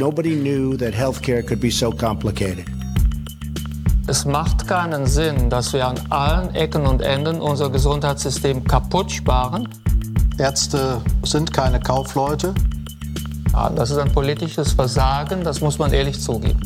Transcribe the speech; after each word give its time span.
Nobody 0.00 0.34
knew 0.34 0.78
that 0.78 0.94
healthcare 0.94 1.46
could 1.46 1.60
be 1.60 1.70
so 1.70 1.90
complicated. 1.90 2.64
Es 4.08 4.24
macht 4.24 4.66
keinen 4.66 5.04
Sinn, 5.04 5.50
dass 5.50 5.74
wir 5.74 5.86
an 5.86 6.00
allen 6.08 6.54
Ecken 6.54 6.86
und 6.86 7.02
Enden 7.02 7.38
unser 7.38 7.68
Gesundheitssystem 7.68 8.64
kaputt 8.64 9.12
sparen. 9.12 9.68
Ärzte 10.38 11.02
sind 11.22 11.52
keine 11.52 11.80
Kaufleute. 11.80 12.54
Ja, 13.52 13.68
das 13.68 13.90
ist 13.90 13.98
ein 13.98 14.10
politisches 14.10 14.72
Versagen, 14.72 15.44
das 15.44 15.60
muss 15.60 15.78
man 15.78 15.92
ehrlich 15.92 16.18
zugeben. 16.18 16.60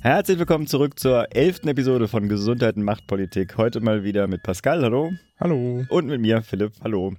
Herzlich 0.00 0.38
willkommen 0.38 0.66
zurück 0.66 1.00
zur 1.00 1.34
elften 1.34 1.68
Episode 1.68 2.06
von 2.06 2.28
Gesundheit 2.28 2.76
und 2.76 2.82
Machtpolitik. 2.82 3.56
Heute 3.56 3.80
mal 3.80 4.04
wieder 4.04 4.26
mit 4.26 4.42
Pascal, 4.42 4.82
hallo. 4.82 5.12
Hallo. 5.40 5.86
Und 5.88 6.06
mit 6.06 6.20
mir, 6.20 6.42
Philipp, 6.42 6.72
hallo. 6.84 7.14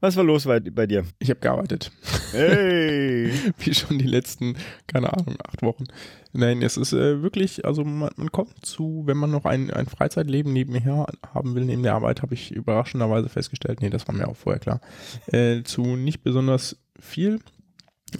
Was 0.00 0.16
war 0.16 0.24
los 0.24 0.44
bei, 0.44 0.60
bei 0.60 0.86
dir? 0.86 1.04
Ich 1.18 1.28
habe 1.28 1.40
gearbeitet. 1.40 1.92
Hey! 2.32 3.30
Wie 3.58 3.74
schon 3.74 3.98
die 3.98 4.06
letzten, 4.06 4.56
keine 4.86 5.12
Ahnung, 5.12 5.36
acht 5.46 5.60
Wochen. 5.62 5.84
Nein, 6.32 6.62
es 6.62 6.78
ist 6.78 6.94
äh, 6.94 7.22
wirklich, 7.22 7.66
also 7.66 7.84
man, 7.84 8.10
man, 8.16 8.32
kommt 8.32 8.64
zu, 8.64 9.02
wenn 9.04 9.18
man 9.18 9.30
noch 9.30 9.44
ein, 9.44 9.70
ein 9.70 9.86
Freizeitleben 9.86 10.54
nebenher 10.54 11.06
haben 11.34 11.54
will, 11.54 11.66
neben 11.66 11.82
der 11.82 11.94
Arbeit, 11.94 12.22
habe 12.22 12.32
ich 12.32 12.50
überraschenderweise 12.50 13.28
festgestellt, 13.28 13.82
nee, 13.82 13.90
das 13.90 14.08
war 14.08 14.14
mir 14.14 14.28
auch 14.28 14.36
vorher 14.36 14.60
klar, 14.60 14.80
äh, 15.26 15.62
zu 15.64 15.82
nicht 15.82 16.22
besonders 16.22 16.78
viel. 16.98 17.40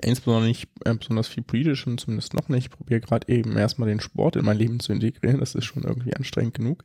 Insbesondere 0.03 0.47
nicht 0.47 0.69
äh, 0.84 0.95
besonders 0.95 1.28
viel 1.28 1.42
politischem, 1.42 1.98
zumindest 1.98 2.34
noch 2.34 2.48
nicht. 2.48 2.67
Ich 2.67 2.70
probiere 2.70 3.01
gerade 3.01 3.27
eben 3.28 3.56
erstmal 3.56 3.89
den 3.89 4.01
Sport 4.01 4.37
in 4.37 4.45
mein 4.45 4.56
Leben 4.56 4.78
zu 4.78 4.92
integrieren. 4.92 5.41
Das 5.41 5.56
ist 5.56 5.65
schon 5.65 5.83
irgendwie 5.83 6.15
anstrengend 6.15 6.55
genug. 6.55 6.84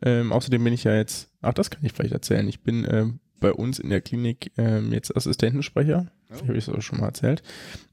Ähm, 0.00 0.32
außerdem 0.32 0.62
bin 0.64 0.72
ich 0.72 0.84
ja 0.84 0.94
jetzt, 0.94 1.28
ach, 1.42 1.52
das 1.52 1.70
kann 1.70 1.84
ich 1.84 1.92
vielleicht 1.92 2.14
erzählen. 2.14 2.48
Ich 2.48 2.62
bin 2.62 2.86
äh, 2.86 3.06
bei 3.40 3.52
uns 3.52 3.78
in 3.78 3.90
der 3.90 4.00
Klinik 4.00 4.52
ähm, 4.56 4.92
jetzt 4.92 5.16
Assistentensprecher. 5.16 6.06
Oh. 6.30 6.34
Habe 6.34 6.56
ich 6.56 6.68
es 6.68 6.84
schon 6.84 7.00
mal 7.00 7.06
erzählt. 7.06 7.42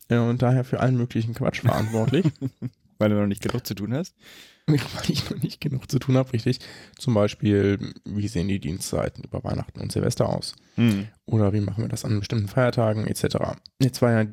Äh, 0.09 0.18
und 0.18 0.41
daher 0.41 0.63
für 0.63 0.80
allen 0.80 0.98
möglichen 0.98 1.34
Quatsch 1.34 1.62
verantwortlich. 1.62 2.26
Weil 2.98 3.10
du 3.10 3.15
noch 3.15 3.27
nicht 3.27 3.41
genug 3.41 3.66
zu 3.68 3.76
tun 3.76 3.93
hast? 3.93 4.16
Weil 4.68 4.79
ich 5.10 5.29
noch 5.29 5.41
nicht 5.41 5.62
genug 5.62 5.91
zu 5.91 5.99
tun 5.99 6.18
habe, 6.18 6.34
richtig. 6.34 6.60
Zum 6.98 7.13
Beispiel, 7.13 7.93
wie 8.05 8.27
sehen 8.27 8.48
die 8.48 8.60
Dienstzeiten 8.60 9.23
über 9.23 9.43
Weihnachten 9.43 9.79
und 9.82 9.91
Silvester 9.91 10.29
aus? 10.29 10.55
Mhm. 10.76 11.07
Oder 11.26 11.54
wie 11.54 11.60
machen 11.60 11.84
wir 11.84 11.90
das 11.90 12.05
an 12.05 12.20
bestimmten 12.20 12.48
Feiertagen 12.48 13.05
etc. 13.05 13.57
Jetzt 13.79 14.01
war 14.01 14.12
ja 14.12 14.27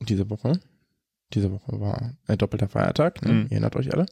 diese 0.00 0.28
Woche, 0.30 0.60
diese 1.32 1.50
Woche 1.50 1.80
war 1.80 2.12
ein 2.26 2.38
doppelter 2.38 2.68
Feiertag, 2.68 3.22
ne? 3.22 3.32
mhm. 3.32 3.42
ihr 3.44 3.52
erinnert 3.52 3.76
euch 3.76 3.92
alle. 3.92 4.06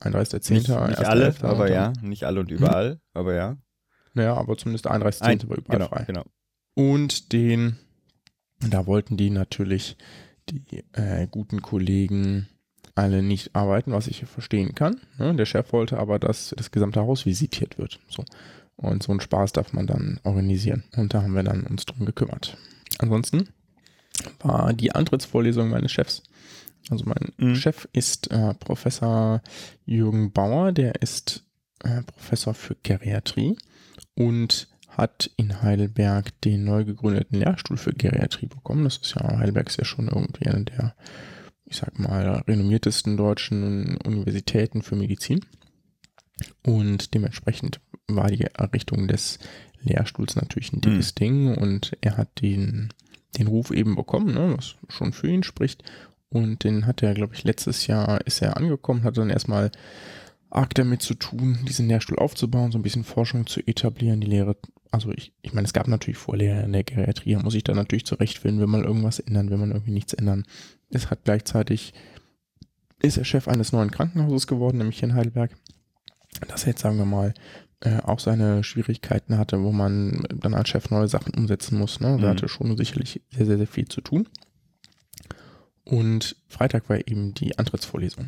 31.10. 0.00 0.54
Nicht, 0.54 0.68
nicht 0.68 1.04
alle, 1.04 1.34
aber 1.42 1.70
ja, 1.70 1.92
nicht 2.00 2.24
alle 2.24 2.40
und 2.40 2.50
überall, 2.50 2.94
mhm. 2.94 3.00
aber 3.12 3.34
ja. 3.34 3.56
Naja, 4.14 4.34
aber 4.34 4.56
zumindest 4.56 4.86
der 4.86 4.92
31.10. 4.92 5.22
Ein, 5.22 5.48
war 5.48 5.58
überall 5.58 5.78
genau, 5.78 5.88
frei. 5.88 6.04
Genau. 6.04 6.24
Und 6.74 7.32
den, 7.32 7.76
da 8.60 8.86
wollten 8.86 9.16
die 9.16 9.30
natürlich 9.30 9.96
die 10.48 10.84
äh, 10.92 11.26
guten 11.30 11.62
Kollegen 11.62 12.48
alle 12.94 13.22
nicht 13.22 13.54
arbeiten, 13.54 13.92
was 13.92 14.08
ich 14.08 14.24
verstehen 14.24 14.74
kann. 14.74 15.00
Ne? 15.18 15.34
Der 15.34 15.46
Chef 15.46 15.72
wollte 15.72 15.98
aber, 15.98 16.18
dass 16.18 16.54
das 16.56 16.70
gesamte 16.70 17.00
Haus 17.00 17.24
visitiert 17.24 17.78
wird. 17.78 18.00
So. 18.08 18.24
Und 18.76 19.02
so 19.02 19.12
einen 19.12 19.20
Spaß 19.20 19.52
darf 19.52 19.72
man 19.72 19.86
dann 19.86 20.20
organisieren. 20.24 20.84
Und 20.96 21.14
da 21.14 21.22
haben 21.22 21.34
wir 21.34 21.42
dann 21.42 21.66
uns 21.66 21.86
drum 21.86 22.04
gekümmert. 22.06 22.56
Ansonsten 22.98 23.48
war 24.40 24.72
die 24.72 24.94
Antrittsvorlesung 24.94 25.70
meines 25.70 25.92
Chefs. 25.92 26.22
Also 26.88 27.04
mein 27.06 27.32
mhm. 27.36 27.54
Chef 27.54 27.88
ist 27.92 28.30
äh, 28.30 28.54
Professor 28.54 29.42
Jürgen 29.84 30.32
Bauer, 30.32 30.72
der 30.72 31.02
ist 31.02 31.44
äh, 31.84 32.02
Professor 32.02 32.54
für 32.54 32.74
Geriatrie 32.82 33.56
und 34.20 34.68
hat 34.86 35.30
in 35.36 35.62
Heidelberg 35.62 36.38
den 36.42 36.64
neu 36.64 36.84
gegründeten 36.84 37.38
Lehrstuhl 37.38 37.78
für 37.78 37.94
Geriatrie 37.94 38.48
bekommen. 38.48 38.84
Das 38.84 38.98
ist 38.98 39.14
ja, 39.14 39.38
Heidelberg 39.38 39.68
ist 39.68 39.78
ja 39.78 39.86
schon 39.86 40.08
irgendwie 40.08 40.46
eine 40.46 40.64
der, 40.64 40.94
ich 41.64 41.78
sag 41.78 41.98
mal, 41.98 42.42
renommiertesten 42.46 43.16
deutschen 43.16 43.96
Universitäten 44.04 44.82
für 44.82 44.94
Medizin. 44.94 45.40
Und 46.66 47.14
dementsprechend 47.14 47.80
war 48.08 48.26
die 48.26 48.44
Errichtung 48.44 49.08
des 49.08 49.38
Lehrstuhls 49.80 50.36
natürlich 50.36 50.74
ein 50.74 50.82
dickes 50.82 51.14
mhm. 51.14 51.18
Ding 51.18 51.54
und 51.54 51.96
er 52.02 52.18
hat 52.18 52.42
den, 52.42 52.90
den 53.38 53.46
Ruf 53.46 53.70
eben 53.70 53.96
bekommen, 53.96 54.34
ne, 54.34 54.52
was 54.54 54.74
schon 54.90 55.14
für 55.14 55.28
ihn 55.28 55.44
spricht. 55.44 55.82
Und 56.28 56.62
den 56.62 56.84
hat 56.84 57.02
er, 57.02 57.14
glaube 57.14 57.34
ich, 57.34 57.44
letztes 57.44 57.86
Jahr 57.86 58.20
ist 58.26 58.42
er 58.42 58.58
angekommen, 58.58 59.02
hat 59.02 59.16
dann 59.16 59.30
erstmal 59.30 59.70
arg 60.50 60.74
damit 60.74 61.02
zu 61.02 61.14
tun, 61.14 61.58
diesen 61.66 61.88
Lehrstuhl 61.88 62.18
aufzubauen, 62.18 62.72
so 62.72 62.78
ein 62.78 62.82
bisschen 62.82 63.04
Forschung 63.04 63.46
zu 63.46 63.60
etablieren, 63.60 64.20
die 64.20 64.26
Lehre. 64.26 64.56
Also 64.90 65.12
ich, 65.12 65.32
ich 65.42 65.52
meine, 65.52 65.66
es 65.66 65.72
gab 65.72 65.86
natürlich 65.86 66.18
Vorlehrer 66.18 66.64
in 66.64 66.72
der 66.72 66.82
Geriatrie, 66.82 67.36
muss 67.36 67.54
ich 67.54 67.64
da 67.64 67.74
natürlich 67.74 68.04
zurechtfinden, 68.04 68.60
wenn 68.60 68.70
man 68.70 68.84
irgendwas 68.84 69.20
ändern, 69.20 69.50
wenn 69.50 69.60
man 69.60 69.70
irgendwie 69.70 69.92
nichts 69.92 70.12
ändern. 70.12 70.44
Es 70.90 71.10
hat 71.10 71.24
gleichzeitig, 71.24 71.94
ist 73.00 73.16
er 73.16 73.24
Chef 73.24 73.46
eines 73.46 73.72
neuen 73.72 73.92
Krankenhauses 73.92 74.48
geworden, 74.48 74.78
nämlich 74.78 74.98
hier 74.98 75.08
in 75.08 75.14
Heidelberg. 75.14 75.56
Das 76.48 76.64
jetzt, 76.64 76.80
sagen 76.80 76.98
wir 76.98 77.04
mal, 77.04 77.32
äh, 77.80 78.00
auch 78.00 78.18
seine 78.18 78.64
Schwierigkeiten 78.64 79.38
hatte, 79.38 79.62
wo 79.62 79.72
man 79.72 80.26
dann 80.34 80.54
als 80.54 80.68
Chef 80.68 80.90
neue 80.90 81.08
Sachen 81.08 81.34
umsetzen 81.34 81.78
muss. 81.78 82.00
Ne? 82.00 82.18
Da 82.20 82.26
mhm. 82.26 82.30
hatte 82.30 82.48
schon 82.48 82.76
sicherlich 82.76 83.22
sehr, 83.30 83.46
sehr, 83.46 83.56
sehr 83.56 83.66
viel 83.66 83.88
zu 83.88 84.00
tun. 84.00 84.28
Und 85.84 86.36
Freitag 86.48 86.88
war 86.88 86.98
eben 86.98 87.34
die 87.34 87.58
Antrittsvorlesung. 87.58 88.26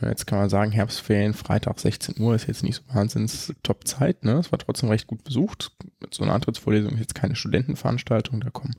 Jetzt 0.00 0.26
kann 0.26 0.38
man 0.38 0.48
sagen, 0.48 0.70
Herbstferien, 0.70 1.34
Freitag 1.34 1.80
16 1.80 2.20
Uhr 2.20 2.34
ist 2.34 2.46
jetzt 2.46 2.62
nicht 2.62 2.76
so 2.76 2.94
wahnsinns 2.94 3.52
Top-Zeit. 3.62 4.24
Ne? 4.24 4.34
Es 4.34 4.52
war 4.52 4.58
trotzdem 4.58 4.88
recht 4.88 5.06
gut 5.06 5.24
besucht. 5.24 5.72
So 6.10 6.22
eine 6.22 6.32
Antrittsvorlesung 6.32 6.92
ist 6.92 7.00
jetzt 7.00 7.14
keine 7.14 7.34
Studentenveranstaltung. 7.34 8.40
Da 8.40 8.50
kommen 8.50 8.76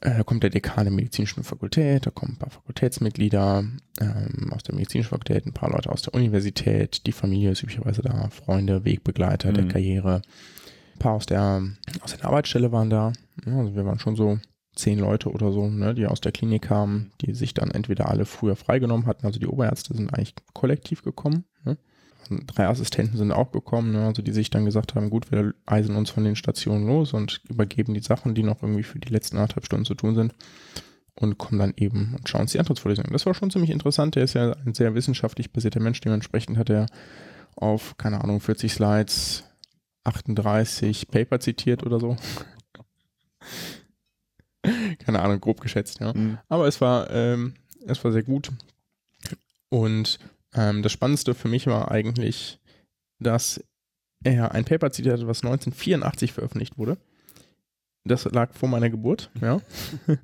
äh, 0.00 0.16
da 0.16 0.22
kommt 0.22 0.42
der 0.42 0.50
Dekan 0.50 0.84
der 0.84 0.92
medizinischen 0.92 1.44
Fakultät, 1.44 2.06
da 2.06 2.10
kommen 2.10 2.32
ein 2.32 2.38
paar 2.38 2.50
Fakultätsmitglieder 2.50 3.64
ähm, 4.00 4.52
aus 4.52 4.62
der 4.62 4.74
medizinischen 4.74 5.10
Fakultät, 5.10 5.46
ein 5.46 5.52
paar 5.52 5.70
Leute 5.70 5.90
aus 5.90 6.02
der 6.02 6.14
Universität, 6.14 7.06
die 7.06 7.12
Familie 7.12 7.50
ist 7.50 7.62
üblicherweise 7.62 8.02
da, 8.02 8.30
Freunde, 8.30 8.84
Wegbegleiter 8.84 9.50
mhm. 9.50 9.54
der 9.54 9.68
Karriere. 9.68 10.22
Ein 10.94 10.98
paar 10.98 11.12
aus 11.14 11.26
der, 11.26 11.62
aus 12.00 12.16
der 12.16 12.24
Arbeitsstelle 12.24 12.72
waren 12.72 12.90
da. 12.90 13.12
Also 13.44 13.74
wir 13.74 13.84
waren 13.84 13.98
schon 13.98 14.16
so 14.16 14.38
zehn 14.74 14.98
Leute 14.98 15.30
oder 15.30 15.52
so, 15.52 15.68
ne, 15.68 15.94
die 15.94 16.06
aus 16.06 16.20
der 16.20 16.32
Klinik 16.32 16.62
kamen, 16.62 17.12
die 17.20 17.34
sich 17.34 17.54
dann 17.54 17.70
entweder 17.70 18.08
alle 18.08 18.24
früher 18.24 18.56
freigenommen 18.56 19.06
hatten, 19.06 19.26
also 19.26 19.38
die 19.38 19.46
Oberärzte 19.46 19.94
sind 19.94 20.14
eigentlich 20.14 20.34
kollektiv 20.54 21.02
gekommen. 21.02 21.44
Ne? 21.64 21.76
Drei 22.46 22.68
Assistenten 22.68 23.16
sind 23.16 23.32
auch 23.32 23.50
gekommen, 23.50 23.92
ne, 23.92 24.06
also 24.06 24.22
die 24.22 24.32
sich 24.32 24.50
dann 24.50 24.64
gesagt 24.64 24.94
haben, 24.94 25.10
gut, 25.10 25.30
wir 25.32 25.54
eisen 25.66 25.96
uns 25.96 26.10
von 26.10 26.24
den 26.24 26.36
Stationen 26.36 26.86
los 26.86 27.12
und 27.12 27.42
übergeben 27.48 27.94
die 27.94 28.00
Sachen, 28.00 28.34
die 28.34 28.42
noch 28.42 28.62
irgendwie 28.62 28.84
für 28.84 28.98
die 28.98 29.12
letzten 29.12 29.36
anderthalb 29.36 29.66
Stunden 29.66 29.84
zu 29.84 29.94
tun 29.94 30.14
sind 30.14 30.34
und 31.14 31.38
kommen 31.38 31.58
dann 31.58 31.74
eben 31.76 32.14
und 32.16 32.28
schauen 32.28 32.42
uns 32.42 32.52
die 32.52 32.58
Antrittsvorlesung 32.58 33.04
an. 33.04 33.12
Das 33.12 33.26
war 33.26 33.34
schon 33.34 33.50
ziemlich 33.50 33.70
interessant. 33.70 34.14
Der 34.14 34.24
ist 34.24 34.34
ja 34.34 34.52
ein 34.64 34.74
sehr 34.74 34.94
wissenschaftlich 34.94 35.52
basierter 35.52 35.80
Mensch. 35.80 36.00
Dementsprechend 36.00 36.56
hat 36.56 36.70
er 36.70 36.86
auf, 37.56 37.98
keine 37.98 38.22
Ahnung, 38.22 38.40
40 38.40 38.72
Slides 38.72 39.44
38 40.04 41.08
Paper 41.08 41.40
zitiert 41.40 41.84
oder 41.84 42.00
so. 42.00 42.16
Keine 44.98 45.20
Ahnung, 45.20 45.40
grob 45.40 45.60
geschätzt, 45.60 46.00
ja. 46.00 46.12
Mhm. 46.12 46.38
Aber 46.48 46.66
es 46.66 46.80
war, 46.80 47.10
ähm, 47.10 47.54
es 47.86 48.02
war 48.04 48.12
sehr 48.12 48.22
gut. 48.22 48.50
Und 49.68 50.18
ähm, 50.54 50.82
das 50.82 50.92
Spannendste 50.92 51.34
für 51.34 51.48
mich 51.48 51.66
war 51.66 51.90
eigentlich, 51.90 52.58
dass 53.18 53.62
er 54.22 54.52
ein 54.52 54.64
Paper 54.64 54.90
zitiert 54.90 55.20
hat, 55.20 55.26
was 55.26 55.42
1984 55.42 56.32
veröffentlicht 56.32 56.78
wurde. 56.78 56.98
Das 58.04 58.24
lag 58.24 58.52
vor 58.54 58.68
meiner 58.68 58.90
Geburt, 58.90 59.30
ja. 59.40 59.60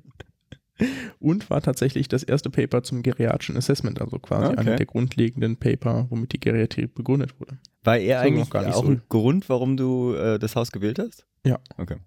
Und 1.19 1.49
war 1.49 1.61
tatsächlich 1.61 2.07
das 2.07 2.21
erste 2.21 2.51
Paper 2.51 2.83
zum 2.83 3.01
geriatrischen 3.01 3.57
Assessment, 3.57 3.99
also 3.99 4.19
quasi 4.19 4.47
okay. 4.47 4.57
einer 4.57 4.75
der 4.75 4.85
grundlegenden 4.85 5.57
Paper, 5.57 6.05
womit 6.09 6.33
die 6.33 6.39
Geriatrie 6.39 6.85
begründet 6.85 7.39
wurde. 7.39 7.57
War 7.83 7.97
er 7.97 8.19
eigentlich 8.19 8.53
auch 8.53 8.83
so. 8.83 8.91
ein 8.91 9.01
Grund, 9.09 9.49
warum 9.49 9.75
du 9.75 10.13
äh, 10.13 10.37
das 10.37 10.55
Haus 10.55 10.71
gewählt 10.71 10.99
hast? 10.99 11.25
Ja. 11.43 11.57
Okay. 11.77 11.97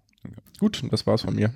Gut, 0.59 0.83
das 0.91 1.07
war's 1.07 1.23
von 1.23 1.35
mir. 1.35 1.53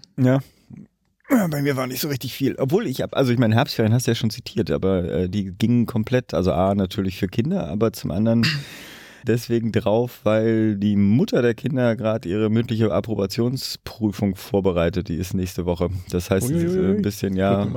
Ja, 1.29 1.47
bei 1.47 1.61
mir 1.61 1.75
war 1.75 1.87
nicht 1.87 2.01
so 2.01 2.07
richtig 2.07 2.33
viel. 2.33 2.55
Obwohl 2.57 2.85
ich 2.85 3.01
habe, 3.01 3.15
also 3.17 3.31
ich 3.31 3.39
meine, 3.39 3.55
Herbstferien 3.55 3.93
hast 3.93 4.05
du 4.05 4.11
ja 4.11 4.15
schon 4.15 4.29
zitiert, 4.29 4.69
aber 4.69 5.03
äh, 5.05 5.29
die 5.29 5.51
gingen 5.57 5.85
komplett, 5.87 6.33
also 6.33 6.51
A, 6.51 6.75
natürlich 6.75 7.17
für 7.17 7.27
Kinder, 7.27 7.67
aber 7.67 7.93
zum 7.93 8.11
anderen 8.11 8.45
deswegen 9.25 9.71
drauf, 9.71 10.19
weil 10.23 10.75
die 10.75 10.95
Mutter 10.95 11.41
der 11.41 11.55
Kinder 11.55 11.95
gerade 11.95 12.29
ihre 12.29 12.51
mündliche 12.51 12.91
Approbationsprüfung 12.91 14.35
vorbereitet. 14.35 15.07
Die 15.09 15.15
ist 15.15 15.33
nächste 15.33 15.65
Woche. 15.65 15.89
Das 16.11 16.29
heißt, 16.29 16.49
ist 16.49 16.75
ein 16.75 17.01
bisschen, 17.01 17.35
ja, 17.35 17.67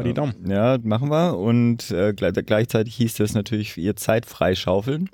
ja, 0.47 0.79
machen 0.83 1.11
wir. 1.11 1.39
Und 1.39 1.91
äh, 1.91 2.13
gleichzeitig 2.13 2.95
hieß 2.97 3.15
das 3.15 3.33
natürlich 3.33 3.79
ihr 3.79 3.97
Zeit 3.97 4.27
freischaufeln. 4.27 5.09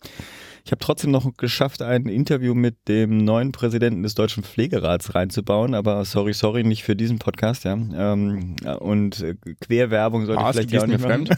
Ich 0.67 0.73
habe 0.73 0.79
trotzdem 0.79 1.11
noch 1.11 1.31
geschafft, 1.37 1.83
ein 1.83 2.07
Interview 2.07 2.55
mit 2.55 2.89
dem 2.89 3.19
neuen 3.19 3.53
Präsidenten 3.53 4.03
des 4.03 4.15
Deutschen 4.15 4.43
Pflegerats 4.43 5.15
reinzubauen, 5.15 5.75
aber 5.75 6.03
sorry, 6.07 6.33
sorry, 6.33 6.65
nicht 6.65 6.85
für 6.85 6.97
diesen 6.97 7.19
Podcast, 7.19 7.65
ja. 7.65 7.75
Ähm, 7.75 8.57
und 8.79 9.21
äh, 9.21 9.35
Querwerbung 9.61 10.25
sollte 10.25 10.43
ah, 10.43 10.49
ich 10.49 10.57
vielleicht 10.57 10.73
ja 10.73 10.83
auch 10.83 10.87
nicht 10.87 11.07
machen. 11.07 11.29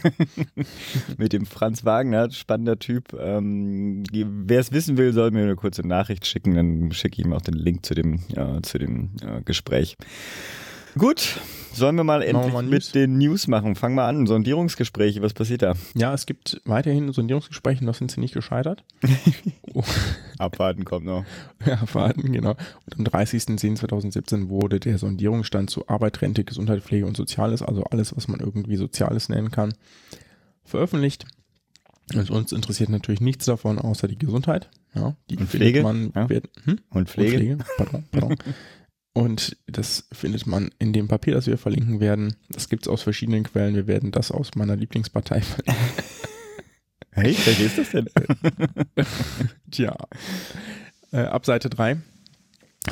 mit 1.17 1.33
dem 1.33 1.45
Franz 1.45 1.83
Wagner, 1.83 2.31
spannender 2.31 2.79
Typ. 2.79 3.13
Ähm, 3.19 4.03
Wer 4.13 4.61
es 4.61 4.71
wissen 4.71 4.95
will, 4.95 5.11
soll 5.11 5.31
mir 5.31 5.43
eine 5.43 5.57
kurze 5.57 5.85
Nachricht 5.85 6.25
schicken, 6.25 6.55
dann 6.55 6.93
schicke 6.93 7.19
ich 7.19 7.25
ihm 7.25 7.33
auch 7.33 7.41
den 7.41 7.55
Link 7.55 7.85
zu 7.85 7.95
dem, 7.95 8.21
ja, 8.29 8.61
zu 8.61 8.77
dem 8.77 9.09
äh, 9.21 9.41
Gespräch. 9.43 9.97
Gut, 10.97 11.37
Sollen 11.77 11.95
wir 11.95 12.03
mal 12.03 12.21
wir 12.21 12.27
endlich 12.27 12.53
mal 12.53 12.63
mit 12.63 12.95
den 12.95 13.17
News 13.17 13.47
machen? 13.47 13.75
Fang 13.75 13.93
mal 13.95 14.07
an, 14.07 14.25
Sondierungsgespräche, 14.25 15.21
was 15.21 15.33
passiert 15.33 15.61
da? 15.61 15.75
Ja, 15.95 16.13
es 16.13 16.25
gibt 16.25 16.61
weiterhin 16.65 17.11
Sondierungsgespräche, 17.13 17.85
noch 17.85 17.95
sind 17.95 18.11
sie 18.11 18.19
nicht 18.19 18.33
gescheitert. 18.33 18.83
Abwarten 20.37 20.85
kommt 20.85 21.05
noch. 21.05 21.23
Ja, 21.65 21.77
verhalten, 21.77 22.31
genau. 22.31 22.55
Und 22.85 22.97
am 22.99 23.05
30.10.2017 23.05 24.49
wurde 24.49 24.79
der 24.79 24.97
Sondierungsstand 24.97 25.69
zu 25.69 25.87
Arbeit, 25.87 26.21
Rente, 26.21 26.43
Gesundheit, 26.43 26.81
Pflege 26.83 27.05
und 27.05 27.15
Soziales, 27.15 27.61
also 27.61 27.83
alles, 27.85 28.15
was 28.15 28.27
man 28.27 28.39
irgendwie 28.39 28.75
Soziales 28.75 29.29
nennen 29.29 29.51
kann, 29.51 29.73
veröffentlicht. 30.63 31.25
Und 32.13 32.29
uns 32.29 32.51
interessiert 32.53 32.89
natürlich 32.89 33.21
nichts 33.21 33.45
davon, 33.45 33.79
außer 33.79 34.07
die 34.07 34.17
Gesundheit. 34.17 34.69
Ja, 34.95 35.15
die 35.29 35.37
Und 35.37 35.49
Pflege, 35.49 35.83
man. 35.83 36.11
ja. 36.15 36.29
Wird, 36.29 36.49
hm? 36.63 36.79
Und 36.89 37.09
Pflege? 37.09 37.35
Und 37.53 37.63
Pflege. 37.63 37.65
Pardon, 37.77 38.03
pardon. 38.11 38.35
Und 39.17 39.57
das 39.65 40.07
findet 40.11 40.45
man 40.45 40.69
in 40.77 40.93
dem 40.93 41.07
Papier, 41.07 41.33
das 41.33 41.47
wir 41.47 41.57
verlinken 41.57 41.99
werden. 41.99 42.35
Das 42.49 42.69
gibt 42.69 42.83
es 42.83 42.87
aus 42.87 43.01
verschiedenen 43.01 43.45
Quellen. 43.45 43.73
Wir 43.73 43.87
werden 43.87 44.11
das 44.11 44.29
aus 44.29 44.53
meiner 44.53 44.75
Lieblingspartei 44.75 45.41
verlinken. 45.41 45.83
Hey, 47.09 47.35
welche 47.45 47.63
ist 47.63 47.79
das 47.79 47.89
denn? 47.89 48.07
Tja. 49.71 49.97
Äh, 51.11 51.21
ab 51.21 51.47
Seite 51.47 51.67
3. 51.67 51.97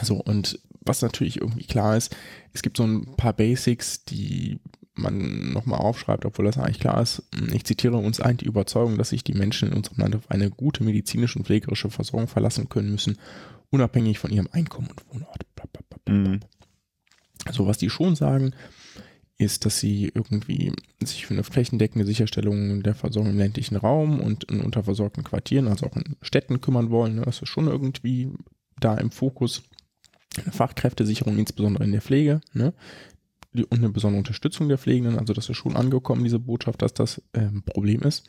So, 0.02 0.16
und 0.16 0.58
was 0.82 1.04
natürlich 1.04 1.42
irgendwie 1.42 1.68
klar 1.68 1.96
ist, 1.96 2.16
es 2.52 2.64
gibt 2.64 2.78
so 2.78 2.86
ein 2.86 3.16
paar 3.18 3.34
Basics, 3.34 4.04
die 4.06 4.60
man 4.96 5.54
nochmal 5.54 5.80
aufschreibt, 5.80 6.26
obwohl 6.26 6.46
das 6.46 6.58
eigentlich 6.58 6.80
klar 6.80 7.04
ist. 7.04 7.22
Ich 7.54 7.66
zitiere 7.66 7.98
uns 7.98 8.20
ein, 8.20 8.38
die 8.38 8.46
Überzeugung, 8.46 8.98
dass 8.98 9.10
sich 9.10 9.24
die 9.24 9.36
Menschen 9.36 9.70
in 9.70 9.76
unserem 9.76 10.00
Land 10.00 10.16
auf 10.16 10.32
eine 10.32 10.50
gute 10.50 10.84
medizinische 10.84 11.38
und 11.38 11.46
pflegerische 11.46 11.92
Versorgung 11.92 12.28
verlassen 12.28 12.68
können 12.68 12.90
müssen, 12.90 13.20
unabhängig 13.70 14.18
von 14.18 14.32
ihrem 14.32 14.50
Einkommen 14.52 14.88
und 14.88 15.08
Wohnort. 15.14 15.46
Bla, 15.56 15.66
Mhm. 16.08 16.42
Also 17.46 17.68
was 17.68 17.78
die 17.78 17.90
schon 17.90 18.16
sagen, 18.16 18.54
ist, 19.38 19.66
dass 19.66 19.80
sie 19.80 20.12
irgendwie 20.14 20.72
sich 21.04 21.26
für 21.26 21.34
eine 21.34 21.44
flächendeckende 21.44 22.06
Sicherstellung 22.06 22.84
der 22.84 22.96
Versorgung 22.96 23.32
im 23.32 23.38
ländlichen 23.38 23.76
Raum 23.76 24.22
und 24.22 24.46
in 24.46 24.62
unterversorgten 24.62 25.24
Quartieren, 25.24 25.68
also 25.68 25.88
auch 25.88 25.96
in 25.96 26.16
Städten 26.22 26.62
kümmern 26.62 26.90
wollen. 26.90 27.16
Ne? 27.16 27.24
Das 27.24 27.42
ist 27.42 27.50
schon 27.50 27.68
irgendwie 27.68 28.32
da 28.80 28.96
im 28.96 29.12
Fokus. 29.12 29.64
Eine 30.42 30.52
Fachkräftesicherung, 30.52 31.38
insbesondere 31.38 31.86
in 31.86 31.94
der 31.94 32.02
Pflege, 32.02 32.42
ne? 32.52 32.74
Und 33.54 33.72
eine 33.72 33.88
besondere 33.88 34.20
Unterstützung 34.20 34.68
der 34.68 34.78
Pflegenden. 34.78 35.18
Also 35.18 35.32
das 35.32 35.50
ist 35.50 35.56
schon 35.56 35.78
angekommen, 35.78 36.26
diese 36.26 36.40
Botschaft, 36.40 36.82
dass 36.82 36.94
das 36.94 37.22
ähm, 37.34 37.60
ein 37.60 37.64
Problem 37.64 38.02
ist. 38.02 38.28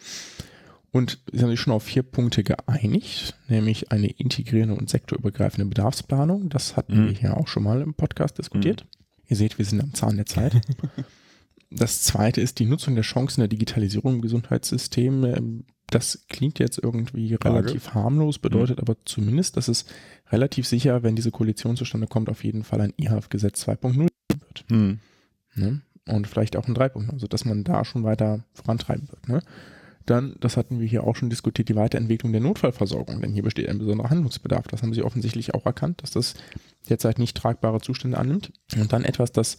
Und 0.93 1.19
sie 1.33 1.41
haben 1.43 1.50
sich 1.50 1.61
schon 1.61 1.73
auf 1.75 1.83
vier 1.83 2.03
Punkte 2.03 2.43
geeinigt, 2.43 3.35
nämlich 3.49 3.93
eine 3.93 4.06
integrierende 4.09 4.75
und 4.75 4.88
sektorübergreifende 4.88 5.67
Bedarfsplanung. 5.67 6.49
Das 6.49 6.77
hatten 6.77 7.03
Mhm. 7.03 7.06
wir 7.06 7.12
hier 7.12 7.37
auch 7.37 7.49
schon 7.49 7.65
mal 7.65 7.83
im 7.83 7.94
Podcast 7.94 8.38
diskutiert. 8.38 8.87
Ihr 9.29 9.37
seht, 9.37 9.59
wir 9.59 9.65
sind 9.65 9.83
am 9.83 9.93
Zahn 9.94 10.17
der 10.17 10.27
Zeit. 10.27 10.55
Das 11.69 12.03
zweite 12.03 12.41
ist 12.41 12.61
die 12.61 12.65
Nutzung 12.65 12.94
der 12.94 13.03
Chancen 13.03 13.41
der 13.41 13.49
Digitalisierung 13.49 14.15
im 14.15 14.21
Gesundheitssystem. 14.23 15.25
Ähm, 15.25 15.65
Das 15.91 16.25
klingt 16.29 16.61
jetzt 16.61 16.79
irgendwie 16.83 17.35
relativ 17.35 17.93
harmlos, 17.93 18.38
bedeutet 18.38 18.79
aber 18.81 18.97
zumindest, 19.05 19.56
dass 19.56 19.67
es 19.69 19.85
relativ 20.31 20.67
sicher, 20.67 21.03
wenn 21.03 21.17
diese 21.17 21.33
Koalition 21.33 21.77
zustande 21.77 22.06
kommt, 22.06 22.29
auf 22.29 22.44
jeden 22.44 22.62
Fall 22.62 22.81
ein 22.81 22.93
IHF-Gesetz 22.97 23.62
2.0 23.67 24.06
wird. 24.29 24.65
Hm. 24.69 25.00
Ne? 25.56 25.81
Und 26.09 26.29
vielleicht 26.29 26.56
auch 26.56 26.69
ein 26.69 26.75
3.0, 26.75 27.11
also 27.11 27.27
dass 27.27 27.44
man 27.44 27.65
da 27.65 27.85
schon 27.85 28.05
weiter 28.05 28.44
vorantreiben 28.55 29.09
wird. 29.11 29.29
Ne? 29.29 29.41
Dann, 30.06 30.37
das 30.41 30.56
hatten 30.56 30.81
wir 30.81 30.87
hier 30.87 31.05
auch 31.05 31.17
schon 31.17 31.31
diskutiert, 31.31 31.69
die 31.69 31.76
Weiterentwicklung 31.76 32.32
der 32.32 32.41
Notfallversorgung, 32.41 33.20
denn 33.20 33.32
hier 33.32 33.43
besteht 33.43 33.69
ein 33.69 33.79
besonderer 33.79 34.11
Handlungsbedarf. 34.11 34.69
Das 34.69 34.82
haben 34.82 34.94
sie 34.94 35.03
offensichtlich 35.03 35.55
auch 35.55 35.67
erkannt, 35.67 36.03
dass 36.03 36.12
das 36.12 36.35
derzeit 36.88 37.19
nicht 37.19 37.37
tragbare 37.37 37.81
Zustände 37.81 38.17
annimmt. 38.17 38.53
Und 38.76 38.93
dann 38.93 39.05
etwas, 39.05 39.32
das 39.32 39.56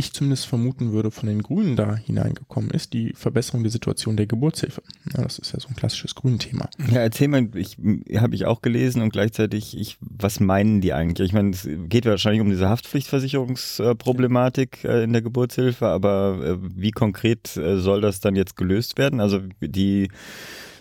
ich 0.00 0.12
zumindest 0.12 0.46
vermuten 0.46 0.92
würde, 0.92 1.10
von 1.10 1.28
den 1.28 1.42
Grünen 1.42 1.74
da 1.74 1.96
hineingekommen 1.96 2.70
ist, 2.70 2.92
die 2.92 3.12
Verbesserung 3.14 3.64
der 3.64 3.72
Situation 3.72 4.16
der 4.16 4.26
Geburtshilfe. 4.26 4.80
Ja, 5.12 5.24
das 5.24 5.40
ist 5.40 5.52
ja 5.52 5.58
so 5.58 5.66
ein 5.68 5.74
klassisches 5.74 6.14
Grünthema. 6.14 6.70
Ja, 6.88 7.00
erzähl 7.00 7.26
mal, 7.26 7.48
ich 7.54 7.78
habe 8.16 8.36
ich 8.36 8.46
auch 8.46 8.62
gelesen 8.62 9.02
und 9.02 9.10
gleichzeitig, 9.10 9.76
ich, 9.76 9.96
was 10.00 10.38
meinen 10.38 10.80
die 10.80 10.92
eigentlich? 10.92 11.30
Ich 11.30 11.34
meine, 11.34 11.50
es 11.50 11.68
geht 11.88 12.06
wahrscheinlich 12.06 12.40
um 12.40 12.48
diese 12.48 12.68
Haftpflichtversicherungsproblematik 12.68 14.84
äh, 14.84 15.02
in 15.02 15.12
der 15.12 15.22
Geburtshilfe, 15.22 15.88
aber 15.88 16.44
äh, 16.44 16.58
wie 16.76 16.92
konkret 16.92 17.56
äh, 17.56 17.80
soll 17.80 18.00
das 18.00 18.20
dann 18.20 18.36
jetzt 18.36 18.56
gelöst 18.56 18.98
werden? 18.98 19.18
Also 19.18 19.40
die 19.60 20.12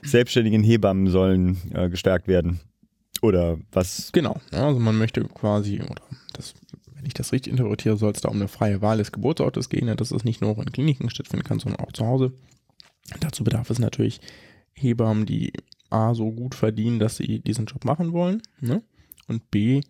selbstständigen 0.03 0.63
Hebammen 0.63 1.07
sollen 1.07 1.57
gestärkt 1.89 2.27
werden. 2.27 2.59
Oder 3.23 3.57
was? 3.71 4.11
Genau, 4.13 4.39
also 4.51 4.79
man 4.79 4.95
möchte 4.95 5.23
quasi, 5.23 5.81
oder 5.81 6.03
das, 6.33 6.53
ich 7.07 7.13
das 7.13 7.31
richtig 7.31 7.51
interpretiere, 7.51 7.97
soll 7.97 8.11
es 8.11 8.21
da 8.21 8.29
um 8.29 8.37
eine 8.37 8.47
freie 8.47 8.81
Wahl 8.81 8.97
des 8.97 9.11
Geburtsortes 9.11 9.69
gehen, 9.69 9.95
dass 9.95 10.11
es 10.11 10.23
nicht 10.23 10.41
nur 10.41 10.57
in 10.57 10.71
Kliniken 10.71 11.09
stattfinden 11.09 11.45
kann, 11.45 11.59
sondern 11.59 11.85
auch 11.85 11.91
zu 11.91 12.05
Hause. 12.05 12.33
Dazu 13.19 13.43
bedarf 13.43 13.69
es 13.69 13.79
natürlich 13.79 14.19
Hebammen, 14.73 15.25
die 15.25 15.53
A, 15.89 16.13
so 16.13 16.31
gut 16.31 16.55
verdienen, 16.55 16.99
dass 16.99 17.17
sie 17.17 17.39
diesen 17.39 17.65
Job 17.65 17.85
machen 17.85 18.11
wollen, 18.11 18.41
ne? 18.59 18.83
und 19.27 19.49
B, 19.51 19.81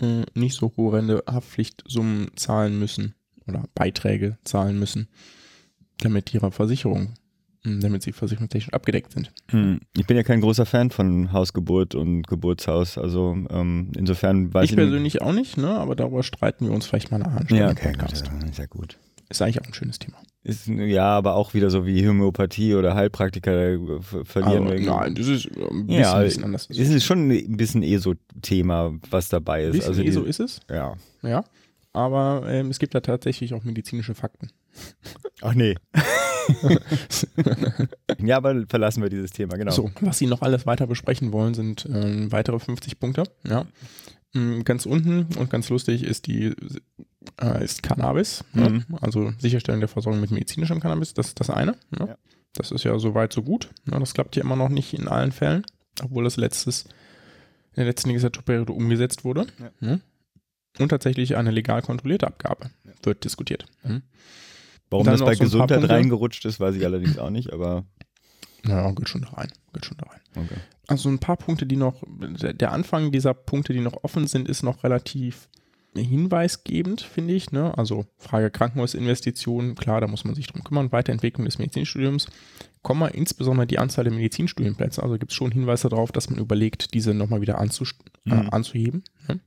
äh, 0.00 0.24
nicht 0.34 0.54
so 0.54 0.72
horrende 0.76 1.24
Haftpflichtsummen 1.26 2.36
zahlen 2.36 2.78
müssen 2.78 3.14
oder 3.46 3.64
Beiträge 3.74 4.38
zahlen 4.44 4.78
müssen, 4.78 5.08
damit 5.98 6.32
ihre 6.34 6.52
Versicherung, 6.52 7.14
damit 7.64 8.02
sie 8.02 8.12
versicherungstechnisch 8.12 8.72
abgedeckt 8.72 9.12
sind. 9.12 9.32
Hm, 9.50 9.80
Ich 9.96 10.06
bin 10.06 10.16
ja 10.16 10.22
kein 10.22 10.40
großer 10.40 10.66
Fan 10.66 10.90
von 10.90 11.32
Hausgeburt 11.32 11.94
und 11.94 12.26
Geburtshaus, 12.26 12.98
also 12.98 13.36
ähm, 13.50 13.92
insofern 13.96 14.52
weiß 14.54 14.64
Ich 14.64 14.70
ich, 14.70 14.76
persönlich 14.76 15.22
auch 15.22 15.32
nicht, 15.32 15.56
ne? 15.56 15.68
aber 15.78 15.96
darüber 15.96 16.22
streiten 16.22 16.66
wir 16.66 16.72
uns 16.72 16.86
vielleicht 16.86 17.10
mal 17.10 17.22
andere 17.22 17.54
Ja, 17.56 17.70
okay, 17.70 17.88
gut, 17.92 17.98
Podcast. 17.98 18.30
sehr 18.52 18.68
gut. 18.68 18.98
Ist 19.30 19.42
eigentlich 19.42 19.60
auch 19.60 19.66
ein 19.66 19.74
schönes 19.74 19.98
Thema. 19.98 20.16
Ist, 20.42 20.68
ja, 20.68 21.04
aber 21.04 21.34
auch 21.34 21.52
wieder 21.52 21.68
so 21.68 21.84
wie 21.84 22.06
Homöopathie 22.08 22.74
oder 22.74 22.94
Heilpraktiker 22.94 23.72
äh, 23.74 23.78
ver- 24.00 24.24
verlieren. 24.24 24.66
Also, 24.68 24.84
nein, 24.90 25.14
das 25.14 25.26
ist 25.26 25.46
äh, 25.46 25.50
ein 25.70 25.86
bisschen, 25.86 26.00
Ja, 26.02 26.14
ein 26.14 26.24
bisschen 26.24 26.44
anders. 26.44 26.68
Es 26.70 26.78
ist 26.78 27.04
schon 27.04 27.28
ein 27.30 27.56
bisschen 27.58 27.82
ESO-Thema, 27.82 28.94
was 29.10 29.28
dabei 29.28 29.64
ein 29.64 29.70
ist. 29.70 29.72
bisschen 29.72 29.88
also 29.90 30.02
eh 30.02 30.10
so 30.10 30.22
die- 30.22 30.28
ist 30.30 30.40
es, 30.40 30.60
Ja. 30.70 30.94
ja. 31.22 31.44
Aber 31.92 32.44
ähm, 32.48 32.70
es 32.70 32.78
gibt 32.78 32.94
da 32.94 33.00
tatsächlich 33.00 33.52
auch 33.54 33.64
medizinische 33.64 34.14
Fakten. 34.14 34.50
Ach 35.40 35.54
nee. 35.54 35.74
ja, 38.18 38.36
aber 38.36 38.64
verlassen 38.68 39.02
wir 39.02 39.10
dieses 39.10 39.32
Thema, 39.32 39.56
genau. 39.56 39.72
So, 39.72 39.90
was 40.00 40.18
Sie 40.18 40.26
noch 40.26 40.42
alles 40.42 40.66
weiter 40.66 40.86
besprechen 40.86 41.32
wollen, 41.32 41.54
sind 41.54 41.86
ähm, 41.92 42.32
weitere 42.32 42.58
50 42.58 42.98
Punkte. 42.98 43.24
Ja. 43.46 43.66
Mm, 44.32 44.62
Ganz 44.64 44.86
unten 44.86 45.26
und 45.38 45.50
ganz 45.50 45.68
lustig 45.68 46.02
ist 46.02 46.26
die 46.26 46.54
äh, 47.40 47.64
ist 47.64 47.82
Cannabis, 47.82 48.44
ne? 48.52 48.70
Mhm. 48.70 48.84
also 49.00 49.32
Sicherstellung 49.38 49.80
der 49.80 49.88
Versorgung 49.88 50.20
mit 50.20 50.30
medizinischem 50.30 50.80
Cannabis, 50.80 51.14
das 51.14 51.28
ist 51.28 51.40
das 51.40 51.50
eine. 51.50 51.72
Ne? 51.90 52.08
Ja. 52.08 52.18
Das 52.54 52.70
ist 52.70 52.84
ja 52.84 52.98
soweit 52.98 53.32
so 53.32 53.42
gut. 53.42 53.68
Ne? 53.84 53.98
Das 54.00 54.14
klappt 54.14 54.34
hier 54.34 54.42
immer 54.42 54.56
noch 54.56 54.70
nicht 54.70 54.94
in 54.94 55.08
allen 55.08 55.32
Fällen, 55.32 55.64
obwohl 56.02 56.24
das 56.24 56.36
letztes 56.36 56.84
in 56.84 57.82
der 57.82 57.86
letzten 57.86 58.08
Legislaturperiode 58.08 58.72
umgesetzt 58.72 59.24
wurde. 59.24 59.46
Ja. 59.80 59.98
Und 60.78 60.88
tatsächlich 60.88 61.36
eine 61.36 61.50
legal 61.50 61.82
kontrollierte 61.82 62.26
Abgabe 62.26 62.70
wird 63.02 63.24
diskutiert. 63.24 63.66
Mhm. 63.84 64.02
Warum 64.90 65.04
das 65.06 65.20
bei 65.20 65.34
so 65.34 65.44
Gesundheit 65.44 65.88
reingerutscht 65.88 66.44
ist, 66.44 66.60
weiß 66.60 66.74
ich 66.76 66.84
allerdings 66.84 67.18
auch 67.18 67.30
nicht, 67.30 67.52
aber 67.52 67.84
Ja, 68.66 68.90
geht 68.92 69.08
schon 69.08 69.22
da 69.22 69.28
rein. 69.28 69.50
Geht 69.72 69.84
schon 69.86 69.96
da 69.98 70.06
rein. 70.06 70.20
okay. 70.36 70.60
Also 70.86 71.08
ein 71.10 71.18
paar 71.18 71.36
Punkte, 71.36 71.66
die 71.66 71.76
noch, 71.76 72.02
der 72.08 72.72
Anfang 72.72 73.12
dieser 73.12 73.34
Punkte, 73.34 73.72
die 73.74 73.80
noch 73.80 74.02
offen 74.04 74.26
sind, 74.26 74.48
ist 74.48 74.62
noch 74.62 74.84
relativ 74.84 75.48
hinweisgebend, 75.94 77.00
finde 77.02 77.34
ich. 77.34 77.50
Ne? 77.52 77.76
Also 77.76 78.06
Frage 78.16 78.50
Krankenhausinvestitionen, 78.50 79.74
klar, 79.74 80.00
da 80.00 80.06
muss 80.06 80.24
man 80.24 80.34
sich 80.34 80.46
drum 80.46 80.64
kümmern. 80.64 80.92
Weiterentwicklung 80.92 81.44
des 81.44 81.58
Medizinstudiums, 81.58 82.26
Komma, 82.82 83.08
insbesondere 83.08 83.66
die 83.66 83.78
Anzahl 83.78 84.04
der 84.04 84.12
Medizinstudienplätze. 84.12 85.02
Also 85.02 85.18
gibt 85.18 85.32
es 85.32 85.36
schon 85.36 85.50
Hinweise 85.50 85.88
darauf, 85.88 86.12
dass 86.12 86.30
man 86.30 86.38
überlegt, 86.38 86.94
diese 86.94 87.12
nochmal 87.14 87.40
wieder 87.40 87.58
äh, 87.60 87.64
Mhm. 88.24 88.50
anzuheben. 88.50 89.04
Ne? 89.28 89.40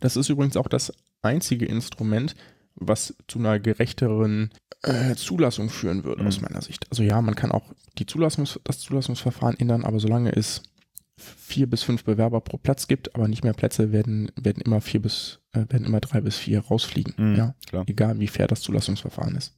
Das 0.00 0.16
ist 0.16 0.28
übrigens 0.28 0.56
auch 0.56 0.68
das 0.68 0.92
einzige 1.22 1.66
Instrument, 1.66 2.34
was 2.76 3.14
zu 3.26 3.38
einer 3.38 3.58
gerechteren 3.58 4.50
äh, 4.82 5.14
Zulassung 5.14 5.68
führen 5.70 6.04
würde, 6.04 6.24
aus 6.26 6.38
Mhm. 6.40 6.48
meiner 6.48 6.62
Sicht. 6.62 6.86
Also 6.90 7.02
ja, 7.02 7.20
man 7.22 7.34
kann 7.34 7.50
auch 7.50 7.72
die 7.98 8.06
Zulassungs 8.06 8.60
das 8.64 8.78
Zulassungsverfahren 8.80 9.58
ändern, 9.58 9.84
aber 9.84 9.98
solange 9.98 10.34
es 10.34 10.62
vier 11.16 11.66
bis 11.66 11.82
fünf 11.82 12.04
Bewerber 12.04 12.40
pro 12.42 12.58
Platz 12.58 12.86
gibt, 12.88 13.14
aber 13.14 13.26
nicht 13.26 13.42
mehr 13.42 13.54
Plätze, 13.54 13.90
werden, 13.90 14.30
werden 14.36 14.60
immer 14.62 14.82
vier 14.82 15.00
bis, 15.00 15.38
äh, 15.52 15.64
werden 15.70 15.86
immer 15.86 16.00
drei 16.00 16.20
bis 16.20 16.36
vier 16.36 16.60
rausfliegen. 16.60 17.14
Mhm, 17.16 17.34
ja, 17.36 17.54
klar. 17.66 17.84
egal 17.86 18.20
wie 18.20 18.26
fair 18.28 18.46
das 18.46 18.60
Zulassungsverfahren 18.60 19.34
ist. 19.36 19.54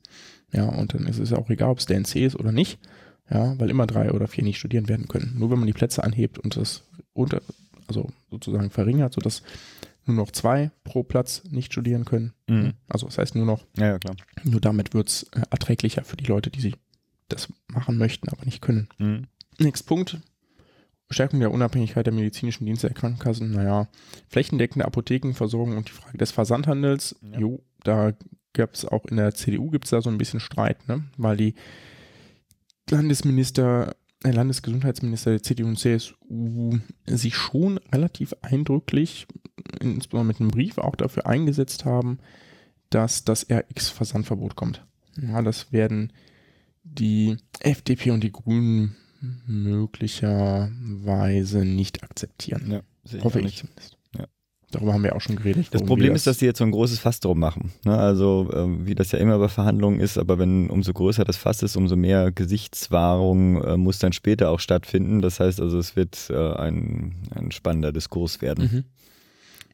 Ja, 0.53 0.65
und 0.67 0.95
dann 0.95 1.07
ist 1.07 1.19
es 1.19 1.31
ja 1.31 1.37
auch 1.39 1.51
egal, 1.51 1.71
ob 1.71 1.79
es 1.79 1.87
der 1.87 1.97
NC 1.99 2.25
ist 2.25 2.37
oder 2.37 2.53
nicht. 2.53 2.79
Ja, 3.31 3.59
weil 3.59 3.69
immer 3.69 3.87
drei 3.87 4.13
oder 4.13 4.27
vier 4.27 4.43
nicht 4.45 4.59
studieren 4.59 4.89
werden 4.89 5.07
können. 5.09 5.35
Nur 5.37 5.51
wenn 5.51 5.59
man 5.59 5.67
die 5.67 5.75
Plätze 5.75 6.03
anhebt 6.03 6.39
und 6.39 6.57
das 6.57 6.85
unter, 7.13 7.43
also 7.87 8.09
sozusagen 8.31 8.71
verringert, 8.71 9.13
sodass 9.13 9.43
nur 10.09 10.17
noch 10.17 10.31
zwei 10.33 10.71
pro 10.85 11.03
Platz 11.03 11.43
nicht 11.51 11.73
studieren 11.73 12.05
können. 12.05 12.33
Mhm. 12.49 12.75
Also 12.89 13.07
das 13.07 13.19
heißt 13.19 13.35
nur 13.35 13.47
noch, 13.47 13.65
Ja, 13.77 13.87
ja, 13.87 13.99
klar. 13.99 14.17
nur 14.45 14.61
damit 14.61 14.95
wird 14.95 15.09
es 15.09 15.23
äh, 15.35 15.43
erträglicher 15.51 16.05
für 16.05 16.17
die 16.17 16.27
Leute, 16.27 16.51
die 16.51 16.61
sie 16.61 16.75
das 17.29 17.49
machen 17.69 17.99
möchten, 17.99 18.29
aber 18.31 18.45
nicht 18.45 18.61
können. 18.63 18.89
Mhm. 18.99 19.27
Nächster 19.59 19.87
Punkt. 19.87 20.19
Stärkung 21.11 21.41
der 21.41 21.53
Unabhängigkeit 21.53 22.05
der 22.07 22.13
medizinischen 22.13 22.67
Dienste 22.67 22.89
der 22.89 22.95
Krankenkassen. 22.97 23.53
Naja, 23.53 23.89
flächendeckende 24.29 24.85
Apothekenversorgung 24.85 25.77
und 25.77 25.89
die 25.89 25.93
Frage 25.93 26.19
des 26.19 26.33
Versandhandels. 26.33 27.17
Ja. 27.23 27.39
Jo, 27.39 27.63
da 27.83 28.13
gab 28.53 28.75
es 28.75 28.85
auch 28.85 29.07
in 29.07 29.17
der 29.17 29.35
CDU 29.35 29.71
gibt 29.71 29.85
es 29.85 29.91
da 29.91 30.03
so 30.03 30.11
ein 30.11 30.19
bisschen 30.19 30.41
Streit, 30.41 30.87
ne? 30.89 31.05
weil 31.17 31.37
die 31.37 31.55
Landesminister, 32.91 33.95
Landesgesundheitsminister 34.25 35.31
der 35.31 35.43
CDU 35.43 35.69
und 35.69 35.79
CSU 35.79 36.79
sich 37.07 37.37
schon 37.37 37.79
relativ 37.93 38.35
eindrücklich, 38.43 39.27
insbesondere 39.81 40.27
mit 40.27 40.41
einem 40.41 40.51
Brief 40.51 40.79
auch 40.79 40.97
dafür 40.97 41.27
eingesetzt 41.27 41.85
haben, 41.85 42.19
dass 42.91 43.25
das 43.25 43.47
RX-Versandverbot 43.51 44.57
kommt. 44.57 44.85
Ja, 45.21 45.43
das 45.43 45.73
werden 45.73 46.13
die 46.85 47.37
FDP 47.61 48.11
und 48.11 48.25
die 48.25 48.33
Grünen 48.33 48.97
möglicherweise 49.47 51.65
nicht 51.65 52.03
akzeptieren. 52.03 52.71
Ja, 52.71 52.81
Hoffe 53.23 53.41
ich 53.41 53.59
zumindest. 53.59 53.98
Darüber 54.71 54.93
haben 54.93 55.03
wir 55.03 55.17
auch 55.17 55.21
schon 55.21 55.37
geredet. 55.37 55.69
Das 55.71 55.83
Problem 55.83 56.15
ist, 56.15 56.27
dass 56.27 56.39
die 56.39 56.45
jetzt 56.45 56.59
so 56.59 56.65
ein 56.65 56.73
großes 56.73 56.99
Fass 56.99 57.21
drum 57.21 57.39
machen. 57.39 57.73
Ne? 57.85 57.97
Also 57.97 58.51
äh, 58.53 58.87
wie 58.87 58.95
das 58.95 59.13
ja 59.13 59.19
immer 59.19 59.39
bei 59.39 59.49
Verhandlungen 59.49 59.99
ist, 59.99 60.19
aber 60.19 60.39
wenn 60.39 60.69
umso 60.69 60.93
größer 60.93 61.25
das 61.25 61.39
Fass 61.39 61.63
ist, 61.63 61.77
umso 61.77 61.97
mehr 61.97 62.33
Gesichtswahrung 62.33 63.63
äh, 63.63 63.77
muss 63.79 63.99
dann 63.99 64.13
später 64.13 64.51
auch 64.51 64.61
stattfinden. 64.61 65.23
Das 65.23 65.41
heißt 65.41 65.61
also, 65.61 65.79
es 65.79 65.97
wird 65.97 66.29
äh, 66.29 66.53
ein, 66.55 67.15
ein 67.35 67.51
spannender 67.51 67.93
Diskurs 67.93 68.43
werden. 68.43 68.65
Mhm. 68.71 68.85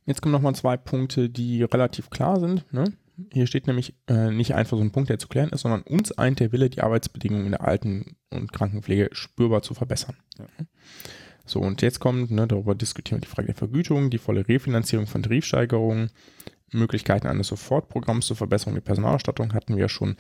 Jetzt 0.07 0.23
kommen 0.23 0.33
nochmal 0.33 0.55
zwei 0.55 0.77
Punkte, 0.77 1.29
die 1.29 1.65
relativ 1.65 2.11
klar 2.11 2.39
sind. 2.39 2.65
Ne? 2.73 2.93
Hier 3.33 3.49
steht 3.49 3.67
nämlich 3.67 3.95
äh, 4.07 4.31
nicht 4.31 4.55
einfach 4.55 4.77
so 4.77 4.83
ein 4.83 4.93
Punkt, 4.93 5.09
der 5.09 5.19
zu 5.19 5.27
klären 5.27 5.51
ist, 5.51 5.63
sondern 5.63 5.83
uns 5.83 6.13
eint 6.13 6.39
der 6.39 6.53
Wille, 6.53 6.71
die 6.71 6.83
Arbeitsbedingungen 6.83 7.47
in 7.47 7.53
der 7.53 7.63
Alten- 7.63 8.17
und 8.31 8.53
Krankenpflege 8.53 9.09
spürbar 9.13 9.63
zu 9.63 9.75
verbessern. 9.75 10.17
Ja. 10.39 10.47
So, 11.47 11.61
und 11.61 11.83
jetzt 11.83 12.01
kommt, 12.01 12.31
ne, 12.31 12.47
darüber 12.47 12.75
diskutieren 12.75 13.21
wir 13.21 13.27
die 13.27 13.35
Frage 13.35 13.47
der 13.47 13.55
Vergütung, 13.55 14.11
die 14.11 14.19
volle 14.19 14.49
Refinanzierung 14.49 15.07
von 15.07 15.23
Tarifsteigerungen, 15.23 16.11
Möglichkeiten 16.73 17.27
eines 17.27 17.49
Sofortprogramms 17.49 18.27
zur 18.27 18.37
Verbesserung 18.37 18.75
der 18.75 18.81
Personalausstattung 18.81 19.53
hatten 19.53 19.77
wir 19.77 19.89
schon 19.89 20.17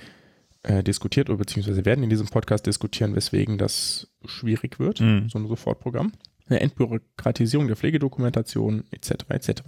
äh, 0.63 0.83
diskutiert 0.83 1.29
oder 1.29 1.39
beziehungsweise 1.39 1.85
werden 1.85 2.05
in 2.05 2.11
diesem 2.11 2.29
Podcast 2.29 2.67
diskutieren, 2.67 3.15
weswegen 3.15 3.59
das 3.59 4.09
schwierig 4.25 4.79
wird, 4.79 5.01
mhm. 5.01 5.29
so 5.29 5.39
ein 5.39 5.47
Sofortprogramm. 5.47 6.13
Eine 6.47 6.61
Entbürokratisierung 6.61 7.67
der 7.67 7.77
Pflegedokumentation 7.77 8.85
etc. 8.91 9.25
etc. 9.31 9.63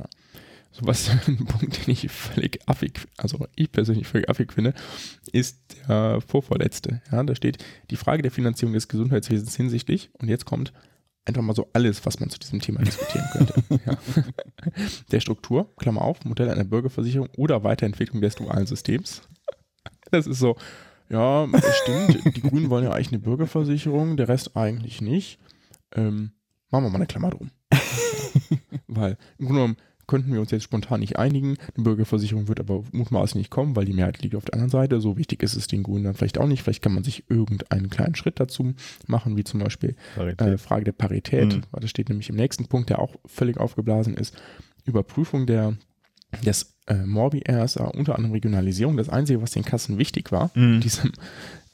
So 0.70 0.86
was 0.86 1.10
ein 1.26 1.38
Punkt, 1.46 1.86
den 1.86 1.92
ich 1.92 2.10
völlig 2.10 2.60
affig, 2.66 3.00
also 3.16 3.46
ich 3.56 3.72
persönlich 3.72 4.06
völlig 4.06 4.28
affig 4.28 4.52
finde, 4.52 4.74
ist 5.32 5.58
der 5.88 6.20
vorvorletzte. 6.20 7.02
Ja, 7.10 7.22
da 7.22 7.34
steht 7.34 7.58
die 7.90 7.96
Frage 7.96 8.22
der 8.22 8.30
Finanzierung 8.30 8.74
des 8.74 8.88
Gesundheitswesens 8.88 9.56
hinsichtlich 9.56 10.10
und 10.14 10.28
jetzt 10.28 10.44
kommt 10.44 10.72
einfach 11.26 11.42
mal 11.42 11.54
so 11.54 11.68
alles, 11.72 12.04
was 12.06 12.20
man 12.20 12.30
zu 12.30 12.38
diesem 12.38 12.60
Thema 12.60 12.82
diskutieren 12.82 13.26
könnte. 13.32 13.62
ja. 13.86 13.98
Der 15.10 15.20
Struktur, 15.20 15.74
Klammer 15.76 16.02
auf, 16.02 16.24
Modell 16.24 16.48
einer 16.48 16.64
Bürgerversicherung 16.64 17.28
oder 17.36 17.64
Weiterentwicklung 17.64 18.20
des 18.20 18.36
dualen 18.36 18.66
Systems. 18.66 19.22
Das 20.10 20.26
ist 20.26 20.38
so, 20.38 20.56
ja, 21.08 21.46
das 21.46 21.76
stimmt, 21.78 22.36
die 22.36 22.42
Grünen 22.42 22.70
wollen 22.70 22.84
ja 22.84 22.92
eigentlich 22.92 23.08
eine 23.08 23.18
Bürgerversicherung, 23.18 24.16
der 24.16 24.28
Rest 24.28 24.56
eigentlich 24.56 25.00
nicht. 25.00 25.38
Ähm, 25.94 26.32
machen 26.70 26.84
wir 26.84 26.90
mal 26.90 26.96
eine 26.96 27.06
Klammer 27.06 27.30
drum. 27.30 27.50
Weil 28.86 29.18
im 29.38 29.46
Grunde 29.46 29.60
genommen 29.62 29.76
könnten 30.06 30.32
wir 30.32 30.40
uns 30.40 30.50
jetzt 30.50 30.62
spontan 30.62 31.00
nicht 31.00 31.18
einigen. 31.18 31.56
Eine 31.74 31.84
Bürgerversicherung 31.84 32.48
wird 32.48 32.60
aber 32.60 32.84
mutmaßlich 32.92 33.36
nicht 33.36 33.50
kommen, 33.50 33.74
weil 33.76 33.84
die 33.84 33.92
Mehrheit 33.92 34.22
liegt 34.22 34.34
auf 34.34 34.44
der 34.44 34.54
anderen 34.54 34.70
Seite. 34.70 35.00
So 35.00 35.16
wichtig 35.16 35.42
ist 35.42 35.56
es 35.56 35.66
den 35.66 35.82
Grünen 35.82 36.04
dann 36.04 36.14
vielleicht 36.14 36.38
auch 36.38 36.46
nicht. 36.46 36.62
Vielleicht 36.62 36.82
kann 36.82 36.94
man 36.94 37.04
sich 37.04 37.24
irgendeinen 37.28 37.90
kleinen 37.90 38.14
Schritt 38.14 38.38
dazu 38.38 38.74
machen, 39.06 39.36
wie 39.36 39.44
zum 39.44 39.60
Beispiel 39.60 39.96
äh, 40.16 40.58
Frage 40.58 40.84
der 40.84 40.92
Parität. 40.92 41.56
Mhm. 41.56 41.62
Das 41.72 41.90
steht 41.90 42.08
nämlich 42.08 42.30
im 42.30 42.36
nächsten 42.36 42.66
Punkt, 42.66 42.90
der 42.90 43.00
auch 43.00 43.16
völlig 43.26 43.58
aufgeblasen 43.58 44.14
ist. 44.14 44.36
Überprüfung 44.84 45.46
der 45.46 45.76
des 46.44 46.76
äh, 46.86 46.94
Morbi-RSA, 46.94 47.84
unter 47.84 48.16
anderem 48.16 48.32
Regionalisierung. 48.32 48.96
Das 48.96 49.08
Einzige, 49.08 49.40
was 49.40 49.52
den 49.52 49.64
Kassen 49.64 49.98
wichtig 49.98 50.32
war, 50.32 50.50
mhm. 50.54 50.74
in 50.74 50.80
diesem 50.80 51.12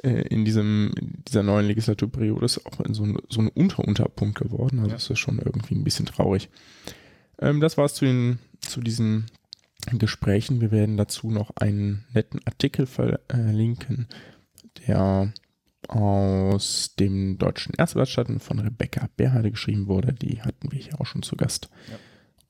äh, 0.02 0.22
in 0.28 0.44
diesem, 0.44 0.92
dieser 1.28 1.42
neuen 1.42 1.66
Legislaturperiode 1.66 2.44
ist 2.44 2.64
auch 2.66 2.78
so 2.90 3.04
ein, 3.04 3.18
so 3.28 3.40
ein 3.40 3.48
Unter-Unterpunkt 3.48 4.38
geworden. 4.38 4.80
Also 4.80 4.90
ja. 4.90 4.96
das 4.96 5.10
ist 5.10 5.18
schon 5.18 5.38
irgendwie 5.38 5.74
ein 5.74 5.84
bisschen 5.84 6.06
traurig. 6.06 6.48
Ähm, 7.42 7.60
das 7.60 7.76
war's 7.76 7.94
zu, 7.94 8.04
den, 8.04 8.38
zu 8.60 8.80
diesen 8.80 9.26
Gesprächen. 9.90 10.60
Wir 10.60 10.70
werden 10.70 10.96
dazu 10.96 11.30
noch 11.30 11.50
einen 11.56 12.04
netten 12.14 12.40
Artikel 12.46 12.86
verlinken, 12.86 14.06
der 14.86 15.32
aus 15.88 16.94
dem 16.98 17.38
Deutschen 17.38 17.74
Ärzteblatt 17.76 18.40
von 18.40 18.60
Rebecca 18.60 19.08
Berhade 19.16 19.50
geschrieben 19.50 19.88
wurde. 19.88 20.12
Die 20.12 20.40
hatten 20.40 20.70
wir 20.70 20.78
hier 20.78 21.00
auch 21.00 21.06
schon 21.06 21.24
zu 21.24 21.36
Gast. 21.36 21.68
Ja. 21.90 21.98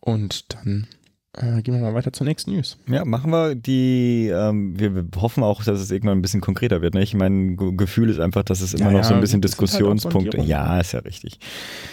Und 0.01 0.53
dann 0.55 0.87
äh, 1.35 1.63
gehen 1.63 1.73
wir 1.73 1.81
mal 1.81 1.95
weiter 1.95 2.13
zur 2.13 2.27
nächsten 2.27 2.53
News. 2.53 2.77
Ja, 2.87 3.07
machen 3.07 3.31
wir 3.31 3.55
die, 3.55 4.29
ähm, 4.29 4.79
wir, 4.79 4.95
wir, 4.95 5.05
hoffen 5.17 5.43
auch, 5.43 5.65
dass 5.65 5.81
es 5.81 5.91
irgendwann 5.91 6.19
ein 6.19 6.23
bisschen 6.23 6.43
konkreter 6.43 6.83
wird. 6.83 6.93
Ne? 6.93 7.03
Ich 7.03 7.15
mein 7.15 7.57
Gefühl 7.79 8.11
ist 8.11 8.21
einfach, 8.21 8.43
dass 8.43 8.61
es 8.61 8.75
immer 8.75 8.93
ja, 8.93 8.99
noch 8.99 9.05
so 9.05 9.15
ein 9.15 9.21
bisschen 9.23 9.41
Diskussionspunkte. 9.41 10.39
Halt 10.39 10.49
ja, 10.49 10.79
ist 10.79 10.93
ja 10.93 11.01
richtig. 11.01 11.39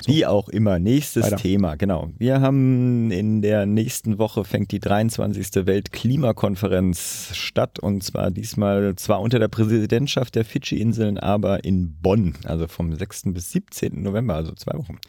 So. 0.01 0.12
Wie 0.12 0.25
auch 0.25 0.50
immer. 0.50 0.77
Nächstes 0.77 1.24
weiter. 1.24 1.38
Thema, 1.38 1.75
genau. 1.75 2.10
Wir 2.17 2.41
haben 2.41 3.12
in 3.12 3.41
der 3.41 3.65
nächsten 3.65 4.17
Woche 4.17 4.43
fängt 4.43 4.74
die 4.74 4.79
23. 4.79 5.65
Weltklimakonferenz 5.65 7.29
statt 7.34 7.79
und 7.79 8.03
zwar 8.03 8.31
diesmal 8.31 8.96
zwar 8.98 9.22
unter 9.22 9.39
der 9.39 9.48
Präsidentschaft 9.48 10.36
der 10.36 10.43
Fidschi-Inseln, 10.43 11.17
aber 11.17 11.63
in 11.63 11.96
Bonn, 12.01 12.34
also 12.43 12.67
vom 12.67 12.93
6. 12.93 13.24
bis 13.27 13.51
17. 13.51 14.03
November, 14.03 14.36
also 14.36 14.51
zwei 14.51 14.77
Wochen. 14.77 15.00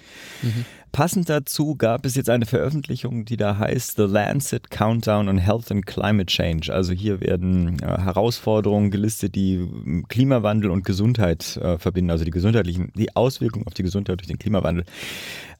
Mhm. 0.43 0.65
Passend 0.93 1.29
dazu 1.29 1.77
gab 1.77 2.05
es 2.05 2.17
jetzt 2.17 2.29
eine 2.29 2.47
Veröffentlichung, 2.47 3.25
die 3.25 3.37
da 3.37 3.59
heißt 3.59 3.97
The 3.97 4.03
Lancet 4.03 4.71
Countdown 4.71 5.29
on 5.29 5.39
Health 5.39 5.71
and 5.71 5.87
Climate 5.87 6.27
Change. 6.27 6.73
Also 6.73 6.93
hier 6.93 7.21
werden 7.21 7.79
äh, 7.81 7.87
Herausforderungen 7.87 8.91
gelistet, 8.91 9.37
die 9.37 9.59
hm, 9.59 10.07
Klimawandel 10.09 10.71
und 10.71 10.85
Gesundheit 10.85 11.57
äh, 11.59 11.79
verbinden, 11.79 12.11
also 12.11 12.25
die 12.25 12.33
gesundheitlichen, 12.33 12.93
die 12.97 13.15
Auswirkungen 13.15 13.67
auf 13.67 13.75
die 13.75 13.85
Gesundheit 13.85 14.21
durch 14.21 14.29
den 14.29 14.39
Klimawandel. 14.39 14.85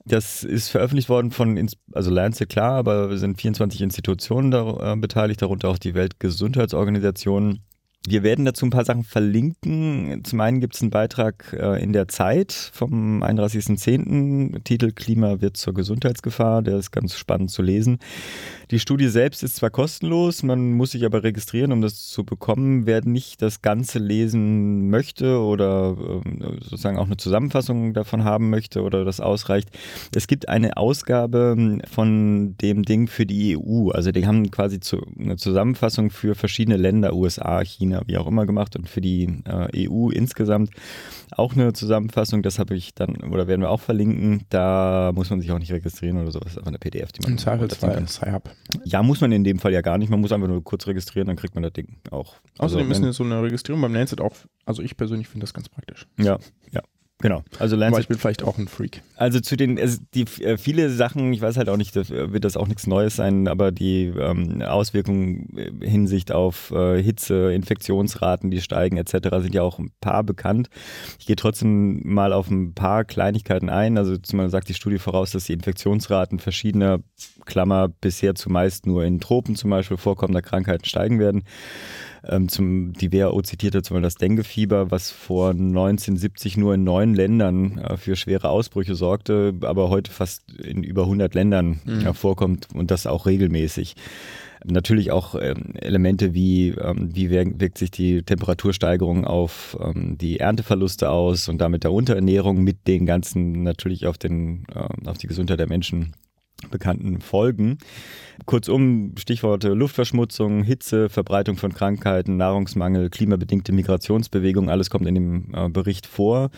Das 0.05 0.43
ist 0.43 0.69
veröffentlicht 0.69 1.09
worden 1.09 1.31
von, 1.31 1.69
also 1.93 2.11
Lancet 2.11 2.49
klar, 2.49 2.73
aber 2.73 3.17
sind 3.17 3.41
24 3.41 3.83
Institutionen 3.83 4.51
da, 4.51 4.95
äh, 4.95 4.97
beteiligt, 4.97 5.43
darunter 5.43 5.69
auch 5.69 5.79
die 5.79 5.95
Weltgesundheitsorganisation. 5.95 7.61
Wir 8.07 8.23
werden 8.23 8.47
dazu 8.47 8.65
ein 8.65 8.71
paar 8.71 8.87
Sachen 8.87 9.05
verlinken. 9.05 10.23
Zum 10.25 10.41
einen 10.41 10.61
gibt 10.61 10.75
es 10.75 10.81
einen 10.81 10.91
Beitrag 10.91 11.53
äh, 11.53 11.83
in 11.83 11.93
der 11.93 12.09
Zeit 12.09 12.51
vom 12.51 13.23
31.10. 13.23 14.65
Titel 14.65 14.93
Klima 14.93 15.43
wird 15.43 15.59
zur 15.59 15.75
Gesundheitsgefahr. 15.75 16.63
Der 16.63 16.79
ist 16.79 16.93
ganz 16.93 17.15
spannend 17.15 17.51
zu 17.51 17.61
lesen. 17.61 17.99
Die 18.71 18.79
Studie 18.79 19.09
selbst 19.09 19.43
ist 19.43 19.57
zwar 19.57 19.69
kostenlos, 19.69 20.43
man 20.43 20.73
muss 20.73 20.93
sich 20.93 21.05
aber 21.05 21.25
registrieren, 21.25 21.73
um 21.73 21.83
das 21.83 22.07
zu 22.07 22.25
bekommen. 22.25 22.87
Wer 22.87 23.05
nicht 23.05 23.43
das 23.43 23.61
Ganze 23.61 23.99
lesen 23.99 24.89
möchte 24.89 25.39
oder 25.39 25.95
äh, 25.99 26.55
sozusagen 26.63 26.97
auch 26.97 27.07
eine 27.07 27.19
Zusammenfassung 27.19 27.93
davon 27.93 28.25
haben 28.25 28.49
möchte 28.49 28.81
oder 28.81 29.05
das 29.05 29.21
ausreicht, 29.21 29.77
es 30.15 30.27
gibt 30.27 30.49
eine 30.49 30.79
Ausgabe 30.79 31.81
von 31.93 32.57
dem 32.63 32.83
Ding 32.83 33.09
für 33.09 33.27
die 33.27 33.59
EU. 33.59 33.91
Also 33.91 34.11
die 34.11 34.27
haben 34.27 34.51
quasi 34.51 34.81
zu, 34.81 35.05
eine 35.19 35.37
Zusammenfassung 35.37 36.09
für 36.09 36.35
verschiedene 36.35 36.79
Länder, 36.79 37.15
USA, 37.15 37.63
China, 37.63 37.90
wie 38.07 38.17
auch 38.19 38.27
immer 38.27 38.47
gemacht 38.47 38.77
und 38.77 38.89
für 38.89 39.01
die 39.01 39.43
äh, 39.45 39.89
EU 39.89 40.11
insgesamt 40.11 40.71
auch 41.33 41.55
eine 41.55 41.73
Zusammenfassung. 41.73 42.43
Das 42.43 42.59
habe 42.59 42.75
ich 42.75 42.95
dann 42.95 43.17
oder 43.17 43.47
werden 43.47 43.61
wir 43.61 43.71
auch 43.71 43.81
verlinken. 43.81 44.45
Da 44.49 45.13
muss 45.15 45.31
man 45.31 45.41
sich 45.41 45.51
auch 45.53 45.59
nicht 45.59 45.73
registrieren 45.73 46.19
oder 46.19 46.31
sowas. 46.31 46.57
Einfach 46.57 46.69
eine 46.69 46.79
PDF, 46.79 47.13
die 47.13 47.23
man. 47.23 47.33
Im 47.33 47.39
Zweifelsfall 47.39 48.07
Sci-Hub. 48.09 48.51
Ja, 48.85 49.03
muss 49.03 49.21
man 49.21 49.33
in 49.33 49.45
dem 49.45 49.59
Fall 49.59 49.73
ja 49.73 49.81
gar 49.81 49.99
nicht. 49.99 50.11
Man 50.11 50.21
muss 50.21 50.33
einfach 50.33 50.49
nur 50.49 50.63
kurz 50.63 50.87
registrieren, 50.87 51.29
dann 51.29 51.37
kriegt 51.37 51.55
man 51.55 51.63
das 51.63 51.73
Ding 51.73 51.97
auch. 52.11 52.37
Außerdem 52.59 52.89
also, 52.89 53.07
ist 53.07 53.17
so 53.17 53.25
eine 53.25 53.43
Registrierung 53.43 53.81
beim 53.83 53.95
Lancet 53.95 54.21
auch, 54.21 54.35
also 54.65 54.83
ich 54.83 54.97
persönlich 54.97 55.29
finde 55.29 55.45
das 55.45 55.55
ganz 55.55 55.69
praktisch. 55.69 56.07
Ja, 56.19 56.39
ja. 56.71 56.83
Genau. 57.21 57.43
Also 57.59 57.77
Lancet, 57.77 57.95
Aber 57.95 58.01
ich 58.01 58.09
bin 58.09 58.19
vielleicht 58.19 58.43
auch 58.43 58.57
ein 58.57 58.67
Freak. 58.67 59.03
Also 59.17 59.41
zu 59.41 59.57
den, 59.57 59.79
also 59.79 59.99
die 60.15 60.23
äh, 60.43 60.57
viele 60.57 60.89
Sachen, 60.89 61.33
ich 61.33 61.43
weiß 61.43 61.59
halt 61.59 61.69
auch 61.69 61.77
nicht, 61.77 61.95
das, 61.95 62.11
äh, 62.11 62.33
wird 62.33 62.45
das 62.45 62.57
auch 62.57 62.67
nichts 62.67 62.87
Neues 62.87 63.17
sein, 63.17 63.47
aber 63.47 63.73
die 63.73 64.07
ähm, 64.07 64.63
Auswirkungen 64.63 65.57
äh, 65.57 65.87
Hinsicht 65.87 66.33
auf 66.33 66.71
äh, 66.71 67.03
Hitze, 67.03 67.53
Infektionsraten, 67.53 68.51
die 68.51 68.63
steigen 68.63 68.97
etc. 68.97 69.29
sind 69.41 69.55
ja 69.55 69.63
auch 69.63 69.79
ein 69.79 69.91
paar 70.01 70.25
bekannt. 70.25 70.71
Ich 71.19 71.27
gehe 71.27 71.37
trotzdem 71.37 72.01
mal 72.05 72.33
auf 72.33 72.51
ein 72.51 72.73
paar 72.75 73.05
Kleinigkeiten 73.05 73.69
ein. 73.69 73.99
Also 73.99 74.17
zum 74.17 74.41
sagt 74.49 74.69
die 74.69 74.75
Studie 74.75 74.99
voraus, 74.99 75.33
dass 75.33 75.45
die 75.45 75.53
Infektionsraten 75.53 76.39
verschiedener 76.39 77.01
Klammer 77.51 77.89
bisher 77.89 78.35
zumeist 78.35 78.87
nur 78.87 79.05
in 79.05 79.21
Tropen 79.21 79.57
zum 79.57 79.71
Beispiel 79.71 79.97
vorkommender 79.97 80.41
Krankheiten 80.41 80.85
steigen 80.85 81.19
werden. 81.19 81.43
Ähm, 82.27 82.49
zum, 82.49 82.93
die 82.93 83.13
WHO 83.13 83.41
zitierte 83.43 83.83
zum 83.83 83.95
Beispiel 83.95 84.03
das 84.03 84.15
Denguefieber, 84.15 84.91
was 84.91 85.11
vor 85.11 85.51
1970 85.51 86.57
nur 86.57 86.75
in 86.75 86.85
neun 86.85 87.15
Ländern 87.15 87.79
äh, 87.79 87.97
für 87.97 88.17
schwere 88.17 88.51
Ausbrüche 88.51 88.95
sorgte, 88.95 89.55
aber 89.63 89.89
heute 89.89 90.11
fast 90.11 90.51
in 90.53 90.83
über 90.83 91.03
100 91.03 91.35
Ländern 91.35 91.81
mhm. 91.85 92.07
äh, 92.07 92.15
vorkommt 92.15 92.69
und 92.75 92.91
das 92.91 93.07
auch 93.07 93.27
regelmäßig. 93.27 93.97
Natürlich 94.63 95.11
auch 95.11 95.35
ähm, 95.41 95.73
Elemente 95.75 96.35
wie, 96.35 96.69
ähm, 96.69 97.09
wie 97.15 97.31
wirkt 97.31 97.79
sich 97.79 97.91
die 97.91 98.23
Temperatursteigerung 98.23 99.25
auf 99.25 99.79
ähm, 99.81 100.19
die 100.19 100.39
Ernteverluste 100.39 101.09
aus 101.09 101.49
und 101.49 101.59
damit 101.59 101.85
der 101.85 101.93
Unterernährung 101.93 102.63
mit 102.63 102.87
den 102.87 103.07
ganzen 103.07 103.63
natürlich 103.63 104.07
auf, 104.07 104.19
den, 104.19 104.67
äh, 104.75 105.09
auf 105.09 105.17
die 105.17 105.29
Gesundheit 105.29 105.61
der 105.61 105.69
Menschen 105.69 106.13
bekannten 106.71 107.21
Folgen. 107.21 107.79
Kurzum, 108.47 109.15
Stichworte 109.19 109.71
Luftverschmutzung, 109.75 110.63
Hitze, 110.63 111.09
Verbreitung 111.09 111.57
von 111.57 111.73
Krankheiten, 111.73 112.37
Nahrungsmangel, 112.37 113.11
klimabedingte 113.11 113.73
Migrationsbewegung, 113.73 114.71
alles 114.71 114.91
kommt 114.91 115.07
in 115.07 115.15
dem 115.15 115.55
äh, 115.55 115.69
Bericht 115.69 116.07
vor 116.07 116.51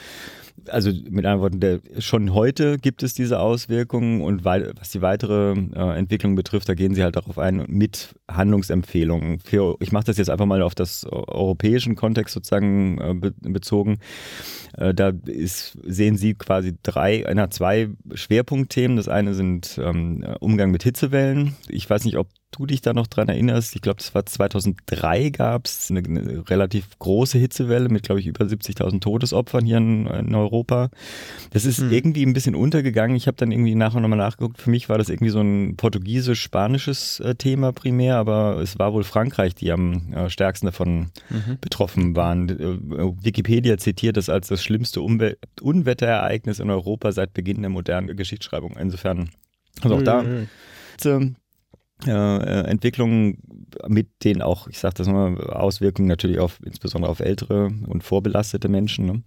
also 0.68 0.90
mit 0.90 1.24
anderen 1.24 1.40
Worten, 1.40 1.60
der, 1.60 1.80
schon 1.98 2.34
heute 2.34 2.78
gibt 2.78 3.02
es 3.02 3.14
diese 3.14 3.40
Auswirkungen 3.40 4.20
und 4.22 4.44
wei 4.44 4.70
was 4.78 4.90
die 4.90 5.02
weitere 5.02 5.52
äh, 5.52 5.98
Entwicklung 5.98 6.34
betrifft, 6.34 6.68
da 6.68 6.74
gehen 6.74 6.94
sie 6.94 7.02
halt 7.02 7.16
darauf 7.16 7.38
ein 7.38 7.64
mit 7.68 8.14
Handlungsempfehlungen. 8.30 9.38
Für, 9.40 9.76
ich 9.80 9.92
mache 9.92 10.04
das 10.04 10.18
jetzt 10.18 10.30
einfach 10.30 10.46
mal 10.46 10.62
auf 10.62 10.74
das 10.74 11.06
europäischen 11.10 11.96
Kontext 11.96 12.34
sozusagen 12.34 12.98
äh, 13.00 13.14
be 13.14 13.32
bezogen. 13.40 13.98
Äh, 14.76 14.94
da 14.94 15.12
ist, 15.26 15.78
sehen 15.84 16.16
sie 16.16 16.34
quasi 16.34 16.74
drei, 16.82 17.26
einer 17.26 17.50
zwei 17.50 17.90
Schwerpunktthemen. 18.14 18.96
Das 18.96 19.08
eine 19.08 19.34
sind 19.34 19.78
ähm, 19.82 20.24
Umgang 20.40 20.70
mit 20.70 20.82
Hitzewellen. 20.82 21.56
Ich 21.68 21.88
weiß 21.88 22.04
nicht, 22.04 22.16
ob 22.16 22.28
du 22.52 22.66
dich 22.66 22.82
da 22.82 22.92
noch 22.92 23.06
dran 23.06 23.28
erinnerst, 23.28 23.74
ich 23.74 23.82
glaube, 23.82 23.96
das 23.96 24.14
war 24.14 24.24
2003 24.24 25.30
gab 25.30 25.66
es 25.66 25.90
eine, 25.90 26.00
eine, 26.00 26.48
relativ 26.48 26.98
große 26.98 27.38
Hitzewelle 27.38 27.88
mit, 27.88 28.04
glaube 28.04 28.20
ich, 28.20 28.26
über 28.26 28.44
70.000 28.44 29.00
Todesopfern 29.00 29.64
hier 29.64 29.78
in, 29.78 30.06
in 30.06 30.34
Europa. 30.34 30.90
Das 31.50 31.64
ist 31.64 31.80
mhm. 31.80 31.92
irgendwie 31.92 32.24
ein 32.24 32.34
bisschen 32.34 32.54
untergegangen. 32.54 33.16
Ich 33.16 33.26
habe 33.26 33.36
dann 33.36 33.50
irgendwie 33.50 33.74
nachher 33.74 34.00
nochmal 34.00 34.18
nachgeguckt. 34.18 34.60
Für 34.60 34.70
mich 34.70 34.88
war 34.88 34.98
das 34.98 35.08
irgendwie 35.08 35.30
so 35.30 35.40
ein 35.40 35.76
portugiesisch-spanisches 35.76 37.20
äh, 37.20 37.34
Thema 37.34 37.72
primär, 37.72 38.16
aber 38.16 38.58
es 38.60 38.78
war 38.78 38.92
wohl 38.92 39.04
Frankreich, 39.04 39.54
die 39.54 39.72
am 39.72 40.12
äh, 40.12 40.28
stärksten 40.28 40.66
davon 40.66 41.10
mhm. 41.30 41.58
betroffen 41.60 42.14
waren. 42.14 42.48
Äh, 42.48 43.24
Wikipedia 43.24 43.78
zitiert 43.78 44.16
es 44.16 44.28
als 44.28 44.48
das 44.48 44.62
schlimmste 44.62 45.00
Umwe 45.00 45.38
Unwetterereignis 45.60 46.60
in 46.60 46.70
Europa 46.70 47.12
seit 47.12 47.32
Beginn 47.32 47.62
der 47.62 47.70
modernen 47.70 48.14
Geschichtsschreibung. 48.16 48.76
Insofern, 48.78 49.30
also 49.80 49.96
auch 49.96 50.02
da 50.02 50.22
äh, 50.22 50.46
äh, 51.04 51.32
Entwicklungen 52.10 53.38
mit 53.88 54.08
den 54.24 54.42
auch, 54.42 54.68
ich 54.68 54.78
sage 54.78 54.94
das 54.96 55.06
nochmal, 55.06 55.40
Auswirkungen 55.50 56.08
natürlich 56.08 56.38
auf 56.38 56.58
insbesondere 56.64 57.10
auf 57.10 57.20
ältere 57.20 57.70
und 57.86 58.02
vorbelastete 58.02 58.68
Menschen. 58.68 59.06
Ne? 59.06 59.22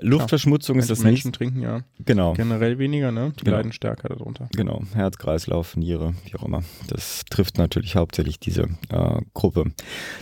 Luftverschmutzung 0.00 0.76
ja, 0.76 0.82
ist 0.82 0.90
das 0.90 1.02
Menschen 1.02 1.28
nicht. 1.28 1.38
trinken 1.38 1.62
ja 1.62 1.80
genau. 2.04 2.34
generell 2.34 2.78
weniger, 2.78 3.12
ne? 3.12 3.32
Die 3.38 3.44
genau. 3.44 3.56
leiden 3.56 3.72
stärker 3.72 4.08
darunter. 4.08 4.48
Genau, 4.54 4.82
Herz, 4.94 5.16
Kreislauf, 5.16 5.76
Niere, 5.76 6.14
wie 6.24 6.36
auch 6.36 6.42
immer. 6.42 6.62
Das 6.88 7.24
trifft 7.30 7.56
natürlich 7.56 7.96
hauptsächlich 7.96 8.38
diese 8.38 8.68
äh, 8.90 9.20
Gruppe. 9.32 9.72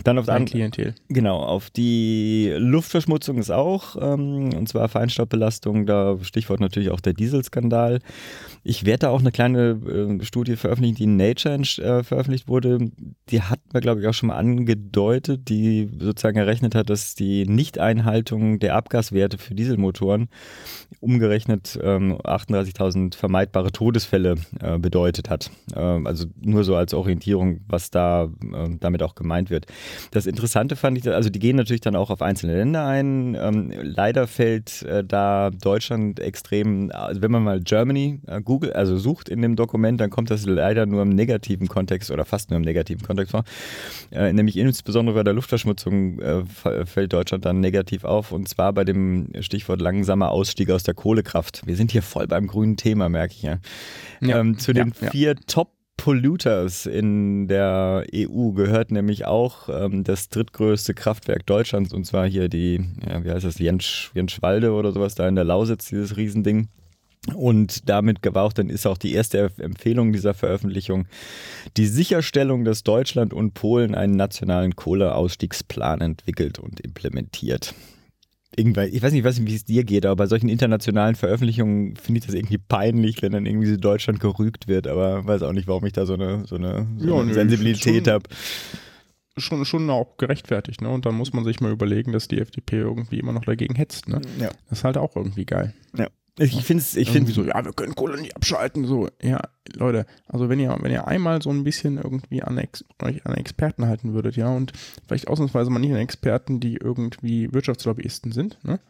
Dann 0.03 0.17
auf 0.17 0.29
Ein 0.29 0.45
Klientel. 0.45 0.95
Genau, 1.09 1.39
auf 1.39 1.69
die 1.69 2.53
Luftverschmutzung 2.57 3.37
ist 3.37 3.51
auch, 3.51 3.97
ähm, 3.99 4.53
und 4.53 4.69
zwar 4.69 4.87
Feinstaubbelastung, 4.87 5.85
da 5.85 6.17
Stichwort 6.21 6.61
natürlich 6.61 6.91
auch 6.91 7.01
der 7.01 7.13
Dieselskandal. 7.13 7.99
Ich 8.67 8.83
werde 8.83 8.99
da 8.99 9.09
auch 9.11 9.19
eine 9.19 9.31
kleine 9.31 10.17
äh, 10.19 10.25
Studie 10.25 10.55
veröffentlichen, 10.55 10.95
die 10.95 11.03
in 11.03 11.17
Nature 11.17 11.59
äh, 11.59 12.03
veröffentlicht 12.03 12.47
wurde. 12.47 12.89
Die 13.29 13.43
hat 13.43 13.59
man, 13.71 13.81
glaube 13.83 14.01
ich, 14.01 14.07
auch 14.07 14.13
schon 14.15 14.27
mal 14.27 14.37
angedeutet, 14.37 15.49
die 15.49 15.87
sozusagen 15.99 16.39
errechnet 16.39 16.73
hat, 16.73 16.89
dass 16.89 17.13
die 17.13 17.45
Nichteinhaltung 17.45 18.57
der 18.57 18.75
Abgaswerte 18.75 19.37
für 19.37 19.53
die 19.53 19.65
Dieselmotoren 19.65 20.29
umgerechnet 20.99 21.79
ähm, 21.81 22.17
38.000 22.17 23.15
vermeidbare 23.15 23.71
Todesfälle 23.71 24.35
äh, 24.59 24.79
bedeutet 24.79 25.29
hat. 25.29 25.51
Ähm, 25.75 26.07
also 26.07 26.25
nur 26.41 26.63
so 26.63 26.75
als 26.75 26.95
Orientierung, 26.95 27.61
was 27.67 27.91
da 27.91 28.23
äh, 28.23 28.69
damit 28.79 29.03
auch 29.03 29.13
gemeint 29.13 29.51
wird. 29.51 29.67
Das 30.09 30.25
Interessante 30.25 30.75
fand 30.75 30.97
ich, 30.97 31.07
also 31.07 31.29
die 31.29 31.39
gehen 31.39 31.55
natürlich 31.55 31.81
dann 31.81 31.95
auch 31.95 32.09
auf 32.09 32.23
einzelne 32.23 32.55
Länder 32.55 32.87
ein. 32.87 33.35
Ähm, 33.39 33.71
leider 33.81 34.25
fällt 34.25 34.81
äh, 34.81 35.03
da 35.03 35.51
Deutschland 35.51 36.19
extrem, 36.19 36.89
also 36.91 37.21
wenn 37.21 37.31
man 37.31 37.43
mal 37.43 37.61
Germany 37.61 38.21
äh, 38.25 38.41
Google, 38.55 38.71
also 38.71 38.97
sucht 38.97 39.27
in 39.27 39.41
dem 39.41 39.57
Dokument, 39.57 39.99
dann 39.99 40.09
kommt 40.09 40.31
das 40.31 40.45
leider 40.45 40.85
nur 40.85 41.01
im 41.01 41.09
negativen 41.09 41.67
Kontext 41.67 42.09
oder 42.09 42.23
fast 42.23 42.49
nur 42.49 42.57
im 42.57 42.63
negativen 42.63 43.05
Kontext 43.05 43.31
vor. 43.31 43.43
Äh, 44.11 44.31
nämlich 44.31 44.55
insbesondere 44.55 45.17
bei 45.17 45.23
der 45.23 45.33
Luftverschmutzung 45.33 46.19
äh, 46.19 46.43
fällt 46.85 47.11
Deutschland 47.11 47.43
dann 47.43 47.59
negativ 47.59 48.05
auf 48.05 48.31
und 48.31 48.47
zwar 48.47 48.71
bei 48.71 48.85
dem 48.85 49.27
Stichwort 49.41 49.81
langsamer 49.81 50.31
Ausstieg 50.31 50.69
aus 50.69 50.83
der 50.83 50.93
Kohlekraft. 50.93 51.63
Wir 51.65 51.75
sind 51.75 51.91
hier 51.91 52.01
voll 52.01 52.27
beim 52.27 52.47
grünen 52.47 52.77
Thema, 52.77 53.09
merke 53.09 53.33
ich 53.33 53.41
ja. 53.41 53.57
ja 54.21 54.39
ähm, 54.39 54.57
zu 54.57 54.71
den 54.71 54.93
ja, 55.01 55.11
vier 55.11 55.35
Top 55.35 55.71
Polluters 55.97 56.85
in 56.85 57.47
der 57.47 58.05
EU 58.13 58.51
gehört 58.51 58.91
nämlich 58.91 59.25
auch 59.25 59.69
ähm, 59.69 60.03
das 60.03 60.29
drittgrößte 60.29 60.93
Kraftwerk 60.93 61.45
Deutschlands 61.45 61.93
und 61.93 62.05
zwar 62.05 62.27
hier 62.27 62.49
die, 62.49 62.85
ja, 63.07 63.23
wie 63.23 63.31
heißt 63.31 63.45
das, 63.45 63.59
Jensch, 63.59 64.11
Jenschwalde 64.13 64.71
oder 64.71 64.91
sowas 64.91 65.15
da 65.15 65.27
in 65.27 65.35
der 65.35 65.45
Lausitz, 65.45 65.89
dieses 65.89 66.17
Riesending. 66.17 66.69
Und 67.33 67.89
damit 67.89 68.19
war 68.23 68.43
auch, 68.43 68.53
dann 68.53 68.69
ist 68.69 68.85
auch 68.85 68.97
die 68.97 69.13
erste 69.13 69.51
Empfehlung 69.57 70.13
dieser 70.13 70.33
Veröffentlichung 70.33 71.07
die 71.75 71.87
Sicherstellung, 71.87 72.65
dass 72.65 72.83
Deutschland 72.83 73.33
und 73.33 73.53
Polen 73.53 73.95
einen 73.95 74.15
nationalen 74.15 74.75
Kohleausstiegsplan 74.75 76.01
entwickelt 76.01 76.59
und 76.59 76.79
implementiert 76.79 77.73
irgendwann, 78.57 78.89
ich 78.91 79.01
weiß 79.01 79.11
nicht, 79.11 79.23
nicht, 79.23 79.47
wie 79.47 79.55
es 79.55 79.65
dir 79.65 79.83
geht, 79.83 80.05
aber 80.05 80.15
bei 80.15 80.27
solchen 80.27 80.49
internationalen 80.49 81.15
Veröffentlichungen 81.15 81.95
finde 81.95 82.19
ich 82.19 82.25
das 82.25 82.35
irgendwie 82.35 82.57
peinlich, 82.57 83.21
wenn 83.21 83.33
dann 83.33 83.45
irgendwie 83.45 83.67
so 83.67 83.77
Deutschland 83.77 84.19
gerügt 84.19 84.67
wird, 84.67 84.87
aber 84.87 85.25
weiß 85.25 85.43
auch 85.43 85.51
nicht, 85.51 85.67
warum 85.67 85.85
ich 85.85 85.93
da 85.93 86.05
so 86.05 86.13
eine, 86.13 86.45
so 86.45 86.55
eine, 86.55 86.87
so 86.97 87.07
ja, 87.07 87.15
eine 87.15 87.25
nö, 87.25 87.33
Sensibilität 87.33 88.07
habe. 88.07 88.23
Schon, 89.37 89.65
schon 89.65 89.89
auch 89.89 90.15
gerechtfertigt, 90.17 90.81
ne? 90.81 90.89
Und 90.89 91.05
dann 91.05 91.15
muss 91.15 91.33
man 91.33 91.43
sich 91.43 91.59
mal 91.59 91.71
überlegen, 91.71 92.13
dass 92.13 92.29
die 92.29 92.39
FDP 92.39 92.77
irgendwie 92.77 93.19
immer 93.19 93.33
noch 93.33 93.43
dagegen 93.43 93.75
hetzt, 93.75 94.07
ne? 94.07 94.21
Ja. 94.39 94.49
Das 94.69 94.79
ist 94.79 94.83
halt 94.85 94.97
auch 94.97 95.15
irgendwie 95.17 95.45
geil. 95.45 95.73
Ja. 95.97 96.07
Ich 96.37 96.65
finde 96.65 96.81
es, 96.81 96.95
ich 96.97 97.11
finde 97.11 97.31
so, 97.31 97.43
ja, 97.43 97.63
wir 97.63 97.71
können 97.71 97.95
Kohle 97.95 98.19
nicht 98.19 98.35
abschalten, 98.35 98.85
so. 98.85 99.07
Ja, 99.21 99.39
Leute, 99.73 100.05
also 100.27 100.49
wenn 100.49 100.59
ihr, 100.59 100.75
wenn 100.81 100.91
ihr 100.91 101.07
einmal 101.07 101.41
so 101.41 101.49
ein 101.49 101.63
bisschen 101.63 101.97
irgendwie 101.97 102.43
an, 102.43 102.57
Ex, 102.57 102.83
euch 103.01 103.25
an 103.25 103.35
Experten 103.35 103.85
halten 103.85 104.13
würdet, 104.13 104.35
ja, 104.35 104.49
und 104.49 104.73
vielleicht 105.07 105.29
ausnahmsweise 105.29 105.69
mal 105.69 105.79
nicht 105.79 105.93
an 105.93 105.99
Experten, 105.99 106.59
die 106.59 106.75
irgendwie 106.75 107.53
Wirtschaftslobbyisten 107.53 108.33
sind, 108.33 108.59
ne, 108.63 108.81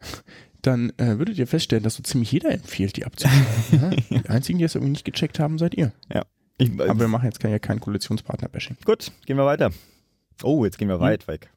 dann 0.62 0.90
äh, 0.98 1.18
würdet 1.18 1.38
ihr 1.38 1.46
feststellen, 1.46 1.82
dass 1.82 1.94
so 1.94 2.02
ziemlich 2.02 2.30
jeder 2.30 2.52
empfiehlt, 2.52 2.96
die 2.96 3.06
abzuschalten. 3.06 3.46
ja? 4.10 4.20
Die 4.20 4.28
einzigen, 4.28 4.58
die 4.58 4.64
es 4.64 4.74
irgendwie 4.74 4.92
nicht 4.92 5.06
gecheckt 5.06 5.38
haben, 5.38 5.56
seid 5.58 5.74
ihr. 5.74 5.92
Ja. 6.12 6.26
Ich, 6.58 6.70
Aber 6.78 7.00
wir 7.00 7.08
machen 7.08 7.24
jetzt 7.24 7.40
kein, 7.40 7.52
ja 7.52 7.58
kein 7.58 7.80
Koalitionspartner-Bashing. 7.80 8.76
Gut, 8.84 9.12
gehen 9.24 9.38
wir 9.38 9.46
weiter. 9.46 9.70
Oh, 10.42 10.64
jetzt 10.66 10.78
gehen 10.78 10.88
wir 10.88 10.96
hm. 10.96 11.00
weit 11.00 11.26
weg. 11.26 11.50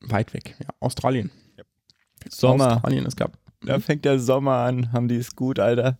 Weit 0.00 0.32
weg, 0.34 0.54
ja. 0.60 0.68
Australien. 0.78 1.32
Ja. 1.58 1.64
Sommer. 2.30 2.76
Australien, 2.76 3.06
es 3.06 3.16
gab 3.16 3.41
da 3.64 3.80
fängt 3.80 4.04
der 4.04 4.18
Sommer 4.18 4.56
an, 4.58 4.92
haben 4.92 5.08
die 5.08 5.16
es 5.16 5.36
gut, 5.36 5.58
Alter. 5.58 5.98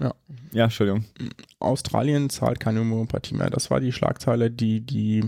Ja. 0.00 0.14
Ja, 0.52 0.64
Entschuldigung. 0.64 1.04
Australien 1.58 2.30
zahlt 2.30 2.60
keine 2.60 2.80
Homöopathie 2.80 3.34
mehr. 3.34 3.50
Das 3.50 3.70
war 3.70 3.80
die 3.80 3.92
Schlagzeile, 3.92 4.50
die 4.50 4.80
die 4.80 5.24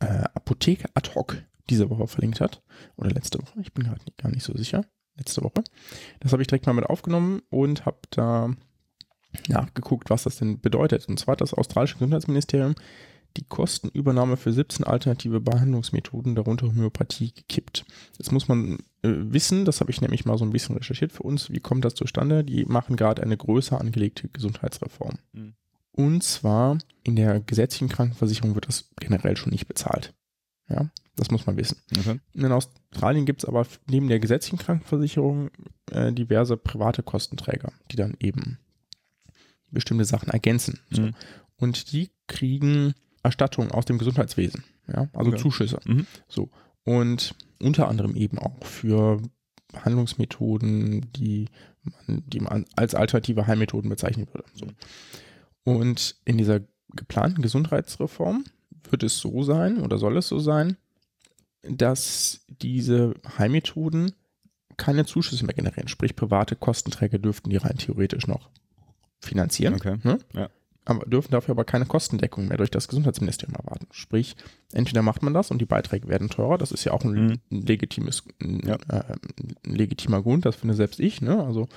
äh, 0.00 0.24
Apotheke 0.34 0.88
ad 0.94 1.10
hoc 1.14 1.36
diese 1.68 1.90
Woche 1.90 2.06
verlinkt 2.06 2.40
hat. 2.40 2.62
Oder 2.96 3.10
letzte 3.10 3.40
Woche, 3.40 3.60
ich 3.60 3.72
bin 3.72 3.84
gerade 3.84 4.00
gar 4.18 4.30
nicht 4.30 4.42
so 4.42 4.56
sicher. 4.56 4.84
Letzte 5.16 5.42
Woche. 5.42 5.64
Das 6.20 6.32
habe 6.32 6.42
ich 6.42 6.48
direkt 6.48 6.66
mal 6.66 6.72
mit 6.72 6.86
aufgenommen 6.86 7.42
und 7.50 7.84
habe 7.84 7.98
da 8.10 8.50
nachgeguckt, 9.48 10.10
was 10.10 10.24
das 10.24 10.36
denn 10.36 10.60
bedeutet. 10.60 11.08
Und 11.08 11.18
zwar 11.18 11.32
hat 11.32 11.40
das 11.40 11.54
australische 11.54 11.94
Gesundheitsministerium 11.94 12.74
die 13.36 13.44
Kostenübernahme 13.44 14.36
für 14.36 14.52
17 14.52 14.84
alternative 14.84 15.40
Behandlungsmethoden, 15.40 16.34
darunter 16.34 16.66
Homöopathie, 16.66 17.32
gekippt. 17.32 17.84
Jetzt 18.18 18.32
muss 18.32 18.48
man 18.48 18.78
äh, 19.02 19.10
wissen, 19.10 19.64
das 19.64 19.80
habe 19.80 19.90
ich 19.90 20.00
nämlich 20.00 20.24
mal 20.24 20.38
so 20.38 20.44
ein 20.44 20.52
bisschen 20.52 20.76
recherchiert 20.76 21.12
für 21.12 21.22
uns, 21.22 21.50
wie 21.50 21.60
kommt 21.60 21.84
das 21.84 21.94
zustande? 21.94 22.44
Die 22.44 22.64
machen 22.64 22.96
gerade 22.96 23.22
eine 23.22 23.36
größer 23.36 23.80
angelegte 23.80 24.28
Gesundheitsreform. 24.28 25.18
Mhm. 25.32 25.54
Und 25.92 26.22
zwar 26.22 26.78
in 27.02 27.16
der 27.16 27.40
gesetzlichen 27.40 27.88
Krankenversicherung 27.88 28.54
wird 28.54 28.68
das 28.68 28.90
generell 28.98 29.36
schon 29.36 29.52
nicht 29.52 29.66
bezahlt. 29.66 30.14
Ja, 30.68 30.88
das 31.16 31.30
muss 31.30 31.46
man 31.46 31.56
wissen. 31.56 31.78
Okay. 31.98 32.20
In 32.32 32.52
Australien 32.52 33.26
gibt 33.26 33.42
es 33.42 33.48
aber 33.48 33.66
neben 33.88 34.08
der 34.08 34.20
gesetzlichen 34.20 34.58
Krankenversicherung 34.58 35.50
äh, 35.90 36.12
diverse 36.12 36.56
private 36.56 37.02
Kostenträger, 37.02 37.72
die 37.90 37.96
dann 37.96 38.14
eben 38.20 38.58
bestimmte 39.70 40.04
Sachen 40.04 40.30
ergänzen. 40.30 40.80
So. 40.90 41.02
Mhm. 41.02 41.14
Und 41.56 41.92
die 41.92 42.10
kriegen 42.26 42.94
Erstattung 43.22 43.70
aus 43.70 43.84
dem 43.84 43.98
Gesundheitswesen, 43.98 44.64
ja, 44.88 45.08
also 45.12 45.30
okay. 45.30 45.40
Zuschüsse. 45.40 45.80
Mhm. 45.84 46.06
So. 46.28 46.50
Und 46.84 47.34
unter 47.60 47.88
anderem 47.88 48.16
eben 48.16 48.38
auch 48.38 48.64
für 48.64 49.20
Behandlungsmethoden, 49.72 51.12
die 51.12 51.48
man, 51.82 52.22
die 52.26 52.40
man 52.40 52.64
als 52.76 52.94
alternative 52.94 53.46
Heilmethoden 53.46 53.90
bezeichnen 53.90 54.26
würde. 54.32 54.48
So. 54.54 54.66
Und 55.64 56.16
in 56.24 56.38
dieser 56.38 56.60
geplanten 56.94 57.42
Gesundheitsreform 57.42 58.44
wird 58.90 59.02
es 59.02 59.18
so 59.18 59.42
sein 59.42 59.78
oder 59.78 59.98
soll 59.98 60.16
es 60.16 60.28
so 60.28 60.38
sein, 60.38 60.76
dass 61.62 62.40
diese 62.48 63.14
Heilmethoden 63.38 64.12
keine 64.78 65.04
Zuschüsse 65.04 65.44
mehr 65.44 65.54
generieren. 65.54 65.88
Sprich, 65.88 66.16
private 66.16 66.56
Kostenträger 66.56 67.18
dürften 67.18 67.50
die 67.50 67.58
rein 67.58 67.76
theoretisch 67.76 68.26
noch 68.26 68.48
finanzieren. 69.20 69.74
Okay. 69.74 69.98
Ne? 70.02 70.18
Ja 70.32 70.48
aber 70.90 71.06
dürfen 71.08 71.30
dafür 71.32 71.52
aber 71.52 71.64
keine 71.64 71.86
Kostendeckung 71.86 72.48
mehr 72.48 72.56
durch 72.56 72.70
das 72.70 72.88
Gesundheitsministerium 72.88 73.54
erwarten. 73.56 73.86
Sprich, 73.92 74.36
entweder 74.72 75.02
macht 75.02 75.22
man 75.22 75.34
das 75.34 75.50
und 75.50 75.58
die 75.60 75.66
Beiträge 75.66 76.08
werden 76.08 76.28
teurer, 76.28 76.58
das 76.58 76.72
ist 76.72 76.84
ja 76.84 76.92
auch 76.92 77.04
ein, 77.04 77.40
Mhm. 77.50 77.62
legitimes, 77.64 78.22
ein, 78.42 78.60
Ja. 78.66 78.76
äh, 78.88 79.14
ein 79.66 79.74
legitimer 79.74 80.22
Grund, 80.22 80.44
das 80.46 80.56
finde 80.56 80.74
selbst 80.74 81.00
ich. 81.00 81.20
Ne? 81.20 81.42
Also 81.44 81.68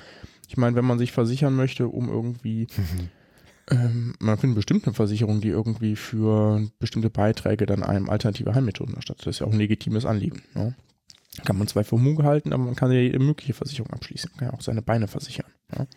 ich 0.47 0.57
meine, 0.57 0.75
wenn 0.75 0.85
man 0.85 0.99
sich 0.99 1.11
versichern 1.11 1.55
möchte, 1.55 1.87
um 1.87 2.09
irgendwie 2.09 2.67
ähm, 3.71 4.13
man 4.19 4.37
findet 4.37 4.55
bestimmt 4.57 4.85
eine 4.85 4.93
Versicherung, 4.93 5.39
die 5.41 5.47
irgendwie 5.49 5.95
für 5.95 6.67
bestimmte 6.79 7.09
Beiträge 7.09 7.65
dann 7.65 7.83
einem 7.83 8.09
alternative 8.09 8.53
Heilmethoden 8.53 8.95
erstattet. 8.95 9.25
Das 9.27 9.35
ist 9.35 9.39
ja 9.39 9.47
auch 9.47 9.51
ein 9.53 9.57
legitimes 9.59 10.05
Anliegen. 10.05 10.41
Ne? 10.53 10.75
Kann 11.45 11.57
man 11.57 11.67
zwar 11.67 11.83
für 11.83 11.97
Muge 11.97 12.23
halten, 12.23 12.53
aber 12.53 12.63
man 12.63 12.75
kann 12.75 12.91
ja 12.91 12.99
jede 12.99 13.19
mögliche 13.19 13.53
Versicherung 13.53 13.91
abschließen. 13.91 14.29
Man 14.33 14.39
kann 14.39 14.47
ja 14.49 14.53
auch 14.53 14.61
seine 14.61 14.81
Beine 14.81 15.07
versichern. 15.07 15.47
Ja? 15.75 15.87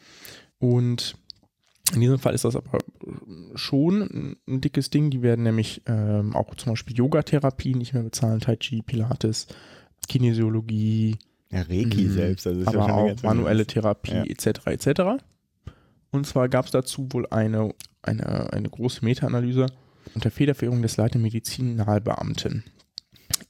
Und 0.58 1.16
in 1.94 2.00
diesem 2.00 2.18
Fall 2.18 2.34
ist 2.34 2.44
das 2.44 2.56
aber 2.56 2.78
schon 3.54 4.36
ein, 4.46 4.60
dickes 4.60 4.90
Ding. 4.90 5.10
Die 5.10 5.22
werden 5.22 5.44
nämlich 5.44 5.82
ähm, 5.86 6.34
auch 6.34 6.54
zum 6.56 6.72
Beispiel 6.72 6.96
Yogatherapie 6.96 7.74
nicht 7.74 7.94
mehr 7.94 8.02
bezahlen, 8.02 8.40
Tai 8.40 8.56
Chi, 8.56 8.82
Pilates, 8.82 9.46
Kinesiologie, 10.08 11.16
Ja, 11.50 11.60
Reiki 11.62 12.02
Mhm. 12.04 12.12
selbst. 12.12 12.46
Also 12.46 12.66
aber 12.66 12.92
auch 12.94 13.22
manuelle. 13.22 13.66
Therapie 13.66 14.12
Ja. 14.12 14.24
etc. 14.24 14.66
etc. 14.66 15.02
Und 16.10 16.26
zwar 16.26 16.48
gab 16.48 16.64
es 16.66 16.70
dazu 16.72 17.06
wohl 17.12 17.26
eine, 17.28 17.72
eine, 18.02 18.52
eine 18.52 18.68
große 18.68 19.04
Meta-Analyse 19.04 19.66
unter 20.14 20.30
Federführung 20.30 20.82
des 20.82 20.96
Leiter 20.96 21.18
Medizinalbeamten. 21.18 22.64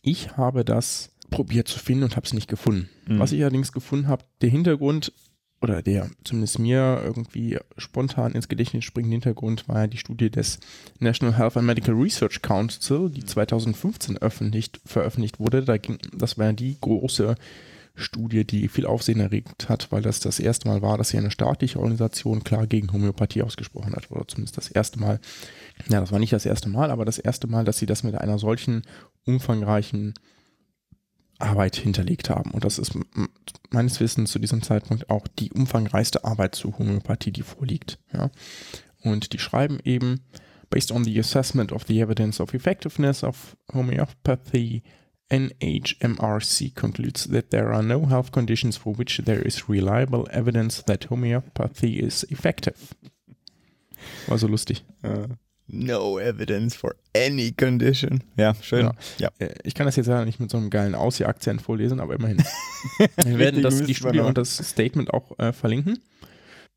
Ich 0.03 0.37
habe 0.37 0.65
das 0.65 1.11
probiert 1.31 1.69
zu 1.69 1.79
finden 1.79 2.05
und 2.05 2.17
habe 2.17 2.27
es 2.27 2.33
nicht 2.35 2.49
gefunden. 2.49 2.89
Mhm. 3.07 3.19
Was 3.19 3.33
ich 3.33 3.41
allerdings 3.43 3.73
gefunden 3.73 4.09
habe, 4.09 4.25
der 4.41 4.51
Hintergrund 4.51 5.13
oder 5.61 5.83
der 5.83 6.11
zumindest 6.25 6.59
mir 6.59 7.01
irgendwie 7.03 7.59
spontan 7.79 8.33
ins 8.33 8.49
Gedächtnis 8.49 8.85
springende 8.85 9.15
Hintergrund 9.15 9.69
war 9.69 9.81
ja 9.81 9.87
die 9.87 9.97
Studie 9.97 10.31
des 10.31 10.59
National 10.99 11.37
Health 11.37 11.57
and 11.57 11.67
Medical 11.67 11.95
Research 11.95 12.43
Council, 12.43 13.11
die 13.11 13.25
2015 13.25 14.19
öffentlich, 14.19 14.71
veröffentlicht 14.85 15.41
wurde. 15.41 15.65
Da 15.65 15.79
ging, 15.79 15.99
das 16.13 16.37
war 16.37 16.47
ja 16.47 16.53
die 16.53 16.77
große 16.81 17.37
Studie, 17.97 18.45
die 18.45 18.69
viel 18.69 18.85
Aufsehen 18.85 19.21
erregt 19.21 19.71
hat, 19.71 19.91
weil 19.91 20.03
das 20.03 20.21
das 20.21 20.39
erste 20.39 20.69
Mal 20.69 20.83
war, 20.83 20.99
dass 20.99 21.09
sie 21.09 21.19
eine 21.19 21.31
staatliche 21.31 21.79
Organisation 21.79 22.45
klar 22.45 22.67
gegen 22.67 22.93
Homöopathie 22.93 23.43
ausgesprochen 23.43 23.95
hat. 23.95 24.11
Oder 24.11 24.29
zumindest 24.29 24.59
das 24.59 24.69
erste 24.69 25.01
Mal. 25.01 25.19
Ja, 25.89 26.01
das 26.01 26.13
war 26.13 26.19
nicht 26.19 26.35
das 26.35 26.45
erste 26.45 26.69
Mal, 26.69 26.91
aber 26.91 27.07
das 27.07 27.19
erste 27.19 27.47
Mal, 27.47 27.65
dass 27.65 27.79
sie 27.79 27.87
das 27.87 28.03
mit 28.03 28.15
einer 28.15 28.39
solchen 28.39 28.83
umfangreichen 29.25 30.13
Arbeit 31.39 31.77
hinterlegt 31.77 32.31
haben. 32.31 32.51
Und 32.53 32.65
das 32.65 32.79
ist 32.79 32.93
meines 33.71 34.01
Wissens 34.01 34.31
zu 34.31 34.39
diesem 34.39 34.63
Zeitpunkt 34.63 35.11
auch 35.11 35.27
die 35.29 35.51
umfangreichste 35.53 36.25
Arbeit 36.25 36.55
zu 36.55 36.79
Homöopathie, 36.79 37.33
die 37.33 37.43
vorliegt. 37.43 37.99
Ja. 38.13 38.31
Und 39.03 39.33
die 39.33 39.39
schreiben 39.39 39.79
eben, 39.85 40.21
based 40.71 40.91
on 40.93 41.05
the 41.05 41.19
assessment 41.19 41.73
of 41.73 41.85
the 41.87 42.01
evidence 42.01 42.41
of 42.41 42.55
effectiveness 42.55 43.23
of 43.23 43.57
homeopathy, 43.73 44.83
NHMRC 45.29 46.75
concludes 46.75 47.29
that 47.29 47.51
there 47.51 47.73
are 47.73 47.83
no 47.83 48.09
health 48.09 48.31
conditions 48.31 48.77
for 48.77 48.97
which 48.97 49.23
there 49.25 49.43
is 49.43 49.69
reliable 49.69 50.25
evidence 50.31 50.85
that 50.85 51.11
homeopathy 51.11 51.99
is 51.99 52.23
effective. 52.31 52.95
War 54.29 54.39
so 54.39 54.47
lustig. 54.47 54.85
Äh, 55.03 55.29
No 55.69 56.19
evidence 56.19 56.77
for 56.77 56.95
any 57.17 57.53
condition. 57.53 58.23
Ja, 58.37 58.55
schön. 58.61 58.87
Ja. 58.87 58.93
Ja. 59.19 59.31
Äh, 59.39 59.55
Ich 59.65 59.75
kann 59.75 59.87
das 59.87 59.97
jetzt 59.97 60.07
leider 60.07 60.25
nicht 60.25 60.39
mit 60.41 60.51
so 60.51 60.57
einem 60.59 60.71
geilen 60.71 60.95
Aussie-Akzent 60.95 61.61
vorlesen, 61.63 61.99
aber 62.01 62.15
immerhin. 62.15 62.39
Wir 63.25 63.39
werden 63.39 63.63
das, 63.63 63.83
die 63.83 63.95
Studie 63.95 64.21
und 64.21 64.39
das 64.39 64.57
Statement 64.57 65.13
auch 65.13 65.39
äh, 65.39 65.53
verlinken. 65.53 65.99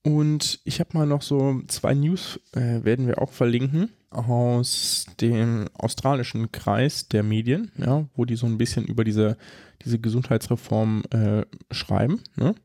Und 0.01 0.61
ich 0.63 0.79
habe 0.79 0.97
mal 0.97 1.05
noch 1.05 1.21
so 1.21 1.61
zwei 1.67 1.93
News, 1.93 2.39
äh, 2.53 2.83
werden 2.85 3.05
wir 3.05 3.21
auch 3.21 3.33
verlinken, 3.33 3.89
aus 4.11 5.05
dem 5.19 5.67
australischen 5.73 6.51
Kreis 6.53 7.09
der 7.09 7.21
Medien, 7.21 7.71
ja, 7.77 8.07
wo 8.15 8.23
die 8.23 8.37
so 8.37 8.45
ein 8.47 8.57
bisschen 8.57 8.85
über 8.85 9.03
diese, 9.03 9.37
diese 9.83 9.99
Gesundheitsreform 9.99 11.03
äh, 11.11 11.43
schreiben, 11.69 12.21
ne, 12.37 12.55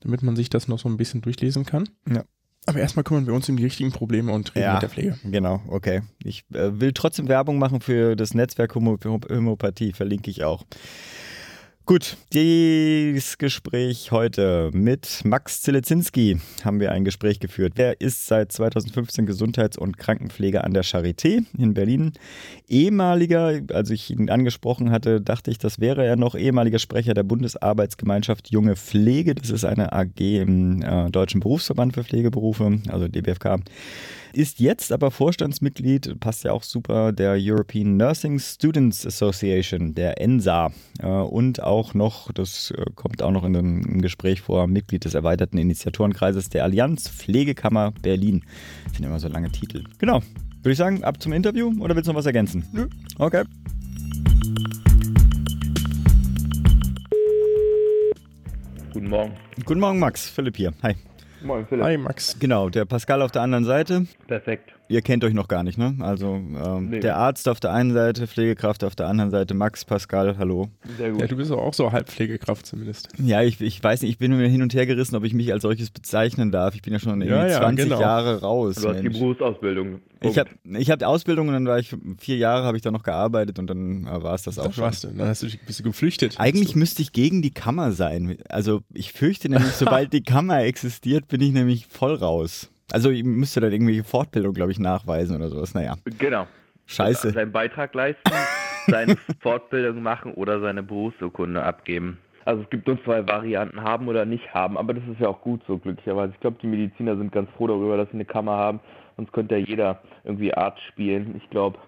damit 0.00 0.22
man 0.22 0.34
sich 0.34 0.48
das 0.48 0.66
noch 0.66 0.78
so 0.78 0.88
ein 0.88 0.96
bisschen 0.96 1.20
durchlesen 1.20 1.66
kann. 1.66 1.88
Ja. 2.08 2.24
Aber 2.68 2.80
erstmal 2.80 3.02
kümmern 3.02 3.26
wir 3.26 3.32
uns 3.32 3.48
um 3.48 3.56
die 3.56 3.64
richtigen 3.64 3.92
Probleme 3.92 4.30
und 4.30 4.54
reden 4.54 4.64
Ja. 4.64 4.72
mit 4.74 4.82
der 4.82 4.90
Pflege. 4.90 5.18
Genau, 5.24 5.62
okay. 5.68 6.02
Ich 6.22 6.44
äh, 6.52 6.78
will 6.78 6.92
trotzdem 6.92 7.26
Werbung 7.26 7.58
machen 7.58 7.80
für 7.80 8.14
das 8.14 8.34
Netzwerk 8.34 8.74
Homo 8.74 8.98
Homöopathie, 9.02 9.92
verlinke 9.94 10.30
ich 10.30 10.44
auch. 10.44 10.66
Gut, 11.88 12.18
dieses 12.34 13.38
Gespräch 13.38 14.12
heute 14.12 14.68
mit 14.74 15.22
Max 15.24 15.62
Zelezinski 15.62 16.38
haben 16.62 16.80
wir 16.80 16.92
ein 16.92 17.06
Gespräch 17.06 17.40
geführt. 17.40 17.78
Er 17.78 17.98
ist 18.02 18.26
seit 18.26 18.52
2015 18.52 19.24
Gesundheits- 19.24 19.78
und 19.78 19.96
Krankenpfleger 19.96 20.64
an 20.64 20.74
der 20.74 20.84
Charité 20.84 21.46
in 21.56 21.72
Berlin. 21.72 22.12
Ehemaliger, 22.68 23.62
als 23.72 23.88
ich 23.88 24.10
ihn 24.10 24.28
angesprochen 24.28 24.90
hatte, 24.90 25.22
dachte 25.22 25.50
ich, 25.50 25.56
das 25.56 25.80
wäre 25.80 26.04
er 26.04 26.16
noch 26.16 26.34
ehemaliger 26.34 26.78
Sprecher 26.78 27.14
der 27.14 27.22
Bundesarbeitsgemeinschaft 27.22 28.50
Junge 28.50 28.76
Pflege. 28.76 29.34
Das 29.34 29.48
ist 29.48 29.64
eine 29.64 29.94
AG 29.94 30.20
im 30.20 30.82
äh, 30.82 31.08
Deutschen 31.08 31.40
Berufsverband 31.40 31.94
für 31.94 32.04
Pflegeberufe, 32.04 32.82
also 32.88 33.08
DBFK. 33.08 33.60
Ist 34.32 34.60
jetzt 34.60 34.92
aber 34.92 35.10
Vorstandsmitglied, 35.10 36.20
passt 36.20 36.44
ja 36.44 36.52
auch 36.52 36.62
super, 36.62 37.12
der 37.12 37.36
European 37.38 37.96
Nursing 37.96 38.38
Students 38.38 39.06
Association, 39.06 39.94
der 39.94 40.20
ENSA. 40.20 40.70
Äh, 41.00 41.06
und 41.06 41.62
auch 41.62 41.94
noch, 41.94 42.30
das 42.32 42.70
äh, 42.72 42.84
kommt 42.94 43.22
auch 43.22 43.30
noch 43.30 43.44
in 43.44 43.54
dem 43.54 43.84
im 43.86 44.02
Gespräch 44.02 44.40
vor, 44.42 44.66
Mitglied 44.66 45.04
des 45.04 45.14
erweiterten 45.14 45.58
Initiatorenkreises 45.58 46.50
der 46.50 46.64
Allianz 46.64 47.08
Pflegekammer 47.08 47.92
Berlin. 48.02 48.44
Das 48.84 48.96
sind 48.96 49.06
immer 49.06 49.18
so 49.18 49.28
lange 49.28 49.50
Titel. 49.50 49.84
Genau. 49.98 50.20
Würde 50.62 50.72
ich 50.72 50.78
sagen, 50.78 51.04
ab 51.04 51.22
zum 51.22 51.32
Interview 51.32 51.72
oder 51.80 51.94
willst 51.94 52.08
du 52.08 52.12
noch 52.12 52.18
was 52.18 52.26
ergänzen? 52.26 52.64
Nö. 52.72 52.88
Okay. 53.18 53.44
Guten 58.92 59.08
Morgen. 59.08 59.32
Guten 59.64 59.80
Morgen, 59.80 59.98
Max. 59.98 60.28
Philipp 60.28 60.56
hier. 60.56 60.74
Hi. 60.82 60.96
Moin, 61.42 61.66
Philipp. 61.66 61.84
Hi 61.84 61.96
Max. 61.96 62.38
Genau, 62.38 62.68
der 62.68 62.84
Pascal 62.84 63.22
auf 63.22 63.30
der 63.30 63.42
anderen 63.42 63.64
Seite. 63.64 64.06
Perfekt. 64.26 64.72
Ihr 64.90 65.02
kennt 65.02 65.22
euch 65.22 65.34
noch 65.34 65.48
gar 65.48 65.62
nicht, 65.62 65.76
ne? 65.76 65.96
Also 66.00 66.34
ähm, 66.36 66.88
Nee. 66.90 67.00
der 67.00 67.16
Arzt 67.16 67.46
auf 67.48 67.60
der 67.60 67.72
einen 67.72 67.92
Seite, 67.92 68.26
Pflegekraft 68.26 68.82
auf 68.84 68.96
der 68.96 69.06
anderen 69.08 69.30
Seite, 69.30 69.52
Max, 69.52 69.84
Pascal, 69.84 70.38
hallo. 70.38 70.68
Sehr 70.96 71.10
gut. 71.10 71.20
Ja, 71.20 71.26
du 71.26 71.36
bist 71.36 71.52
auch 71.52 71.74
so 71.74 71.92
Halbpflegekraft 71.92 72.64
zumindest. 72.64 73.08
Ja, 73.22 73.42
ich, 73.42 73.60
ich 73.60 73.82
weiß 73.84 74.00
nicht, 74.02 74.10
ich 74.12 74.18
bin 74.18 74.34
mir 74.36 74.48
hin 74.48 74.62
und 74.62 74.72
her 74.72 74.86
gerissen, 74.86 75.14
ob 75.16 75.24
ich 75.24 75.34
mich 75.34 75.52
als 75.52 75.62
solches 75.62 75.90
bezeichnen 75.90 76.50
darf. 76.50 76.74
Ich 76.74 76.80
bin 76.82 76.92
ja 76.94 76.98
schon 76.98 77.20
irgendwie 77.20 77.28
Ja, 77.38 77.46
ja, 77.46 77.58
20 77.60 77.84
genau. 77.88 78.00
Jahre 78.00 78.40
raus. 78.40 78.76
du 78.76 78.88
hast 78.88 79.00
die. 79.02 79.08
Berufsausbildung. 79.10 80.00
Ich 80.22 80.38
habe 80.38 80.50
ich 80.78 80.90
hab 80.90 81.02
Ausbildung 81.02 81.48
und 81.48 81.54
dann 81.54 81.66
war 81.66 81.78
ich 81.78 81.94
vier 82.18 82.36
Jahre, 82.38 82.64
habe 82.64 82.76
ich 82.76 82.82
da 82.82 82.90
noch 82.90 83.02
gearbeitet 83.02 83.58
und 83.58 83.68
dann 83.68 84.06
äh, 84.06 84.22
war 84.22 84.34
es 84.34 84.42
das 84.42 84.58
auch 84.58 84.66
Ach, 84.68 84.72
schon. 84.72 84.84
warst 84.84 85.04
du, 85.04 85.08
dann 85.08 85.28
hast 85.28 85.42
du, 85.42 85.46
dich- 85.46 85.60
bist 85.64 85.78
du 85.80 85.84
geflüchtet. 85.84 86.40
Eigentlich 86.40 86.72
du. 86.72 86.78
müsste 86.78 87.02
ich 87.02 87.12
gegen 87.12 87.42
die 87.42 87.50
Kammer 87.52 87.92
sein. 87.92 88.38
Also 88.48 88.80
ich 88.92 89.12
fürchte 89.12 89.48
nämlich, 89.48 89.72
sobald 89.72 90.12
die 90.12 90.22
Kammer 90.22 90.62
existiert, 90.64 91.28
bin 91.28 91.40
ich 91.42 91.52
nämlich 91.52 91.86
voll 91.86 92.14
raus. 92.14 92.70
Also 92.92 93.10
ich 93.10 93.22
müsste 93.24 93.60
dann 93.60 93.72
irgendwelche 93.72 94.04
Fortbildung, 94.04 94.54
glaube 94.54 94.72
ich, 94.72 94.78
nachweisen 94.78 95.36
oder 95.36 95.48
sowas. 95.48 95.74
Naja, 95.74 95.96
Genau. 96.18 96.46
scheiße. 96.86 97.30
Seinen 97.32 97.52
Beitrag 97.52 97.94
leisten, 97.94 98.22
seine 98.86 99.16
Fortbildung 99.40 100.02
machen 100.02 100.32
oder 100.34 100.60
seine 100.60 100.82
Berufsurkunde 100.82 101.62
abgeben. 101.62 102.18
Also 102.44 102.62
es 102.62 102.70
gibt 102.70 102.86
nur 102.86 103.02
zwei 103.04 103.26
Varianten, 103.26 103.82
haben 103.82 104.08
oder 104.08 104.24
nicht 104.24 104.54
haben, 104.54 104.78
aber 104.78 104.94
das 104.94 105.04
ist 105.12 105.20
ja 105.20 105.28
auch 105.28 105.42
gut 105.42 105.60
so, 105.66 105.76
glücklicherweise. 105.76 106.32
Ich 106.32 106.40
glaube, 106.40 106.56
die 106.62 106.66
Mediziner 106.66 107.14
sind 107.18 107.30
ganz 107.30 107.50
froh 107.58 107.66
darüber, 107.66 107.98
dass 107.98 108.08
sie 108.08 108.14
eine 108.14 108.24
Kammer 108.24 108.52
haben, 108.52 108.80
sonst 109.16 109.32
könnte 109.32 109.56
ja 109.58 109.66
jeder 109.66 110.00
irgendwie 110.24 110.54
Arzt 110.54 110.80
spielen. 110.88 111.34
Ich 111.36 111.50
glaube, 111.50 111.78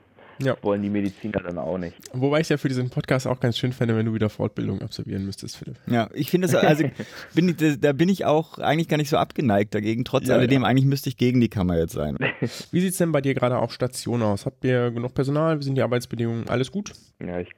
Ja. 0.42 0.56
wollen 0.62 0.82
die 0.82 0.90
Mediziner 0.90 1.40
dann 1.40 1.58
auch 1.58 1.78
nicht. 1.78 1.94
Wobei 2.12 2.38
ich 2.38 2.42
es 2.44 2.48
ja 2.50 2.56
für 2.56 2.68
diesen 2.68 2.90
Podcast 2.90 3.26
auch 3.26 3.40
ganz 3.40 3.58
schön 3.58 3.72
fände, 3.72 3.96
wenn 3.96 4.06
du 4.06 4.14
wieder 4.14 4.28
Fortbildung 4.30 4.80
absolvieren 4.82 5.24
müsstest, 5.24 5.56
Philipp. 5.58 5.76
Ja, 5.86 6.08
ich 6.14 6.30
finde 6.30 6.46
es, 6.48 6.54
also 6.54 6.84
bin 7.34 7.48
ich, 7.50 7.56
da- 7.56 7.76
da 7.76 7.92
bin 7.92 8.08
ich 8.08 8.24
auch 8.24 8.58
eigentlich 8.58 8.88
gar 8.88 8.96
nicht 8.96 9.08
so 9.10 9.16
abgeneigt 9.16 9.74
dagegen. 9.74 10.04
Trotz 10.04 10.28
Ja, 10.28 10.34
alledem, 10.36 10.62
ja. 10.62 10.68
eigentlich 10.68 10.86
müsste 10.86 11.08
ich 11.08 11.16
gegen 11.16 11.40
die 11.40 11.48
Kammer 11.48 11.78
jetzt 11.78 11.92
sein. 11.92 12.16
Wie 12.72 12.80
sieht 12.80 12.92
es 12.92 12.98
denn 12.98 13.12
bei 13.12 13.20
dir 13.20 13.34
gerade 13.34 13.58
auf 13.58 13.72
Station 13.72 14.22
aus? 14.22 14.46
Habt 14.46 14.64
ihr 14.64 14.90
genug 14.90 15.14
Personal? 15.14 15.58
Wie 15.58 15.64
sind 15.64 15.74
die 15.76 15.82
Arbeitsbedingungen? 15.82 16.48
Alles 16.48 16.70
gut? 16.72 16.92
Ja, 17.24 17.38
ich 17.40 17.48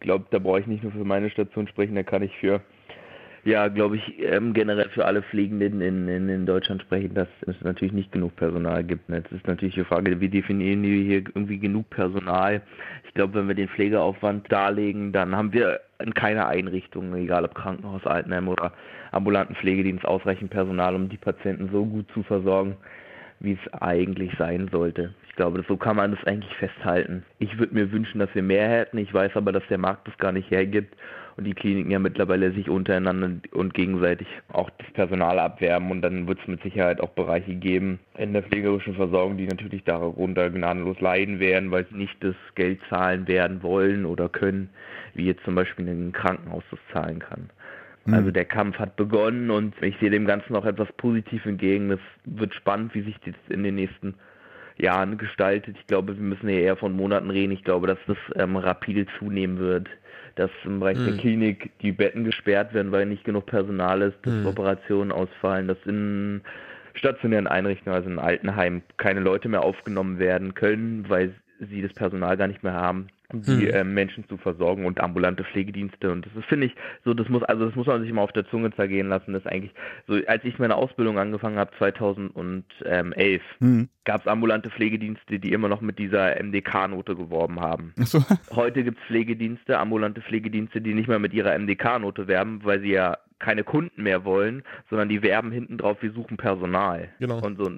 glaube, 0.00 0.26
da 0.30 0.38
brauche 0.38 0.60
ich 0.60 0.66
nicht 0.66 0.82
nur 0.82 0.92
für 0.92 1.04
meine 1.04 1.30
Station 1.30 1.68
sprechen, 1.68 1.94
da 1.94 2.02
kann 2.02 2.22
ich 2.22 2.32
für, 2.40 2.62
ja, 3.44 3.68
glaube 3.68 3.96
ich, 3.96 4.18
ähm, 4.18 4.52
generell 4.52 4.90
für 4.90 5.06
alle 5.06 5.22
Pflegenden 5.22 5.80
in, 5.80 6.08
in, 6.08 6.28
in 6.28 6.46
Deutschland 6.46 6.82
sprechen, 6.82 7.14
dass 7.14 7.28
es 7.46 7.56
natürlich 7.62 7.94
nicht 7.94 8.12
genug 8.12 8.36
Personal 8.36 8.84
gibt. 8.84 9.08
Ne? 9.08 9.22
Das 9.22 9.32
ist 9.32 9.46
natürlich 9.46 9.74
die 9.74 9.84
Frage, 9.84 10.20
wie 10.20 10.28
definieren 10.28 10.82
wir 10.82 11.02
hier 11.02 11.24
irgendwie 11.34 11.58
genug 11.58 11.88
Personal? 11.90 12.60
Ich 13.06 13.14
glaube, 13.14 13.34
wenn 13.34 13.48
wir 13.48 13.54
den 13.54 13.68
Pflegeaufwand 13.68 14.50
darlegen, 14.52 15.12
dann 15.12 15.34
haben 15.34 15.52
wir 15.52 15.80
in 16.00 16.12
keiner 16.12 16.48
Einrichtung, 16.48 17.14
egal 17.14 17.44
ob 17.44 17.54
Krankenhaus, 17.54 18.04
Altenheim 18.06 18.48
oder 18.48 18.72
ambulanten 19.12 19.56
Pflegedienst, 19.56 20.04
ausreichend 20.04 20.50
Personal, 20.50 20.94
um 20.94 21.08
die 21.08 21.16
Patienten 21.16 21.70
so 21.72 21.84
gut 21.84 22.06
zu 22.12 22.22
versorgen, 22.22 22.76
wie 23.40 23.52
es 23.52 23.72
eigentlich 23.80 24.32
sein 24.38 24.68
sollte. 24.70 25.14
Ich 25.28 25.34
glaube, 25.36 25.64
so 25.66 25.78
kann 25.78 25.96
man 25.96 26.10
das 26.10 26.22
eigentlich 26.24 26.54
festhalten. 26.56 27.24
Ich 27.38 27.58
würde 27.58 27.74
mir 27.74 27.90
wünschen, 27.90 28.18
dass 28.18 28.34
wir 28.34 28.42
mehr 28.42 28.68
hätten. 28.68 28.98
Ich 28.98 29.14
weiß 29.14 29.32
aber, 29.34 29.52
dass 29.52 29.66
der 29.70 29.78
Markt 29.78 30.06
das 30.06 30.18
gar 30.18 30.32
nicht 30.32 30.50
hergibt 30.50 30.94
und 31.36 31.44
die 31.44 31.54
Kliniken 31.54 31.90
ja 31.90 31.98
mittlerweile 31.98 32.52
sich 32.52 32.68
untereinander 32.68 33.30
und 33.52 33.74
gegenseitig 33.74 34.26
auch 34.52 34.70
das 34.78 34.90
Personal 34.92 35.38
abwerben 35.38 35.90
und 35.90 36.02
dann 36.02 36.26
wird 36.26 36.38
es 36.40 36.48
mit 36.48 36.62
Sicherheit 36.62 37.00
auch 37.00 37.10
Bereiche 37.10 37.54
geben 37.54 37.98
in 38.16 38.32
der 38.32 38.42
pflegerischen 38.42 38.94
Versorgung, 38.94 39.36
die 39.36 39.46
natürlich 39.46 39.84
darunter 39.84 40.50
gnadenlos 40.50 41.00
leiden 41.00 41.40
werden, 41.40 41.70
weil 41.70 41.86
sie 41.86 41.96
nicht 41.96 42.16
das 42.20 42.34
Geld 42.54 42.80
zahlen 42.88 43.26
werden 43.28 43.62
wollen 43.62 44.04
oder 44.04 44.28
können, 44.28 44.70
wie 45.14 45.26
jetzt 45.26 45.44
zum 45.44 45.54
Beispiel 45.54 45.88
ein 45.88 46.12
Krankenhaus 46.12 46.64
das 46.70 46.80
zahlen 46.92 47.18
kann. 47.18 47.50
Mhm. 48.04 48.14
Also 48.14 48.30
der 48.30 48.44
Kampf 48.44 48.78
hat 48.78 48.96
begonnen 48.96 49.50
und 49.50 49.74
ich 49.82 49.96
sehe 50.00 50.10
dem 50.10 50.26
Ganzen 50.26 50.56
auch 50.56 50.64
etwas 50.64 50.88
positiv 50.96 51.44
entgegen. 51.46 51.90
Es 51.90 52.00
wird 52.24 52.54
spannend, 52.54 52.94
wie 52.94 53.02
sich 53.02 53.16
das 53.24 53.34
in 53.48 53.62
den 53.62 53.74
nächsten 53.74 54.14
Jahren 54.76 55.18
gestaltet. 55.18 55.76
Ich 55.78 55.86
glaube, 55.86 56.16
wir 56.16 56.22
müssen 56.22 56.48
hier 56.48 56.60
eher 56.60 56.76
von 56.76 56.92
Monaten 56.92 57.30
reden. 57.30 57.52
Ich 57.52 57.64
glaube, 57.64 57.86
dass 57.86 57.98
das 58.06 58.16
ähm, 58.36 58.56
rapide 58.56 59.06
zunehmen 59.18 59.58
wird. 59.58 59.88
Dass 60.36 60.50
im 60.64 60.80
Bereich 60.80 60.96
der 61.04 61.12
Mhm. 61.14 61.18
Klinik 61.18 61.70
die 61.80 61.92
Betten 61.92 62.24
gesperrt 62.24 62.72
werden, 62.74 62.92
weil 62.92 63.06
nicht 63.06 63.24
genug 63.24 63.46
Personal 63.46 64.02
ist, 64.02 64.16
dass 64.24 64.34
Mhm. 64.34 64.46
Operationen 64.46 65.12
ausfallen, 65.12 65.68
dass 65.68 65.78
in 65.84 66.42
stationären 66.94 67.46
Einrichtungen, 67.46 67.94
also 67.96 68.10
in 68.10 68.18
Altenheimen, 68.18 68.82
keine 68.96 69.20
Leute 69.20 69.48
mehr 69.48 69.62
aufgenommen 69.62 70.18
werden 70.18 70.54
können, 70.54 71.08
weil 71.08 71.34
sie 71.60 71.82
das 71.82 71.92
Personal 71.92 72.36
gar 72.36 72.46
nicht 72.46 72.62
mehr 72.62 72.72
haben, 72.72 73.08
die 73.32 73.66
Mhm. 73.66 73.70
ähm, 73.72 73.94
Menschen 73.94 74.28
zu 74.28 74.36
versorgen 74.36 74.84
und 74.86 75.00
ambulante 75.00 75.44
Pflegedienste. 75.44 76.10
Und 76.10 76.26
das 76.26 76.34
ist, 76.36 76.44
finde 76.46 76.66
ich, 76.66 76.74
so, 77.04 77.14
das 77.14 77.28
muss, 77.28 77.42
also 77.44 77.66
das 77.66 77.74
muss 77.74 77.86
man 77.86 78.02
sich 78.02 78.12
mal 78.12 78.22
auf 78.22 78.32
der 78.32 78.46
Zunge 78.48 78.70
zergehen 78.74 79.08
lassen. 79.08 79.32
Das 79.32 79.42
ist 79.44 79.50
eigentlich, 79.50 79.72
so 80.06 80.14
als 80.26 80.44
ich 80.44 80.58
meine 80.58 80.74
Ausbildung 80.76 81.18
angefangen 81.18 81.58
habe, 81.58 81.70
2011, 81.78 83.42
Hm. 83.58 83.88
gab 84.04 84.20
es 84.22 84.26
ambulante 84.26 84.70
Pflegedienste, 84.70 85.38
die 85.38 85.52
immer 85.52 85.68
noch 85.68 85.80
mit 85.80 85.98
dieser 85.98 86.36
MDK-Note 86.42 87.16
geworben 87.16 87.60
haben. 87.60 87.94
Achso. 88.00 88.24
Heute 88.54 88.84
gibt 88.84 88.98
es 88.98 89.04
Pflegedienste, 89.06 89.78
ambulante 89.78 90.20
Pflegedienste, 90.20 90.80
die 90.80 90.94
nicht 90.94 91.08
mehr 91.08 91.18
mit 91.18 91.32
ihrer 91.32 91.54
MDK-Note 91.58 92.26
werben, 92.28 92.60
weil 92.64 92.80
sie 92.80 92.92
ja 92.92 93.18
keine 93.40 93.64
Kunden 93.64 94.02
mehr 94.02 94.24
wollen, 94.24 94.62
sondern 94.88 95.08
die 95.08 95.22
werben 95.22 95.50
hinten 95.50 95.78
drauf, 95.78 95.96
wir 96.00 96.12
suchen 96.12 96.36
Personal. 96.36 97.08
Genau. 97.18 97.40
Und 97.40 97.58
so, 97.58 97.70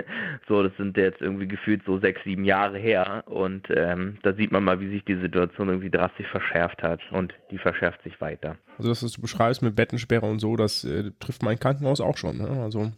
so, 0.48 0.62
das 0.62 0.76
sind 0.76 0.96
jetzt 0.96 1.20
irgendwie 1.20 1.46
gefühlt 1.46 1.82
so 1.86 1.98
sechs, 1.98 2.20
sieben 2.24 2.44
Jahre 2.44 2.78
her. 2.78 3.22
Und 3.26 3.68
ähm, 3.70 4.18
da 4.22 4.32
sieht 4.32 4.50
man 4.50 4.64
mal, 4.64 4.80
wie 4.80 4.88
sich 4.88 5.04
die 5.04 5.20
Situation 5.20 5.68
irgendwie 5.68 5.90
drastisch 5.90 6.28
verschärft 6.28 6.82
hat. 6.82 7.00
Und 7.12 7.34
die 7.50 7.58
verschärft 7.58 8.02
sich 8.02 8.20
weiter. 8.20 8.56
Also 8.78 8.88
das, 8.88 9.04
was 9.04 9.12
du 9.12 9.20
beschreibst 9.20 9.62
mit 9.62 9.76
Bettensperre 9.76 10.26
und 10.26 10.40
so, 10.40 10.56
das 10.56 10.84
äh, 10.84 11.12
trifft 11.20 11.42
mein 11.42 11.58
Krankenhaus 11.58 12.00
auch 12.00 12.16
schon. 12.16 12.38
Ne? 12.38 12.48
Also 12.62 12.90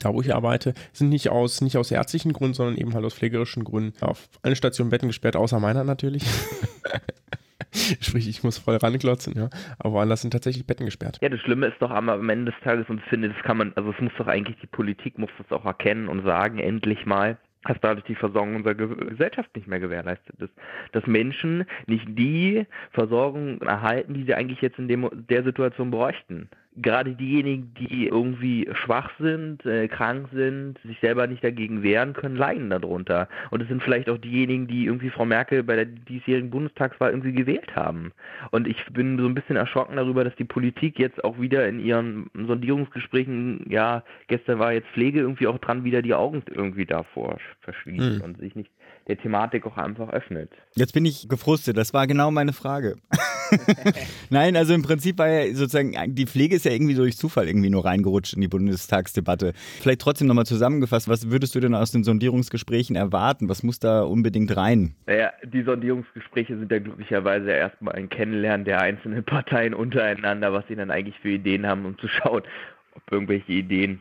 da, 0.00 0.12
wo 0.12 0.20
ich 0.20 0.34
arbeite, 0.34 0.74
sind 0.92 1.10
nicht 1.10 1.28
aus, 1.28 1.60
nicht 1.60 1.76
aus 1.76 1.90
ärztlichen 1.90 2.32
Gründen, 2.32 2.54
sondern 2.54 2.76
eben 2.76 2.94
halt 2.94 3.04
aus 3.04 3.14
pflegerischen 3.14 3.64
Gründen 3.64 4.02
auf 4.02 4.28
eine 4.42 4.56
Station 4.56 4.90
Betten 4.90 5.08
gesperrt, 5.08 5.36
außer 5.36 5.60
meiner 5.60 5.84
natürlich. 5.84 6.24
Sprich, 8.00 8.28
ich 8.28 8.42
muss 8.42 8.58
voll 8.58 8.76
ranklotzen, 8.76 9.34
ja. 9.34 9.48
Aber 9.78 9.94
woanders 9.94 10.20
sind 10.22 10.32
tatsächlich 10.32 10.66
Betten 10.66 10.84
gesperrt. 10.84 11.18
Ja, 11.22 11.28
das 11.28 11.40
Schlimme 11.40 11.66
ist 11.66 11.80
doch 11.80 11.90
am, 11.90 12.08
am 12.08 12.28
Ende 12.28 12.52
des 12.52 12.60
Tages, 12.62 12.88
und 12.88 12.98
ich 12.98 13.06
finde, 13.06 13.30
das 13.30 13.42
kann 13.42 13.56
man, 13.56 13.72
also 13.76 13.90
es 13.90 14.00
muss 14.00 14.12
doch 14.18 14.26
eigentlich, 14.26 14.56
die 14.60 14.66
Politik 14.66 15.18
muss 15.18 15.30
das 15.38 15.50
auch 15.50 15.64
erkennen 15.64 16.08
und 16.08 16.24
sagen, 16.24 16.58
endlich 16.58 17.06
mal, 17.06 17.38
dass 17.64 17.78
dadurch 17.80 18.04
die 18.04 18.14
Versorgung 18.14 18.56
unserer 18.56 18.74
Ge 18.74 18.88
Gesellschaft 18.88 19.54
nicht 19.54 19.68
mehr 19.68 19.80
gewährleistet 19.80 20.34
ist. 20.40 20.52
Dass 20.92 21.06
Menschen 21.06 21.64
nicht 21.86 22.06
die 22.08 22.66
Versorgung 22.90 23.60
erhalten, 23.62 24.14
die 24.14 24.24
sie 24.24 24.34
eigentlich 24.34 24.60
jetzt 24.60 24.78
in 24.78 24.88
dem, 24.88 25.08
der 25.12 25.44
Situation 25.44 25.90
bräuchten. 25.90 26.48
Gerade 26.76 27.14
diejenigen, 27.14 27.74
die 27.74 28.06
irgendwie 28.06 28.68
schwach 28.72 29.10
sind, 29.18 29.64
äh, 29.66 29.88
krank 29.88 30.28
sind, 30.32 30.78
sich 30.84 30.98
selber 31.00 31.26
nicht 31.26 31.44
dagegen 31.44 31.82
wehren 31.82 32.14
können, 32.14 32.36
leiden 32.36 32.70
darunter. 32.70 33.28
Und 33.50 33.60
es 33.60 33.68
sind 33.68 33.82
vielleicht 33.82 34.08
auch 34.08 34.16
diejenigen, 34.16 34.66
die 34.68 34.86
irgendwie 34.86 35.10
Frau 35.10 35.26
Merkel 35.26 35.62
bei 35.62 35.76
der 35.76 35.84
diesjährigen 35.84 36.50
Bundestagswahl 36.50 37.10
irgendwie 37.10 37.32
gewählt 37.32 37.76
haben. 37.76 38.12
Und 38.52 38.66
ich 38.66 38.82
bin 38.86 39.18
so 39.18 39.26
ein 39.26 39.34
bisschen 39.34 39.56
erschrocken 39.56 39.96
darüber, 39.96 40.24
dass 40.24 40.34
die 40.36 40.44
Politik 40.44 40.98
jetzt 40.98 41.22
auch 41.24 41.38
wieder 41.38 41.68
in 41.68 41.78
ihren 41.78 42.30
Sondierungsgesprächen, 42.34 43.66
ja, 43.68 44.02
gestern 44.28 44.58
war 44.58 44.72
jetzt 44.72 44.88
Pflege 44.88 45.20
irgendwie 45.20 45.48
auch 45.48 45.58
dran, 45.58 45.84
wieder 45.84 46.00
die 46.00 46.14
Augen 46.14 46.42
irgendwie 46.50 46.86
davor 46.86 47.38
verschließt 47.60 48.16
Hm. 48.16 48.20
und 48.22 48.38
sich 48.38 48.54
nicht 48.54 48.70
der 49.08 49.18
Thematik 49.18 49.66
auch 49.66 49.76
einfach 49.76 50.10
öffnet. 50.10 50.50
Jetzt 50.74 50.92
bin 50.92 51.04
ich 51.04 51.28
gefrustet, 51.28 51.76
das 51.76 51.92
war 51.92 52.06
genau 52.06 52.30
meine 52.30 52.52
Frage. 52.52 52.96
Nein, 54.30 54.56
also 54.56 54.74
im 54.74 54.82
Prinzip 54.82 55.18
war 55.18 55.28
ja 55.28 55.54
sozusagen, 55.54 55.94
die 56.14 56.26
Pflege 56.26 56.56
ist 56.56 56.64
ja 56.64 56.72
irgendwie 56.72 56.94
durch 56.94 57.16
Zufall 57.16 57.46
irgendwie 57.48 57.70
nur 57.70 57.84
reingerutscht 57.84 58.34
in 58.34 58.40
die 58.40 58.48
Bundestagsdebatte. 58.48 59.52
Vielleicht 59.80 60.00
trotzdem 60.00 60.28
nochmal 60.28 60.46
zusammengefasst, 60.46 61.08
was 61.08 61.30
würdest 61.30 61.54
du 61.54 61.60
denn 61.60 61.74
aus 61.74 61.90
den 61.90 62.04
Sondierungsgesprächen 62.04 62.96
erwarten? 62.96 63.48
Was 63.48 63.62
muss 63.62 63.78
da 63.78 64.02
unbedingt 64.02 64.56
rein? 64.56 64.94
Naja, 65.06 65.32
die 65.44 65.62
Sondierungsgespräche 65.62 66.58
sind 66.58 66.70
ja 66.70 66.78
glücklicherweise 66.78 67.50
erstmal 67.50 67.94
ein 67.94 68.08
Kennenlernen 68.08 68.64
der 68.64 68.80
einzelnen 68.80 69.24
Parteien 69.32 69.74
untereinander, 69.74 70.52
was 70.52 70.66
sie 70.68 70.76
dann 70.76 70.90
eigentlich 70.90 71.18
für 71.18 71.30
Ideen 71.30 71.66
haben, 71.66 71.84
um 71.84 71.98
zu 71.98 72.08
schauen, 72.08 72.42
ob 72.94 73.02
irgendwelche 73.10 73.52
Ideen, 73.52 74.00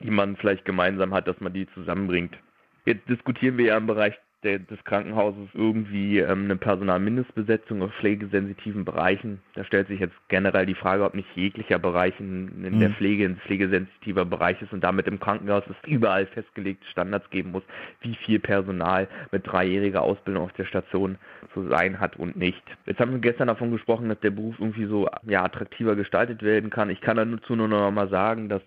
die 0.00 0.10
man 0.10 0.36
vielleicht 0.36 0.64
gemeinsam 0.64 1.12
hat, 1.12 1.26
dass 1.26 1.40
man 1.40 1.52
die 1.52 1.66
zusammenbringt. 1.74 2.36
Jetzt 2.84 3.08
diskutieren 3.08 3.58
wir 3.58 3.66
ja 3.66 3.76
im 3.76 3.86
Bereich 3.86 4.14
der, 4.42 4.58
des 4.58 4.82
Krankenhauses 4.84 5.48
irgendwie 5.52 6.18
ähm, 6.18 6.44
eine 6.44 6.56
Personalmindestbesetzung 6.56 7.82
auf 7.82 7.92
pflegesensitiven 7.96 8.84
Bereichen. 8.84 9.40
Da 9.54 9.64
stellt 9.64 9.88
sich 9.88 10.00
jetzt 10.00 10.14
generell 10.28 10.64
die 10.64 10.74
Frage, 10.74 11.04
ob 11.04 11.14
nicht 11.14 11.28
jeglicher 11.34 11.78
Bereich 11.78 12.18
in, 12.18 12.64
in 12.64 12.80
der 12.80 12.88
Mhm. 12.88 12.94
Pflege 12.94 13.24
ein 13.26 13.36
pflegesensitiver 13.36 14.24
Bereich 14.24 14.60
ist 14.62 14.72
und 14.72 14.82
damit 14.82 15.06
im 15.08 15.20
Krankenhaus 15.20 15.64
es 15.68 15.76
überall 15.88 16.26
festgelegte 16.26 16.86
Standards 16.88 17.28
geben 17.30 17.50
muss, 17.52 17.62
wie 18.00 18.14
viel 18.14 18.38
Personal 18.38 19.08
mit 19.30 19.46
dreijähriger 19.46 20.02
Ausbildung 20.02 20.44
auf 20.44 20.52
der 20.54 20.64
Station 20.64 21.18
zu 21.52 21.68
sein 21.68 22.00
hat 22.00 22.16
und 22.16 22.36
nicht. 22.36 22.62
Jetzt 22.86 23.00
haben 23.00 23.12
wir 23.12 23.18
gestern 23.18 23.48
davon 23.48 23.70
gesprochen, 23.70 24.08
dass 24.08 24.20
der 24.20 24.30
Beruf 24.30 24.56
irgendwie 24.58 24.86
so 24.86 25.06
ja, 25.26 25.44
attraktiver 25.44 25.96
gestaltet 25.96 26.42
werden 26.42 26.70
kann. 26.70 26.88
Ich 26.88 27.02
kann 27.02 27.16
dazu 27.16 27.56
nur 27.56 27.68
noch 27.68 27.90
mal 27.90 28.08
sagen, 28.08 28.48
dass 28.48 28.62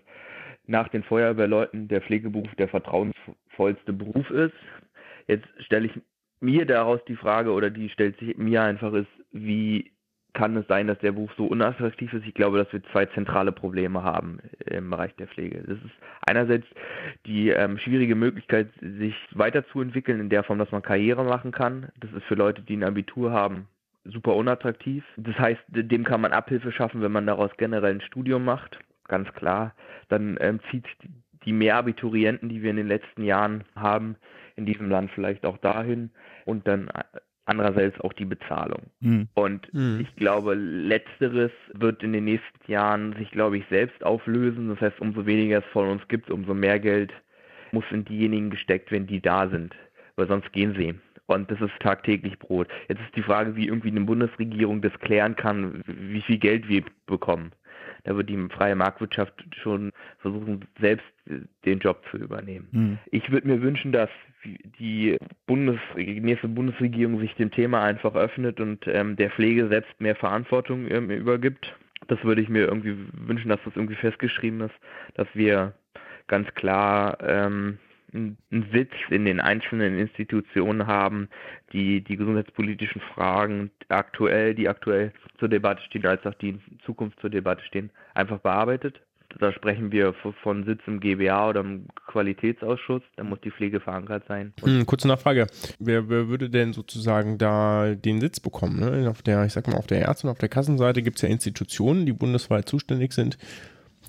nach 0.66 0.88
den 0.88 1.02
Feuerwehrleuten 1.02 1.88
der 1.88 2.00
Pflegeberuf 2.00 2.54
der 2.56 2.68
vertrauensvollste 2.68 3.92
Beruf 3.92 4.30
ist. 4.30 4.54
Jetzt 5.26 5.46
stelle 5.58 5.86
ich 5.86 6.00
mir 6.40 6.66
daraus 6.66 7.00
die 7.06 7.16
Frage, 7.16 7.52
oder 7.52 7.70
die 7.70 7.88
stellt 7.88 8.18
sich 8.18 8.36
mir 8.36 8.62
einfach 8.62 8.92
ist, 8.92 9.08
wie 9.32 9.92
kann 10.34 10.56
es 10.56 10.66
sein, 10.66 10.88
dass 10.88 10.98
der 10.98 11.12
Beruf 11.12 11.32
so 11.36 11.46
unattraktiv 11.46 12.12
ist? 12.12 12.26
Ich 12.26 12.34
glaube, 12.34 12.58
dass 12.58 12.72
wir 12.72 12.82
zwei 12.92 13.06
zentrale 13.06 13.52
Probleme 13.52 14.02
haben 14.02 14.40
im 14.66 14.90
Bereich 14.90 15.14
der 15.16 15.28
Pflege. 15.28 15.62
Das 15.62 15.78
ist 15.78 15.94
einerseits 16.26 16.66
die 17.24 17.50
ähm, 17.50 17.78
schwierige 17.78 18.16
Möglichkeit, 18.16 18.68
sich 18.80 19.14
weiterzuentwickeln 19.32 20.20
in 20.20 20.28
der 20.28 20.42
Form, 20.42 20.58
dass 20.58 20.72
man 20.72 20.82
Karriere 20.82 21.24
machen 21.24 21.52
kann. 21.52 21.88
Das 22.00 22.12
ist 22.12 22.24
für 22.24 22.34
Leute, 22.34 22.62
die 22.62 22.76
ein 22.76 22.84
Abitur 22.84 23.30
haben, 23.30 23.68
super 24.04 24.34
unattraktiv. 24.34 25.04
Das 25.16 25.38
heißt, 25.38 25.62
dem 25.68 26.04
kann 26.04 26.20
man 26.20 26.32
Abhilfe 26.32 26.72
schaffen, 26.72 27.00
wenn 27.00 27.12
man 27.12 27.26
daraus 27.26 27.50
generell 27.56 27.94
ein 27.94 28.00
Studium 28.00 28.44
macht. 28.44 28.80
Ganz 29.08 29.32
klar. 29.34 29.74
Dann 30.08 30.36
ähm, 30.40 30.60
zieht 30.70 30.84
die 31.44 31.52
mehr 31.52 31.76
Abiturienten, 31.76 32.48
die 32.48 32.62
wir 32.62 32.70
in 32.70 32.76
den 32.76 32.88
letzten 32.88 33.22
Jahren 33.22 33.64
haben, 33.76 34.16
in 34.56 34.66
diesem 34.66 34.88
Land 34.88 35.10
vielleicht 35.14 35.44
auch 35.44 35.58
dahin. 35.58 36.10
Und 36.44 36.66
dann 36.66 36.88
äh, 36.88 37.02
andererseits 37.46 38.00
auch 38.00 38.12
die 38.12 38.24
Bezahlung. 38.24 38.82
Hm. 39.02 39.28
Und 39.34 39.72
Mhm. 39.74 40.00
ich 40.00 40.16
glaube, 40.16 40.54
letzteres 40.54 41.52
wird 41.74 42.02
in 42.02 42.12
den 42.12 42.24
nächsten 42.24 42.70
Jahren 42.70 43.14
sich, 43.16 43.30
glaube 43.30 43.58
ich, 43.58 43.64
selbst 43.68 44.02
auflösen. 44.04 44.68
Das 44.68 44.80
heißt, 44.80 45.00
umso 45.00 45.26
weniger 45.26 45.58
es 45.58 45.72
von 45.72 45.88
uns 45.88 46.06
gibt, 46.08 46.30
umso 46.30 46.54
mehr 46.54 46.80
Geld 46.80 47.12
muss 47.72 47.84
in 47.90 48.04
diejenigen 48.04 48.50
gesteckt 48.50 48.90
werden, 48.90 49.06
die 49.06 49.20
da 49.20 49.48
sind. 49.48 49.74
Weil 50.16 50.28
sonst 50.28 50.52
gehen 50.52 50.74
sie. 50.78 50.94
Und 51.26 51.50
das 51.50 51.60
ist 51.60 51.72
tagtäglich 51.80 52.38
Brot. 52.38 52.68
Jetzt 52.88 53.00
ist 53.00 53.16
die 53.16 53.22
Frage, 53.22 53.56
wie 53.56 53.66
irgendwie 53.66 53.90
eine 53.90 54.02
Bundesregierung 54.02 54.82
das 54.82 54.92
klären 55.00 55.34
kann, 55.36 55.82
wie 55.86 56.20
viel 56.20 56.38
Geld 56.38 56.68
wir 56.68 56.82
bekommen. 57.06 57.52
Da 58.04 58.16
wird 58.16 58.28
die 58.28 58.48
freie 58.50 58.76
Marktwirtschaft 58.76 59.44
schon 59.62 59.90
versuchen, 60.18 60.66
selbst 60.78 61.06
den 61.64 61.78
Job 61.78 62.02
zu 62.10 62.18
übernehmen. 62.18 62.68
Hm. 62.72 62.98
Ich 63.10 63.30
würde 63.30 63.48
mir 63.48 63.62
wünschen, 63.62 63.92
dass 63.92 64.10
die 64.78 65.16
Bundes 65.46 65.80
nächste 65.96 66.48
Bundesregierung 66.48 67.18
sich 67.18 67.34
dem 67.34 67.50
Thema 67.50 67.82
einfach 67.82 68.14
öffnet 68.14 68.60
und 68.60 68.86
ähm, 68.86 69.16
der 69.16 69.30
Pflege 69.30 69.68
selbst 69.68 69.98
mehr 70.00 70.16
Verantwortung 70.16 70.90
ähm, 70.90 71.10
übergibt. 71.10 71.74
Das 72.08 72.22
würde 72.24 72.42
ich 72.42 72.50
mir 72.50 72.66
irgendwie 72.66 72.96
wünschen, 73.14 73.48
dass 73.48 73.60
das 73.64 73.74
irgendwie 73.74 73.94
festgeschrieben 73.94 74.60
ist, 74.60 74.74
dass 75.14 75.28
wir 75.32 75.72
ganz 76.26 76.52
klar 76.54 77.16
ähm, 77.22 77.78
einen 78.14 78.38
Sitz 78.72 78.92
in 79.10 79.24
den 79.24 79.40
einzelnen 79.40 79.98
Institutionen 79.98 80.86
haben, 80.86 81.28
die 81.72 82.02
die 82.02 82.16
gesundheitspolitischen 82.16 83.00
Fragen 83.14 83.70
aktuell, 83.88 84.54
die 84.54 84.68
aktuell 84.68 85.12
zur 85.38 85.48
Debatte 85.48 85.82
stehen, 85.82 86.06
als 86.06 86.24
auch 86.24 86.34
die 86.34 86.50
in 86.50 86.60
Zukunft 86.84 87.20
zur 87.20 87.30
Debatte 87.30 87.64
stehen, 87.64 87.90
einfach 88.14 88.38
bearbeitet. 88.38 89.00
Da 89.40 89.52
sprechen 89.52 89.90
wir 89.90 90.14
von 90.42 90.64
Sitz 90.64 90.80
im 90.86 91.00
GBA 91.00 91.48
oder 91.48 91.60
im 91.60 91.86
Qualitätsausschuss. 92.06 93.02
Da 93.16 93.24
muss 93.24 93.40
die 93.40 93.50
Pflege 93.50 93.80
verankert 93.80 94.24
sein. 94.28 94.52
Hm, 94.62 94.86
kurze 94.86 95.08
Nachfrage. 95.08 95.46
Wer, 95.80 96.08
wer 96.08 96.28
würde 96.28 96.50
denn 96.50 96.72
sozusagen 96.72 97.36
da 97.36 97.94
den 97.94 98.20
Sitz 98.20 98.38
bekommen? 98.38 98.78
Ne? 98.78 99.10
Auf 99.10 99.22
der, 99.22 99.44
ich 99.44 99.52
sag 99.52 99.66
mal, 99.66 99.76
auf 99.76 99.86
der 99.86 100.02
Ärzte- 100.02 100.28
und 100.28 100.30
auf 100.30 100.38
der 100.38 100.48
Kassenseite 100.48 101.02
gibt 101.02 101.16
es 101.16 101.22
ja 101.22 101.28
Institutionen, 101.28 102.06
die 102.06 102.12
bundesweit 102.12 102.68
zuständig 102.68 103.12
sind, 103.12 103.36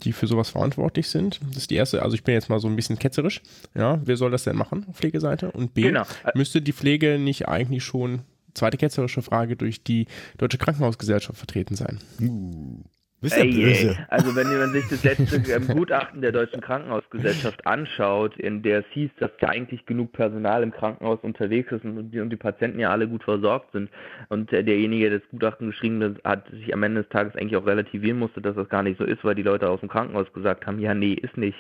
die 0.06 0.14
für 0.14 0.28
sowas 0.28 0.50
verantwortlich 0.50 1.10
sind. 1.10 1.40
Das 1.50 1.58
ist 1.58 1.72
die 1.72 1.76
erste, 1.76 2.02
also 2.02 2.16
ich 2.16 2.24
bin 2.24 2.34
jetzt 2.34 2.50
mal 2.50 2.60
so 2.60 2.68
ein 2.68 2.76
bisschen 2.76 3.00
ketzerisch. 3.00 3.42
Ja, 3.74 4.00
wer 4.04 4.18
soll 4.18 4.32
das 4.32 4.44
denn 4.44 4.56
machen 4.56 4.86
auf 4.90 4.96
Pflegeseite? 4.96 5.52
Und 5.52 5.74
B, 5.74 5.82
genau. 5.82 6.04
müsste 6.36 6.62
die 6.62 6.74
Pflege 6.74 7.20
nicht 7.20 7.48
eigentlich 7.48 7.84
schon, 7.84 8.22
zweite 8.54 8.78
ketzerische 8.78 9.22
Frage, 9.22 9.56
durch 9.56 9.84
die 9.84 10.08
Deutsche 10.38 10.58
Krankenhausgesellschaft 10.58 11.38
vertreten 11.38 11.76
sein? 11.76 12.00
Uh. 12.22 12.84
Bist 13.26 13.38
ja 13.38 13.44
böse. 13.44 13.90
Ey, 13.90 13.98
also 14.10 14.36
wenn 14.36 14.48
man 14.48 14.72
sich 14.72 14.88
das 14.88 15.04
letzte 15.04 15.38
ähm, 15.52 15.68
Gutachten 15.68 16.22
der 16.22 16.32
Deutschen 16.32 16.62
Krankenhausgesellschaft 16.62 17.66
anschaut, 17.66 18.38
in 18.38 18.62
der 18.62 18.80
es 18.80 18.86
hieß, 18.92 19.10
dass 19.20 19.32
da 19.40 19.48
eigentlich 19.48 19.86
genug 19.88 20.12
Personal 20.14 20.62
im 20.62 20.72
Krankenhaus 20.72 21.20
unterwegs 21.24 21.72
ist 21.72 21.84
und 21.84 22.12
die, 22.12 22.20
und 22.20 22.30
die 22.30 22.36
Patienten 22.36 22.80
ja 22.80 22.92
alle 22.92 23.08
gut 23.08 23.24
versorgt 23.24 23.72
sind 23.72 23.90
und 24.30 24.54
äh, 24.54 24.64
derjenige, 24.64 25.10
der 25.10 25.20
das 25.20 25.30
Gutachten 25.30 25.72
geschrieben 25.72 26.20
hat, 26.24 26.48
sich 26.52 26.72
am 26.74 26.84
Ende 26.84 27.02
des 27.02 27.10
Tages 27.10 27.36
eigentlich 27.36 27.58
auch 27.58 27.66
relativieren 27.66 28.20
musste, 28.20 28.42
dass 28.42 28.56
das 28.56 28.70
gar 28.70 28.84
nicht 28.84 29.00
so 29.00 29.04
ist, 29.06 29.24
weil 29.24 29.36
die 29.36 29.42
Leute 29.42 29.70
aus 29.70 29.80
dem 29.80 29.90
Krankenhaus 29.90 30.32
gesagt 30.34 30.68
haben, 30.68 30.80
ja 30.80 30.94
nee, 30.94 31.14
ist 31.14 31.36
nicht. 31.36 31.58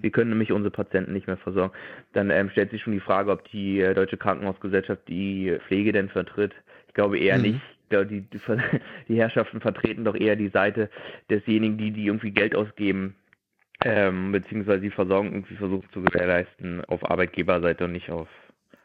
Wir 0.00 0.10
können 0.10 0.30
nämlich 0.30 0.50
unsere 0.50 0.70
Patienten 0.70 1.12
nicht 1.12 1.26
mehr 1.26 1.36
versorgen. 1.36 1.74
Dann 2.14 2.30
ähm, 2.30 2.48
stellt 2.50 2.70
sich 2.70 2.82
schon 2.82 2.94
die 2.94 3.00
Frage, 3.00 3.30
ob 3.30 3.48
die 3.50 3.80
äh, 3.80 3.92
Deutsche 3.92 4.16
Krankenhausgesellschaft 4.16 5.06
die 5.08 5.58
Pflege 5.66 5.92
denn 5.92 6.08
vertritt. 6.08 6.52
Ich 6.88 6.94
glaube 6.94 7.18
eher 7.18 7.36
mhm. 7.36 7.42
nicht 7.42 7.60
die, 8.04 8.22
die, 8.22 8.40
die, 9.08 9.16
Herrschaften 9.16 9.60
vertreten 9.60 10.04
doch 10.04 10.14
eher 10.14 10.36
die 10.36 10.48
Seite 10.48 10.90
desjenigen, 11.30 11.78
die, 11.78 11.92
die 11.92 12.06
irgendwie 12.06 12.30
Geld 12.30 12.54
ausgeben, 12.54 13.16
ähm, 13.84 14.32
beziehungsweise 14.32 14.80
die 14.80 14.90
Versorgung 14.90 15.32
irgendwie 15.32 15.56
versuchen 15.56 15.88
zu 15.92 16.02
gewährleisten 16.02 16.84
auf 16.86 17.08
Arbeitgeberseite 17.08 17.84
und 17.84 17.92
nicht 17.92 18.10
auf 18.10 18.28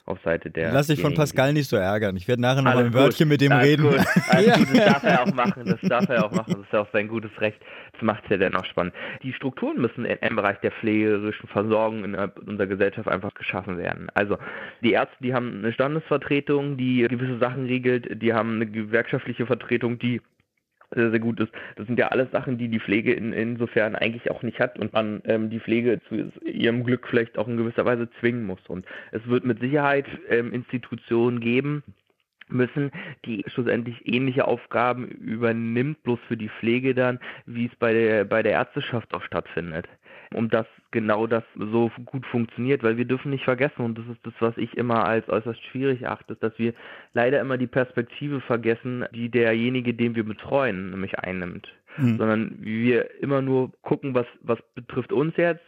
auf 0.08 0.20
Seite 0.24 0.50
der. 0.50 0.72
Lass 0.72 0.88
dich 0.88 1.02
von 1.02 1.14
Pascal 1.14 1.54
nicht 1.54 1.70
so 1.70 1.76
ärgern. 1.76 2.16
Ich 2.16 2.28
werde 2.28 2.42
nachher 2.42 2.62
noch 2.62 2.74
mal 2.74 2.86
ein 2.86 2.94
Wörtchen 2.94 3.28
mit 3.28 3.42
dem 3.42 3.52
Alles 3.52 3.68
reden. 3.68 3.84
Gut. 3.84 4.00
Alles 4.30 4.48
ja. 4.48 4.58
gut. 4.58 4.68
Das 4.70 4.86
darf 4.86 5.04
er 5.04 5.24
auch 5.24 5.34
machen. 5.34 5.66
Das 5.66 5.80
darf 5.82 6.10
er 6.10 6.26
auch 6.26 6.32
machen. 6.32 6.54
Das 6.54 6.62
ist 6.62 6.74
ja 6.74 6.82
auch 6.82 6.88
sein 6.94 7.08
gutes 7.08 7.32
Recht. 7.40 7.60
Das 7.94 8.02
macht 8.02 8.24
es 8.26 8.30
ja 8.30 8.38
dann 8.38 8.56
auch 8.56 8.66
spannend. 8.66 8.94
Die 9.24 9.34
Strukturen 9.34 9.82
müssen 9.82 10.06
im 10.06 10.36
Bereich 10.36 10.60
der 10.62 10.72
pflegerischen 10.72 11.48
Versorgung 11.50 12.04
in 12.04 12.16
unserer 12.16 12.68
Gesellschaft 12.68 13.08
einfach 13.08 13.34
geschaffen 13.34 13.78
werden. 13.78 14.10
Also 14.14 14.38
die 14.82 14.94
Ärzte, 14.94 15.18
die 15.20 15.34
haben 15.34 15.60
eine 15.60 15.74
Standesvertretung, 15.74 16.78
die 16.78 17.06
gewisse 17.08 17.38
Sachen 17.40 17.66
regelt. 17.66 18.22
Die 18.22 18.34
haben 18.34 18.56
eine 18.56 18.68
gewerkschaftliche 18.68 19.46
Vertretung, 19.46 20.00
die 20.00 20.22
sehr, 20.94 21.12
sehr 21.12 21.20
gut 21.20 21.40
ist. 21.40 21.52
Das 21.76 21.86
sind 21.88 22.00
ja 22.00 22.08
alles 22.08 22.32
Sachen, 22.32 22.58
die 22.58 22.70
die 22.70 22.80
Pflege 22.80 23.14
in, 23.14 23.34
insofern 23.34 23.96
eigentlich 23.96 24.32
auch 24.32 24.44
nicht 24.44 24.60
hat 24.60 24.80
und 24.80 24.94
man 24.94 25.22
ähm, 25.26 25.50
die 25.50 25.60
Pflege 25.60 26.00
zu 26.08 26.32
ihrem 26.46 26.84
Glück 26.84 27.08
vielleicht 27.08 27.38
auch 27.38 27.48
in 27.48 27.58
gewisser 27.58 27.86
Weise 27.86 28.10
zwingen 28.20 28.46
muss. 28.46 28.62
Und 28.68 28.86
es 29.12 29.26
wird 29.28 29.46
mit 29.46 29.60
Sicherheit 29.60 30.06
ähm, 30.30 30.54
Institutionen 30.54 31.40
geben, 31.40 31.84
müssen, 32.50 32.92
die 33.26 33.44
schlussendlich 33.48 34.08
ähnliche 34.08 34.48
Aufgaben 34.48 35.06
übernimmt, 35.08 36.04
bloß 36.04 36.20
für 36.28 36.38
die 36.38 36.50
Pflege 36.50 36.96
dann, 36.96 37.20
wie 37.46 37.66
es 37.66 37.76
bei 37.76 37.94
der, 37.94 38.24
bei 38.24 38.42
der 38.42 38.54
Ärzteschaft 38.54 39.14
auch 39.14 39.24
stattfindet 39.24 39.88
um 40.34 40.50
dass 40.50 40.66
genau 40.92 41.28
das 41.28 41.44
so 41.56 41.92
gut 42.06 42.26
funktioniert, 42.26 42.84
weil 42.84 42.98
wir 42.98 43.06
dürfen 43.06 43.32
nicht 43.32 43.44
vergessen, 43.44 43.84
und 43.84 43.98
das 43.98 44.06
ist 44.08 44.26
das, 44.26 44.34
was 44.40 44.58
ich 44.58 44.76
immer 44.78 45.06
als 45.06 45.28
äußerst 45.30 45.64
schwierig 45.66 46.02
erachte, 46.02 46.36
dass 46.36 46.58
wir 46.58 46.74
leider 47.14 47.40
immer 47.40 47.58
die 47.58 47.68
Perspektive 47.68 48.42
vergessen, 48.42 49.06
die 49.14 49.30
derjenige, 49.30 49.94
den 49.94 50.16
wir 50.16 50.24
betreuen, 50.24 50.92
nämlich 50.92 51.20
einnimmt. 51.20 51.68
Mhm. 51.98 52.18
Sondern 52.18 52.58
wir 52.60 53.22
immer 53.22 53.42
nur 53.42 53.72
gucken, 53.82 54.14
was, 54.14 54.28
was 54.42 54.60
betrifft 54.76 55.12
uns 55.12 55.36
jetzt, 55.38 55.64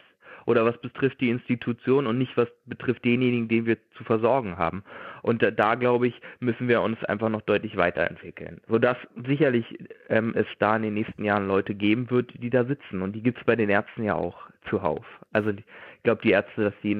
oder 0.46 0.64
was 0.64 0.78
betrifft 0.78 1.20
die 1.20 1.30
Institution 1.30 2.06
und 2.06 2.18
nicht 2.18 2.36
was 2.36 2.48
betrifft 2.66 3.04
denjenigen, 3.04 3.48
den 3.48 3.66
wir 3.66 3.76
zu 3.96 4.04
versorgen 4.04 4.56
haben. 4.56 4.82
Und 5.22 5.42
da, 5.42 5.50
da 5.50 5.74
glaube 5.74 6.08
ich, 6.08 6.20
müssen 6.40 6.68
wir 6.68 6.80
uns 6.82 7.02
einfach 7.04 7.28
noch 7.28 7.42
deutlich 7.42 7.76
weiterentwickeln. 7.76 8.60
Sodass 8.68 8.96
sicherlich 9.26 9.66
ähm, 10.08 10.32
es 10.36 10.46
da 10.58 10.76
in 10.76 10.82
den 10.82 10.94
nächsten 10.94 11.24
Jahren 11.24 11.46
Leute 11.46 11.74
geben 11.74 12.10
wird, 12.10 12.32
die 12.42 12.50
da 12.50 12.64
sitzen. 12.64 13.02
Und 13.02 13.12
die 13.12 13.22
gibt 13.22 13.38
es 13.38 13.44
bei 13.44 13.56
den 13.56 13.70
Ärzten 13.70 14.04
ja 14.04 14.14
auch 14.14 14.38
zuhauf. 14.68 15.04
Also 15.32 15.50
ich 15.50 16.02
glaube, 16.02 16.22
die 16.22 16.30
Ärzte, 16.30 16.64
dass 16.64 16.74
sie 16.82 16.94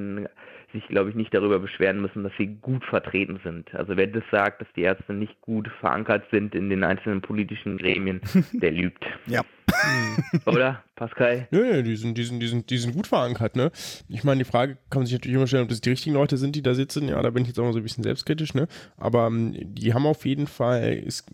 sich, 0.72 0.86
glaube 0.88 1.10
ich, 1.10 1.16
nicht 1.16 1.32
darüber 1.34 1.58
beschweren 1.58 2.00
müssen, 2.00 2.22
dass 2.22 2.32
sie 2.38 2.46
gut 2.46 2.84
vertreten 2.84 3.40
sind. 3.44 3.74
Also 3.74 3.96
wer 3.96 4.06
das 4.06 4.24
sagt, 4.30 4.60
dass 4.60 4.68
die 4.76 4.82
Ärzte 4.82 5.12
nicht 5.12 5.40
gut 5.40 5.68
verankert 5.80 6.24
sind 6.30 6.54
in 6.54 6.70
den 6.70 6.84
einzelnen 6.84 7.20
politischen 7.20 7.78
Gremien, 7.78 8.20
der 8.52 8.70
lügt. 8.70 9.04
Ja. 9.26 9.42
Oder, 10.46 10.82
Pascal? 10.96 11.46
Nö, 11.50 11.62
nö, 11.62 11.82
die 11.82 11.96
sind, 11.96 12.18
die, 12.18 12.24
sind, 12.24 12.40
die, 12.40 12.48
sind, 12.48 12.70
die 12.70 12.78
sind 12.78 12.94
gut 12.94 13.06
verankert, 13.06 13.56
ne? 13.56 13.70
Ich 14.08 14.24
meine, 14.24 14.42
die 14.42 14.50
Frage 14.50 14.76
kann 14.90 15.00
man 15.00 15.06
sich 15.06 15.14
natürlich 15.14 15.36
immer 15.36 15.46
stellen, 15.46 15.62
ob 15.62 15.68
das 15.68 15.80
die 15.80 15.90
richtigen 15.90 16.14
Leute 16.14 16.36
sind, 16.36 16.56
die 16.56 16.62
da 16.62 16.74
sitzen. 16.74 17.08
Ja, 17.08 17.22
da 17.22 17.30
bin 17.30 17.42
ich 17.42 17.48
jetzt 17.48 17.58
auch 17.58 17.64
mal 17.64 17.72
so 17.72 17.78
ein 17.78 17.82
bisschen 17.82 18.04
selbstkritisch, 18.04 18.54
ne? 18.54 18.66
Aber 18.96 19.28
um, 19.28 19.54
ähm, 19.54 19.74
die 19.74 19.94
haben 19.94 20.06
auf 20.06 20.26
jeden 20.26 20.46
Fall 20.46 20.94
ist 20.94 21.30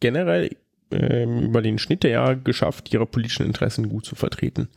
generell 0.00 0.50
ähm, 0.90 1.40
über 1.40 1.62
den 1.62 1.78
Schnitt 1.78 2.04
der 2.04 2.10
Jahre 2.12 2.36
geschafft, 2.36 2.92
ihre 2.92 3.06
politischen 3.06 3.44
Interessen 3.44 3.88
gut 3.88 4.04
zu 4.04 4.14
vertreten 4.14 4.68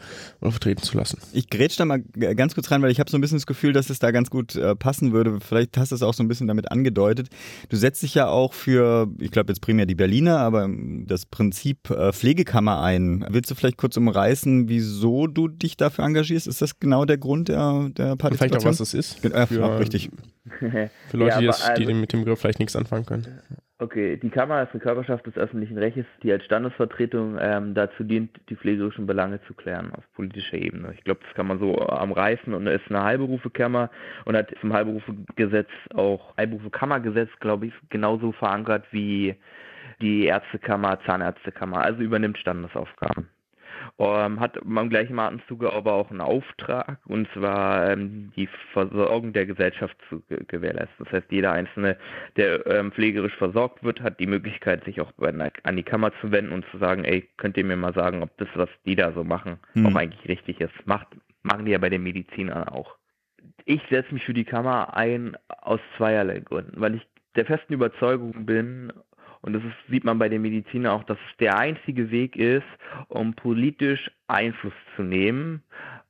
oder 0.41 0.52
vertreten 0.52 0.82
zu 0.82 0.98
lassen. 0.98 1.19
Ich 1.34 1.50
grätsch 1.50 1.78
da 1.78 1.86
mal 1.86 2.02
ganz 2.02 2.56
kurz 2.56 2.72
rein, 2.72 2.82
weil 2.82 2.91
ich 2.91 3.00
habe 3.00 3.12
so 3.12 3.17
ein 3.17 3.22
bisschen 3.22 3.38
das 3.38 3.45
Gefühl, 3.45 3.74
dass 3.74 3.89
es 3.89 4.00
da 4.00 4.12
ganz 4.12 4.30
gut 4.30 4.56
äh, 4.56 4.76
passen 4.76 5.13
würde. 5.13 5.39
Vielleicht 5.39 5.78
hast 5.78 5.91
du 5.91 5.95
es 5.95 6.02
auch 6.02 6.13
so 6.13 6.24
ein 6.24 6.28
bisschen 6.28 6.48
damit 6.48 6.72
angedeutet. 6.72 7.30
Du 7.69 7.78
setzt 7.78 8.02
dich 8.02 8.15
ja 8.15 8.28
auch 8.28 8.54
für, 8.54 9.08
ich 9.19 9.32
glaube 9.32 9.52
jetzt 9.52 9.60
primär 9.60 9.86
die 9.86 9.95
Berliner, 9.95 10.39
aber 10.39 10.67
das 11.06 11.26
Prinzip 11.26 11.89
äh, 11.91 12.12
Pflegekammer 12.12 12.82
ein. 12.82 13.26
Willst 13.30 13.52
du 13.52 13.56
vielleicht 13.56 13.78
kurz 13.78 13.95
umreißen, 13.95 14.67
wieso 14.67 15.28
du 15.28 15.48
dich 15.48 15.78
dafür 15.78 16.06
engagierst? 16.06 16.48
Ist 16.48 16.62
das 16.62 16.80
genau 16.80 17.06
der 17.06 17.17
Grund 17.17 17.50
der, 17.50 17.89
der 17.89 18.15
Partizipation? 18.15 18.38
Vielleicht 18.38 18.56
auch, 18.56 18.65
was 18.65 18.78
das 18.78 18.93
ist. 18.93 19.24
Äh, 19.26 19.48
für, 19.48 19.80
richtig. 19.80 20.10
Für 20.60 21.17
Leute, 21.17 21.36
ja, 21.36 21.39
die, 21.39 21.45
das, 21.45 21.72
die 21.78 21.86
also, 21.86 21.93
mit 21.93 22.13
dem 22.13 22.22
Begriff 22.22 22.39
vielleicht 22.39 22.60
nichts 22.60 22.76
anfangen 22.76 23.06
können. 23.06 23.28
Okay, 23.81 24.17
die 24.17 24.29
Kammer 24.29 24.61
ist 24.61 24.71
eine 24.73 24.81
Körperschaft 24.81 25.25
des 25.25 25.37
öffentlichen 25.37 25.77
Rechts, 25.77 26.05
die 26.21 26.33
als 26.33 26.43
Standesvertretung 26.43 27.37
ähm, 27.39 27.73
dazu 27.73 28.03
dient, 28.03 28.29
die 28.49 28.57
pflegerischen 28.57 29.07
Belange 29.07 29.41
zu 29.43 29.53
klären 29.53 29.93
auf 29.93 30.03
politischer 30.15 30.57
Ebene. 30.57 30.93
Ich 30.93 31.03
glaube, 31.05 31.21
das 31.23 31.33
kann 31.33 31.47
man 31.47 31.59
so 31.59 31.79
am 31.79 32.11
Reißen 32.11 32.53
und 32.53 32.67
ist 32.67 32.89
eine 32.89 33.05
Heilberufekammer 33.05 33.89
und 34.25 34.35
hat 34.35 34.53
zum 34.59 34.73
Heilberufegesetz 34.73 35.69
auch 35.93 36.35
Heilberufekammergesetz, 36.35 37.29
glaube 37.39 37.67
ich, 37.67 37.73
genauso 37.89 38.33
verankert 38.33 38.85
wie 38.91 39.35
die 40.01 40.25
Ärztekammer, 40.25 40.99
Zahnärztekammer, 41.05 41.81
also 41.81 42.01
übernimmt 42.01 42.37
Standesaufgaben 42.37 43.29
ähm, 43.99 44.39
hat 44.39 44.57
im 44.57 44.89
gleichen 44.89 45.19
Atemzuge 45.19 45.73
aber 45.73 45.93
auch 45.93 46.09
einen 46.09 46.21
Auftrag, 46.21 46.99
und 47.05 47.27
zwar 47.33 47.91
ähm, 47.91 48.31
die 48.35 48.47
Versorgung 48.71 49.33
der 49.33 49.45
Gesellschaft 49.45 49.97
zu 50.07 50.23
gewährleisten. 50.47 51.05
Das 51.05 51.12
heißt, 51.12 51.31
jeder 51.31 51.51
Einzelne, 51.51 51.97
der 52.38 52.65
ähm, 52.67 52.91
pflegerisch 52.91 53.35
versorgt 53.35 53.83
wird, 53.83 54.01
hat 54.01 54.19
die 54.19 54.27
Möglichkeit, 54.27 54.85
sich 54.85 55.01
auch 55.01 55.12
an 55.19 55.75
die 55.75 55.83
Kammer 55.83 56.12
zu 56.21 56.31
wenden 56.31 56.53
und 56.53 56.65
zu 56.71 56.77
sagen, 56.77 57.03
ey, 57.03 57.27
könnt 57.38 57.57
ihr 57.57 57.65
mir 57.65 57.75
mal 57.75 57.93
sagen, 57.93 58.23
ob 58.23 58.35
das, 58.38 58.47
was 58.55 58.69
die 58.85 58.95
da 58.95 59.12
so 59.12 59.23
machen, 59.23 59.59
hm. 59.73 59.85
auch 59.85 59.95
eigentlich 59.95 60.27
richtig 60.29 60.62
ist. 60.62 60.73
Macht, 60.85 61.07
machen 61.43 61.65
die 61.65 61.71
ja 61.71 61.77
bei 61.77 61.89
den 61.89 62.03
Medizinern 62.03 62.69
auch. 62.69 62.95
Ich 63.65 63.81
setze 63.89 64.13
mich 64.13 64.23
für 64.23 64.33
die 64.33 64.45
Kammer 64.45 64.95
ein 64.95 65.35
aus 65.47 65.79
zweierlei 65.97 66.39
Gründen, 66.39 66.79
weil 66.79 66.95
ich 66.95 67.05
der 67.35 67.45
festen 67.45 67.73
Überzeugung 67.73 68.45
bin 68.45 68.91
und 69.41 69.54
das 69.54 69.63
ist, 69.63 69.75
sieht 69.89 70.04
man 70.04 70.19
bei 70.19 70.30
den 70.30 70.41
Medizinern 70.41 70.91
auch, 70.93 71.04
dass 71.04 71.17
es 71.30 71.38
der 71.38 71.58
einzige 71.58 72.12
Weg 72.12 72.36
ist, 72.36 72.65
um 73.08 73.34
politisch 73.34 74.12
Einfluss 74.28 74.73
zu 74.95 75.04
nehmen, 75.04 75.63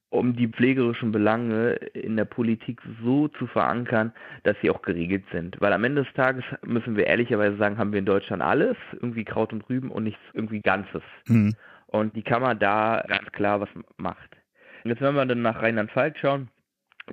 um 0.09 0.35
die 0.35 0.47
pflegerischen 0.47 1.11
Belange 1.11 1.73
in 1.93 2.17
der 2.17 2.25
Politik 2.25 2.81
so 3.03 3.27
zu 3.27 3.45
verankern, 3.45 4.11
dass 4.43 4.55
sie 4.61 4.71
auch 4.71 4.81
geregelt 4.81 5.23
sind. 5.31 5.57
Weil 5.61 5.73
am 5.73 5.83
Ende 5.83 6.03
des 6.03 6.13
Tages 6.13 6.43
müssen 6.65 6.97
wir 6.97 7.05
ehrlicherweise 7.05 7.57
sagen, 7.57 7.77
haben 7.77 7.91
wir 7.91 7.99
in 7.99 8.05
Deutschland 8.05 8.41
alles, 8.41 8.75
irgendwie 8.93 9.23
Kraut 9.23 9.53
und 9.53 9.69
Rüben 9.69 9.91
und 9.91 10.03
nichts 10.03 10.21
irgendwie 10.33 10.61
Ganzes. 10.61 11.03
Mhm. 11.27 11.55
Und 11.87 12.15
die 12.15 12.23
Kammer 12.23 12.55
da 12.55 13.03
ganz 13.07 13.31
klar 13.31 13.61
was 13.61 13.69
macht. 13.97 14.35
Und 14.83 14.89
jetzt 14.89 15.01
wenn 15.01 15.13
wir 15.13 15.25
dann 15.25 15.41
nach 15.43 15.61
Rheinland-Pfalz 15.61 16.17
schauen, 16.17 16.49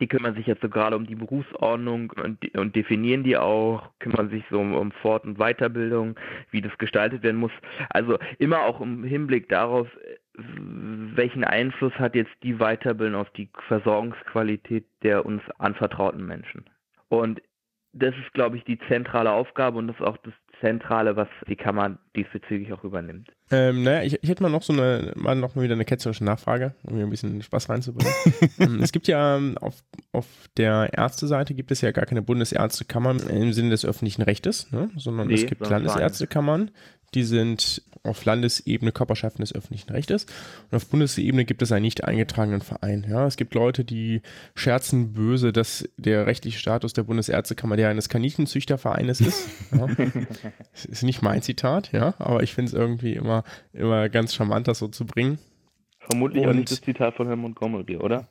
die 0.01 0.07
kümmern 0.07 0.35
sich 0.35 0.47
jetzt 0.47 0.63
so 0.63 0.69
gerade 0.69 0.97
um 0.97 1.07
die 1.07 1.15
Berufsordnung 1.15 2.13
und, 2.23 2.57
und 2.57 2.77
definieren 2.77 3.25
die 3.25 3.37
auch, 3.37 3.91
kümmern 3.99 4.31
sich 4.31 4.45
so 4.51 4.61
um, 4.61 4.75
um 4.75 4.93
Fort- 4.93 5.25
und 5.25 5.39
Weiterbildung, 5.39 6.19
wie 6.51 6.61
das 6.61 6.77
gestaltet 6.79 7.23
werden 7.23 7.41
muss. 7.41 7.53
Also 7.91 8.19
immer 8.39 8.63
auch 8.63 8.81
im 8.81 9.05
Hinblick 9.05 9.49
darauf, 9.49 9.89
welchen 10.35 11.45
Einfluss 11.45 11.95
hat 11.95 12.15
jetzt 12.15 12.33
die 12.43 12.55
Weiterbildung 12.55 13.21
auf 13.21 13.31
die 13.31 13.49
Versorgungsqualität 13.69 14.85
der 15.03 15.25
uns 15.25 15.43
anvertrauten 15.59 16.27
Menschen. 16.27 16.65
Und 17.09 17.41
das 17.99 18.15
ist, 18.15 18.33
glaube 18.35 18.57
ich, 18.57 18.65
die 18.65 18.79
zentrale 18.89 19.33
Aufgabe 19.33 19.79
und 19.79 19.89
das 19.89 19.97
ist 19.97 20.03
auch 20.03 20.17
das 20.19 20.35
Zentrale, 20.61 21.17
was 21.17 21.29
die 21.49 21.57
Kammer 21.57 21.99
diesbezüglich 22.15 22.73
auch 22.73 22.83
übernimmt. 22.83 23.31
Ähm, 23.51 23.83
naja, 23.83 24.03
ich, 24.03 24.23
ich 24.23 24.29
hätte 24.29 24.43
mal 24.43 24.49
noch 24.49 24.63
so 24.63 24.73
eine, 24.73 25.13
mal 25.15 25.35
noch 25.35 25.55
mal 25.55 25.63
wieder 25.63 25.75
eine 25.75 25.85
ketzerische 25.85 26.25
Nachfrage, 26.25 26.75
um 26.83 26.97
hier 26.97 27.05
ein 27.05 27.11
bisschen 27.11 27.43
Spaß 27.43 27.69
reinzubringen. 27.69 28.13
Ähm, 28.59 28.81
es 28.83 28.93
gibt 28.93 29.07
ja 29.07 29.37
ähm, 29.37 29.59
auf, 29.59 29.83
auf 30.13 30.27
der 30.57 30.91
Ärzteseite 30.93 31.53
gibt 31.53 31.71
es 31.71 31.83
ja 31.83 31.91
gar 31.91 32.07
keine 32.07 32.23
Bundesärztekammern 32.23 33.19
im 33.29 33.53
Sinne 33.53 33.71
des 33.71 33.85
öffentlichen 33.85 34.23
Rechtes, 34.23 34.73
ne? 34.73 34.89
sondern 34.97 35.29
nee, 35.29 35.35
es 35.35 35.47
gibt 35.47 35.69
Landesärztekammern, 35.69 36.71
die 37.17 37.25
sind 37.25 37.83
auf 38.05 38.25
Landesebene 38.25 38.93
Körperschaften 38.93 39.43
des 39.43 39.53
öffentlichen 39.53 39.91
Rechtes 39.91 40.27
und 40.71 40.77
auf 40.77 40.87
Bundesebene 40.87 41.45
gibt 41.45 41.61
es 41.63 41.73
einen 41.73 41.83
nicht 41.83 42.05
eingetragenen 42.05 42.61
Verein. 42.61 43.05
Ja, 43.09 43.27
es 43.27 43.37
gibt 43.37 43.55
Leute, 43.55 43.85
die 43.85 44.23
scherzen 44.55 45.13
böse, 45.13 45.53
dass 45.53 45.89
der 45.97 46.27
rechtliche 46.29 46.59
Status 46.61 46.93
der 46.93 47.03
Bundesärztekammer 47.03 47.77
der 47.77 47.89
eines 47.89 48.09
Kaninchenzüchtervereines 48.09 49.21
ist. 49.21 49.49
Ja. 49.77 49.89
Das 50.73 50.85
ist 50.85 51.03
nicht 51.03 51.23
mein 51.23 51.43
Zitat, 51.43 51.91
ja, 51.93 52.15
aber 52.19 52.43
ich 52.45 52.55
finde 52.55 52.69
es 52.69 52.75
irgendwie 52.75 53.15
immer, 53.15 53.43
immer 53.73 54.09
ganz 54.09 54.35
charmant, 54.35 54.69
das 54.69 54.79
so 54.79 54.87
zu 54.89 55.05
bringen. 55.05 55.39
Vermutlich 55.99 56.45
Und- 56.45 56.51
auch 56.51 56.55
nicht 56.55 56.71
das 56.71 56.81
Zitat 56.83 57.15
von 57.17 57.27
Herrn 57.27 57.41
Montgomery, 57.41 57.97
oder? 57.97 58.29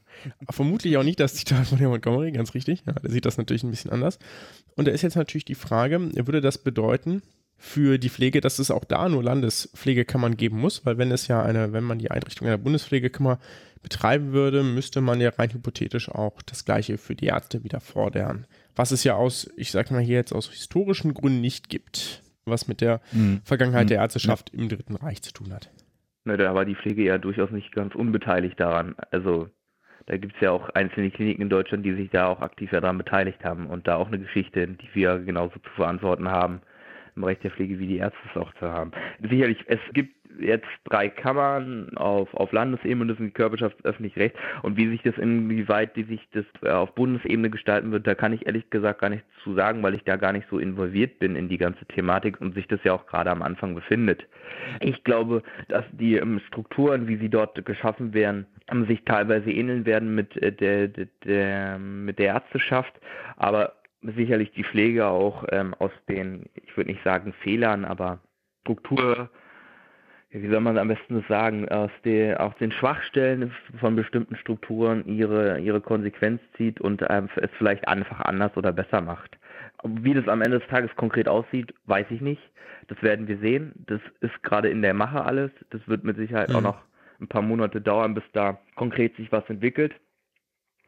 Vermutlich 0.49 0.95
auch 0.97 1.03
nicht 1.03 1.19
das 1.19 1.35
Zitat 1.35 1.67
von 1.67 1.77
Herrn 1.77 1.91
Montgomery, 1.91 2.31
ganz 2.31 2.53
richtig. 2.53 2.83
Ja, 2.87 2.93
der 2.93 3.11
sieht 3.11 3.25
das 3.25 3.37
natürlich 3.37 3.63
ein 3.63 3.71
bisschen 3.71 3.91
anders. 3.91 4.17
Und 4.77 4.87
da 4.87 4.91
ist 4.93 5.01
jetzt 5.01 5.15
natürlich 5.17 5.43
die 5.45 5.55
Frage, 5.55 5.99
würde 6.25 6.39
das 6.39 6.57
bedeuten 6.57 7.21
für 7.57 7.97
die 7.97 8.09
Pflege, 8.09 8.41
dass 8.41 8.59
es 8.59 8.71
auch 8.71 8.83
da 8.83 9.07
nur 9.09 9.23
Landespflegekammern 9.23 10.37
geben 10.37 10.59
muss? 10.59 10.85
Weil 10.85 10.97
wenn 10.97 11.11
es 11.11 11.27
ja 11.27 11.41
eine, 11.43 11.73
wenn 11.73 11.83
man 11.83 11.99
die 11.99 12.11
Einrichtung 12.11 12.47
einer 12.47 12.57
Bundespflegekammer 12.57 13.39
betreiben 13.81 14.33
würde, 14.33 14.63
müsste 14.63 15.01
man 15.01 15.21
ja 15.21 15.29
rein 15.29 15.51
hypothetisch 15.53 16.09
auch 16.09 16.41
das 16.41 16.65
Gleiche 16.65 16.97
für 16.97 17.15
die 17.15 17.27
Ärzte 17.27 17.63
wieder 17.63 17.79
fordern. 17.79 18.47
Was 18.75 18.91
es 18.91 19.03
ja 19.03 19.15
aus, 19.15 19.49
ich 19.57 19.71
sag 19.71 19.91
mal 19.91 20.01
hier 20.01 20.15
jetzt 20.15 20.33
aus 20.33 20.49
historischen 20.49 21.13
Gründen 21.13 21.41
nicht 21.41 21.69
gibt, 21.69 22.23
was 22.45 22.67
mit 22.67 22.81
der 22.81 22.99
Mhm. 23.11 23.41
Vergangenheit 23.43 23.85
Mhm. 23.85 23.89
der 23.89 23.97
Ärzteschaft 23.99 24.49
im 24.53 24.69
Dritten 24.69 24.95
Reich 24.95 25.21
zu 25.21 25.31
tun 25.33 25.53
hat. 25.53 25.69
Ne, 26.25 26.37
da 26.37 26.55
war 26.55 26.65
die 26.65 26.75
Pflege 26.75 27.03
ja 27.03 27.17
durchaus 27.19 27.51
nicht 27.51 27.71
ganz 27.73 27.93
unbeteiligt 27.93 28.59
daran. 28.59 28.95
Also 29.11 29.47
da 30.07 30.17
gibt 30.17 30.35
es 30.35 30.41
ja 30.41 30.51
auch 30.51 30.69
einzelne 30.69 31.11
Kliniken 31.11 31.43
in 31.43 31.49
Deutschland, 31.49 31.85
die 31.85 31.95
sich 31.95 32.09
da 32.09 32.27
auch 32.27 32.41
aktiv 32.41 32.71
ja 32.71 32.81
daran 32.81 32.97
beteiligt 32.97 33.43
haben 33.43 33.67
und 33.67 33.87
da 33.87 33.95
auch 33.95 34.07
eine 34.07 34.19
Geschichte, 34.19 34.67
die 34.67 34.89
wir 34.93 35.19
genauso 35.19 35.53
zu 35.59 35.69
verantworten 35.75 36.27
haben, 36.29 36.61
im 37.15 37.21
Bereich 37.21 37.39
der 37.39 37.51
Pflege, 37.51 37.79
wie 37.79 37.87
die 37.87 37.97
Ärzte 37.97 38.19
es 38.29 38.41
auch 38.41 38.53
zu 38.55 38.67
haben. 38.67 38.91
Sicherlich, 39.21 39.57
es 39.67 39.79
gibt 39.93 40.13
jetzt 40.39 40.67
drei 40.85 41.09
Kammern 41.09 41.95
auf, 41.95 42.33
auf 42.33 42.51
Landesebene, 42.51 43.07
das 43.07 43.17
sind 43.17 43.27
die 43.27 43.33
Körperschaft 43.33 43.77
öffentlich 43.83 44.15
Recht 44.17 44.35
und 44.63 44.77
wie 44.77 44.89
sich 44.89 45.01
das 45.03 45.17
inwieweit 45.17 45.95
die 45.95 46.03
sich 46.03 46.27
das 46.33 46.45
äh, 46.61 46.69
auf 46.69 46.93
Bundesebene 46.95 47.49
gestalten 47.49 47.91
wird, 47.91 48.07
da 48.07 48.15
kann 48.15 48.33
ich 48.33 48.45
ehrlich 48.45 48.69
gesagt 48.69 49.01
gar 49.01 49.09
nichts 49.09 49.25
zu 49.43 49.53
sagen, 49.53 49.83
weil 49.83 49.95
ich 49.95 50.03
da 50.03 50.15
gar 50.15 50.33
nicht 50.33 50.47
so 50.49 50.59
involviert 50.59 51.19
bin 51.19 51.35
in 51.35 51.49
die 51.49 51.57
ganze 51.57 51.85
Thematik 51.85 52.41
und 52.41 52.55
sich 52.55 52.67
das 52.67 52.79
ja 52.83 52.93
auch 52.93 53.05
gerade 53.07 53.31
am 53.31 53.41
Anfang 53.41 53.75
befindet. 53.75 54.25
Ich 54.79 55.03
glaube, 55.03 55.43
dass 55.67 55.85
die 55.91 56.15
ähm, 56.15 56.41
Strukturen, 56.47 57.07
wie 57.07 57.17
sie 57.17 57.29
dort 57.29 57.63
geschaffen 57.65 58.13
werden, 58.13 58.45
sich 58.87 59.03
teilweise 59.05 59.51
ähneln 59.51 59.85
werden 59.85 60.15
mit 60.15 60.35
äh, 60.41 60.51
der, 60.51 60.87
der, 60.87 61.07
der, 61.23 61.79
mit 61.79 62.19
der 62.19 62.27
Ärzteschaft, 62.27 62.93
aber 63.37 63.73
sicherlich 64.15 64.51
die 64.51 64.63
Pflege 64.63 65.07
auch 65.07 65.45
ähm, 65.51 65.73
aus 65.79 65.91
den, 66.09 66.45
ich 66.55 66.75
würde 66.75 66.91
nicht 66.91 67.03
sagen 67.03 67.33
Fehlern, 67.41 67.85
aber 67.85 68.19
Struktur, 68.61 69.29
wie 70.31 70.49
soll 70.49 70.59
man 70.59 70.77
am 70.77 70.87
besten 70.87 71.15
das 71.15 71.27
sagen, 71.27 71.69
aus, 71.69 71.91
der, 72.03 72.41
aus 72.41 72.53
den 72.59 72.71
Schwachstellen 72.71 73.53
von 73.79 73.95
bestimmten 73.95 74.35
Strukturen 74.35 75.05
ihre, 75.05 75.59
ihre 75.59 75.81
Konsequenz 75.81 76.41
zieht 76.57 76.81
und 76.81 77.03
ähm, 77.09 77.29
es 77.35 77.49
vielleicht 77.57 77.87
einfach 77.87 78.19
anders 78.21 78.55
oder 78.57 78.73
besser 78.73 79.01
macht. 79.01 79.37
Wie 79.83 80.13
das 80.13 80.27
am 80.27 80.41
Ende 80.41 80.59
des 80.59 80.67
Tages 80.67 80.93
konkret 80.95 81.27
aussieht, 81.27 81.73
weiß 81.85 82.07
ich 82.09 82.21
nicht. 82.21 82.41
Das 82.87 83.01
werden 83.01 83.27
wir 83.27 83.37
sehen. 83.37 83.71
Das 83.87 84.01
ist 84.21 84.43
gerade 84.43 84.69
in 84.69 84.81
der 84.81 84.93
Mache 84.93 85.23
alles. 85.23 85.51
Das 85.69 85.87
wird 85.87 86.03
mit 86.03 86.17
Sicherheit 86.17 86.49
Mhm. 86.49 86.55
auch 86.55 86.61
noch 86.61 86.77
ein 87.19 87.27
paar 87.27 87.41
Monate 87.41 87.81
dauern, 87.81 88.13
bis 88.13 88.23
da 88.33 88.59
konkret 88.75 89.15
sich 89.15 89.31
was 89.31 89.47
entwickelt. 89.49 89.93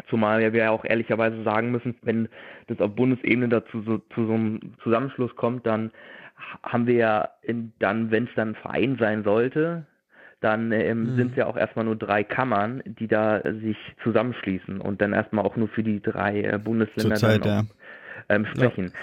Zumal 0.10 0.42
ja 0.42 0.54
wir 0.54 0.64
ja 0.64 0.72
auch 0.72 0.86
ehrlicherweise 0.86 1.44
sagen 1.44 1.72
müssen, 1.72 1.96
wenn 2.02 2.30
das 2.68 2.80
auf 2.80 2.96
Bundesebene 2.96 3.50
dazu 3.50 3.82
so, 3.82 3.98
zu 4.14 4.26
so 4.26 4.34
einem 4.34 4.60
Zusammenschluss 4.84 5.36
kommt, 5.36 5.66
dann 5.66 5.92
haben 6.64 6.88
wir 6.88 6.96
ja 6.96 7.30
in, 7.42 7.74
dann, 7.80 8.12
wenn 8.12 8.26
es 8.26 8.30
dann 8.36 8.50
ein 8.50 8.56
Verein 8.56 8.98
sein 9.00 9.24
sollte, 9.24 9.86
dann 10.40 10.72
ähm, 10.72 11.06
Mhm. 11.06 11.16
sind 11.16 11.32
es 11.32 11.38
ja 11.38 11.48
auch 11.48 11.58
erstmal 11.58 11.86
nur 11.86 11.96
drei 11.96 12.24
Kammern, 12.24 12.84
die 12.86 13.08
da 13.08 13.42
sich 13.42 13.78
zusammenschließen 14.04 14.80
und 14.82 15.02
dann 15.02 15.14
erstmal 15.14 15.46
auch 15.46 15.56
nur 15.56 15.68
für 15.68 15.84
die 15.84 16.02
drei 16.02 16.42
äh, 16.42 16.60
Bundesländer 16.60 17.16
Zurzeit, 17.16 17.46
dann 17.46 17.48
ja. 17.48 17.64
ähm, 18.30 18.46
sprechen. 18.46 18.94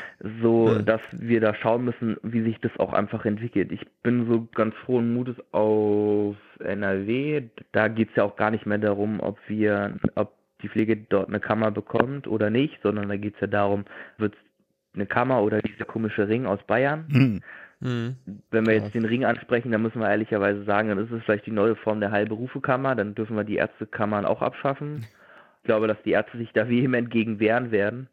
So, 0.43 0.69
Mhm. 0.69 0.87
dass 0.87 1.01
wir 1.13 1.41
da 1.41 1.55
schauen 1.55 1.85
müssen, 1.85 2.17
wie 2.23 2.43
sich 2.43 2.59
das 2.61 2.73
auch 2.79 2.93
einfach 2.93 3.25
entwickelt. 3.25 3.73
Ich 3.73 3.85
bin 4.03 4.29
so 4.29 4.47
ganz 4.55 4.75
frohen 4.85 5.13
Mutes 5.13 5.37
auf 5.53 6.37
NRW. 6.61 7.43
Da 7.73 7.89
geht 7.89 8.11
es 8.11 8.17
ja 8.17 8.25
auch 8.25 8.37
gar 8.37 8.51
nicht 8.51 8.67
mehr 8.67 8.79
darum, 8.79 9.21
ob 9.21 9.39
wir, 9.49 9.95
ob 10.15 10.33
die 10.63 10.69
Pflege 10.69 10.97
dort 10.97 11.29
eine 11.29 11.41
Kammer 11.41 11.71
bekommt 11.71 12.27
oder 12.27 12.51
nicht, 12.51 12.79
sondern 12.83 13.09
da 13.09 13.17
geht 13.17 13.35
es 13.35 13.41
ja 13.41 13.47
darum, 13.47 13.85
wird 14.19 14.35
es 14.35 14.41
eine 14.95 15.07
Kammer 15.07 15.43
oder 15.43 15.61
dieser 15.61 15.85
komische 15.85 16.29
Ring 16.29 16.47
aus 16.47 16.63
Bayern. 16.67 17.07
Hm. 17.11 17.41
Mhm. 17.81 18.17
Wenn 18.51 18.67
wir 18.67 18.75
jetzt 18.75 18.95
den 18.95 19.05
Ring 19.05 19.25
ansprechen, 19.25 19.73
dann 19.73 19.83
müssen 19.83 20.01
wir 20.01 20.09
ehrlicherweise 20.09 20.65
sagen, 20.65 20.89
dann 20.89 20.99
ist 20.99 21.11
es 21.11 21.23
vielleicht 21.25 21.47
die 21.47 21.51
neue 21.51 21.77
Form 21.77 22.01
der 22.01 22.13
Heilberufekammer, 22.13 22.95
dann 22.95 23.15
dürfen 23.15 23.37
wir 23.37 23.45
die 23.45 23.57
Ärztekammern 23.57 24.25
auch 24.25 24.43
abschaffen. 24.43 25.05
Ich 25.59 25.67
glaube, 25.67 25.87
dass 25.87 26.01
die 26.03 26.13
Ärzte 26.13 26.39
sich 26.39 26.53
da 26.53 26.69
vehement 26.69 27.11
gegen 27.11 27.41
wehren 27.41 27.71
werden, 27.71 28.09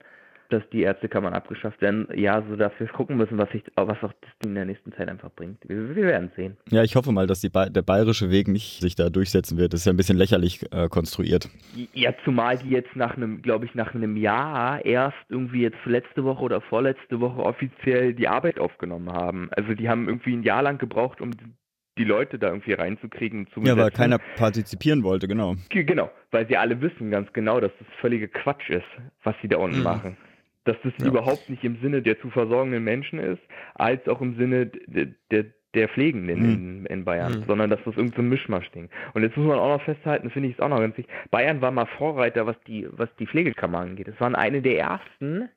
dass 0.51 0.63
die 0.71 0.81
Ärztekammern 0.81 1.33
abgeschafft 1.33 1.81
werden. 1.81 2.07
Ja, 2.15 2.43
so 2.47 2.55
dass 2.55 2.71
wir 2.77 2.87
gucken 2.87 3.17
müssen, 3.17 3.37
was, 3.37 3.49
sich, 3.51 3.63
was 3.75 3.97
auch 4.03 4.13
das 4.21 4.29
in 4.45 4.55
der 4.55 4.65
nächsten 4.65 4.91
Zeit 4.93 5.09
einfach 5.09 5.31
bringt. 5.31 5.57
Wir, 5.67 5.95
wir 5.95 6.03
werden 6.03 6.31
sehen. 6.35 6.57
Ja, 6.69 6.83
ich 6.83 6.95
hoffe 6.95 7.11
mal, 7.11 7.27
dass 7.27 7.41
die 7.41 7.49
ba 7.49 7.67
der 7.69 7.81
bayerische 7.81 8.29
Weg 8.29 8.47
nicht 8.47 8.81
sich 8.81 8.95
da 8.95 9.09
durchsetzen 9.09 9.57
wird. 9.57 9.73
Das 9.73 9.81
ist 9.81 9.85
ja 9.85 9.93
ein 9.93 9.97
bisschen 9.97 10.17
lächerlich 10.17 10.61
äh, 10.71 10.87
konstruiert. 10.89 11.49
Ja, 11.93 12.11
zumal 12.23 12.57
die 12.57 12.69
jetzt 12.69 12.95
nach 12.95 13.15
einem, 13.17 13.41
glaube 13.41 13.65
ich, 13.65 13.75
nach 13.75 13.95
einem 13.95 14.15
Jahr 14.17 14.83
erst 14.85 15.17
irgendwie 15.29 15.61
jetzt 15.61 15.77
letzte 15.85 16.23
Woche 16.23 16.43
oder 16.43 16.61
vorletzte 16.61 17.19
Woche 17.19 17.41
offiziell 17.43 18.13
die 18.13 18.27
Arbeit 18.27 18.59
aufgenommen 18.59 19.11
haben. 19.11 19.49
Also 19.55 19.73
die 19.73 19.89
haben 19.89 20.07
irgendwie 20.07 20.33
ein 20.35 20.43
Jahr 20.43 20.61
lang 20.63 20.77
gebraucht, 20.77 21.21
um 21.21 21.31
die 21.97 22.03
Leute 22.05 22.39
da 22.39 22.47
irgendwie 22.47 22.71
reinzukriegen. 22.73 23.47
Zu 23.53 23.61
Ja, 23.63 23.75
weil 23.77 23.91
keiner 23.91 24.17
partizipieren 24.37 25.03
wollte, 25.03 25.27
genau. 25.27 25.55
Ge- 25.69 25.83
Genau, 25.83 26.09
weil 26.31 26.47
sie 26.47 26.55
alle 26.57 26.79
wissen 26.81 27.11
ganz 27.11 27.31
genau, 27.33 27.59
dass 27.59 27.71
das 27.79 27.87
völlige 27.99 28.27
Quatsch 28.29 28.69
ist, 28.69 28.85
was 29.23 29.35
sie 29.41 29.49
da 29.49 29.57
unten 29.57 29.79
Mhm. 29.79 29.83
machen. 29.83 30.17
Dass 30.65 30.77
das 30.83 30.93
Ja. 30.99 31.07
überhaupt 31.07 31.49
nicht 31.49 31.63
im 31.63 31.77
Sinne 31.81 32.01
der 32.01 32.19
zu 32.19 32.29
versorgenden 32.29 32.83
Menschen 32.83 33.19
ist, 33.19 33.41
als 33.75 34.07
auch 34.07 34.21
im 34.21 34.35
Sinne 34.37 34.67
der, 34.67 35.07
der, 35.31 35.45
der 35.73 35.87
Pflegenden 35.89 36.43
in, 36.45 36.85
in 36.85 37.05
Bayern, 37.05 37.39
Mhm. 37.39 37.43
sondern 37.47 37.69
dass 37.69 37.79
das 37.85 37.95
irgendein 37.95 38.25
so 38.25 38.29
Mischmasch-Ding. 38.29 38.89
Und 39.13 39.21
jetzt 39.23 39.37
muss 39.37 39.47
man 39.47 39.57
auch 39.57 39.77
noch 39.77 39.83
festhalten, 39.83 40.29
finde 40.29 40.49
ich 40.49 40.55
es 40.55 40.59
auch 40.59 40.69
noch 40.69 40.79
ganz 40.79 40.97
wichtig, 40.97 41.13
Bayern 41.31 41.61
war 41.61 41.71
mal 41.71 41.85
Vorreiter, 41.97 42.45
was 42.45 42.59
die, 42.67 42.87
was 42.91 43.09
die 43.17 43.25
Pflegekammer 43.27 43.79
angeht. 43.79 44.07
Es 44.07 44.19
waren 44.19 44.35
eine 44.35 44.61
der 44.61 44.77
ersten, 44.79 45.49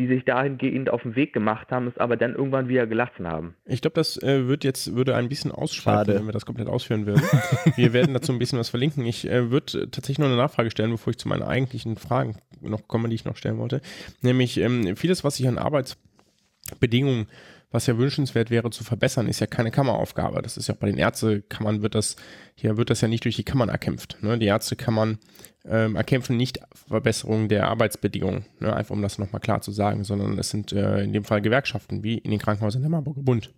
die 0.00 0.06
sich 0.06 0.24
dahingehend 0.24 0.88
auf 0.88 1.02
den 1.02 1.14
Weg 1.14 1.34
gemacht 1.34 1.70
haben, 1.70 1.86
es 1.86 1.98
aber 1.98 2.16
dann 2.16 2.34
irgendwann 2.34 2.68
wieder 2.68 2.86
gelassen 2.86 3.28
haben. 3.28 3.54
Ich 3.66 3.82
glaube, 3.82 3.94
das 3.94 4.20
äh, 4.22 4.48
wird 4.48 4.64
jetzt 4.64 4.94
würde 4.94 5.14
ein 5.14 5.28
bisschen 5.28 5.52
ausschweifen, 5.52 6.14
wenn 6.14 6.24
wir 6.24 6.32
das 6.32 6.46
komplett 6.46 6.68
ausführen 6.68 7.04
würden. 7.04 7.22
wir 7.76 7.92
werden 7.92 8.14
dazu 8.14 8.32
ein 8.32 8.38
bisschen 8.38 8.58
was 8.58 8.70
verlinken. 8.70 9.04
Ich 9.04 9.28
äh, 9.28 9.50
würde 9.50 9.90
tatsächlich 9.90 10.18
noch 10.18 10.26
eine 10.26 10.36
Nachfrage 10.36 10.70
stellen, 10.70 10.90
bevor 10.90 11.10
ich 11.10 11.18
zu 11.18 11.28
meinen 11.28 11.42
eigentlichen 11.42 11.98
Fragen 11.98 12.36
noch 12.62 12.88
komme, 12.88 13.10
die 13.10 13.14
ich 13.14 13.26
noch 13.26 13.36
stellen 13.36 13.58
wollte. 13.58 13.82
Nämlich 14.22 14.56
ähm, 14.56 14.96
vieles, 14.96 15.22
was 15.22 15.36
sich 15.36 15.46
an 15.46 15.58
Arbeitsbedingungen, 15.58 17.26
was 17.70 17.86
ja 17.86 17.96
wünschenswert 17.96 18.50
wäre 18.50 18.70
zu 18.70 18.82
verbessern, 18.82 19.28
ist 19.28 19.40
ja 19.40 19.46
keine 19.46 19.70
Kammeraufgabe. 19.70 20.42
Das 20.42 20.56
ist 20.56 20.68
ja 20.68 20.74
auch 20.74 20.78
bei 20.78 20.88
den 20.88 20.98
Ärztekammern 20.98 21.82
wird 21.82 21.94
das 21.94 22.16
hier 22.54 22.76
wird 22.76 22.90
das 22.90 23.00
ja 23.00 23.08
nicht 23.08 23.24
durch 23.24 23.36
die 23.36 23.44
Kammern 23.44 23.68
erkämpft. 23.68 24.18
Ne? 24.22 24.38
Die 24.38 24.46
Ärztekammern 24.46 25.18
ähm, 25.64 25.96
erkämpfen 25.96 26.36
nicht 26.36 26.60
Verbesserungen 26.88 27.48
der 27.48 27.68
Arbeitsbedingungen, 27.68 28.44
ne? 28.58 28.74
einfach 28.74 28.94
um 28.94 29.02
das 29.02 29.18
nochmal 29.18 29.40
klar 29.40 29.60
zu 29.60 29.72
sagen, 29.72 30.04
sondern 30.04 30.38
es 30.38 30.50
sind 30.50 30.72
äh, 30.72 31.02
in 31.02 31.12
dem 31.12 31.24
Fall 31.24 31.40
Gewerkschaften, 31.40 32.02
wie 32.02 32.18
in 32.18 32.30
den 32.30 32.40
Krankenhäusern 32.40 32.82
der 32.82 32.90
Marburger 32.90 33.22
Bund. 33.22 33.52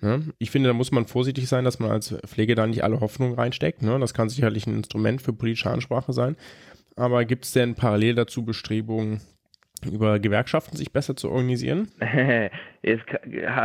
Ne? 0.00 0.32
Ich 0.38 0.50
finde, 0.50 0.68
da 0.68 0.72
muss 0.72 0.92
man 0.92 1.06
vorsichtig 1.06 1.48
sein, 1.48 1.64
dass 1.64 1.78
man 1.78 1.90
als 1.90 2.14
Pflege 2.26 2.54
da 2.54 2.66
nicht 2.66 2.84
alle 2.84 3.00
Hoffnungen 3.00 3.34
reinsteckt. 3.34 3.82
Ne? 3.82 3.98
Das 3.98 4.14
kann 4.14 4.28
sicherlich 4.28 4.66
ein 4.66 4.76
Instrument 4.76 5.20
für 5.20 5.32
politische 5.32 5.70
Ansprache 5.70 6.12
sein. 6.12 6.36
Aber 6.96 7.24
gibt 7.24 7.44
es 7.44 7.52
denn 7.52 7.74
parallel 7.74 8.14
dazu 8.14 8.44
Bestrebungen, 8.44 9.20
über 9.86 10.18
Gewerkschaften 10.18 10.76
sich 10.76 10.92
besser 10.92 11.16
zu 11.16 11.30
organisieren? 11.30 11.88
es 12.82 13.00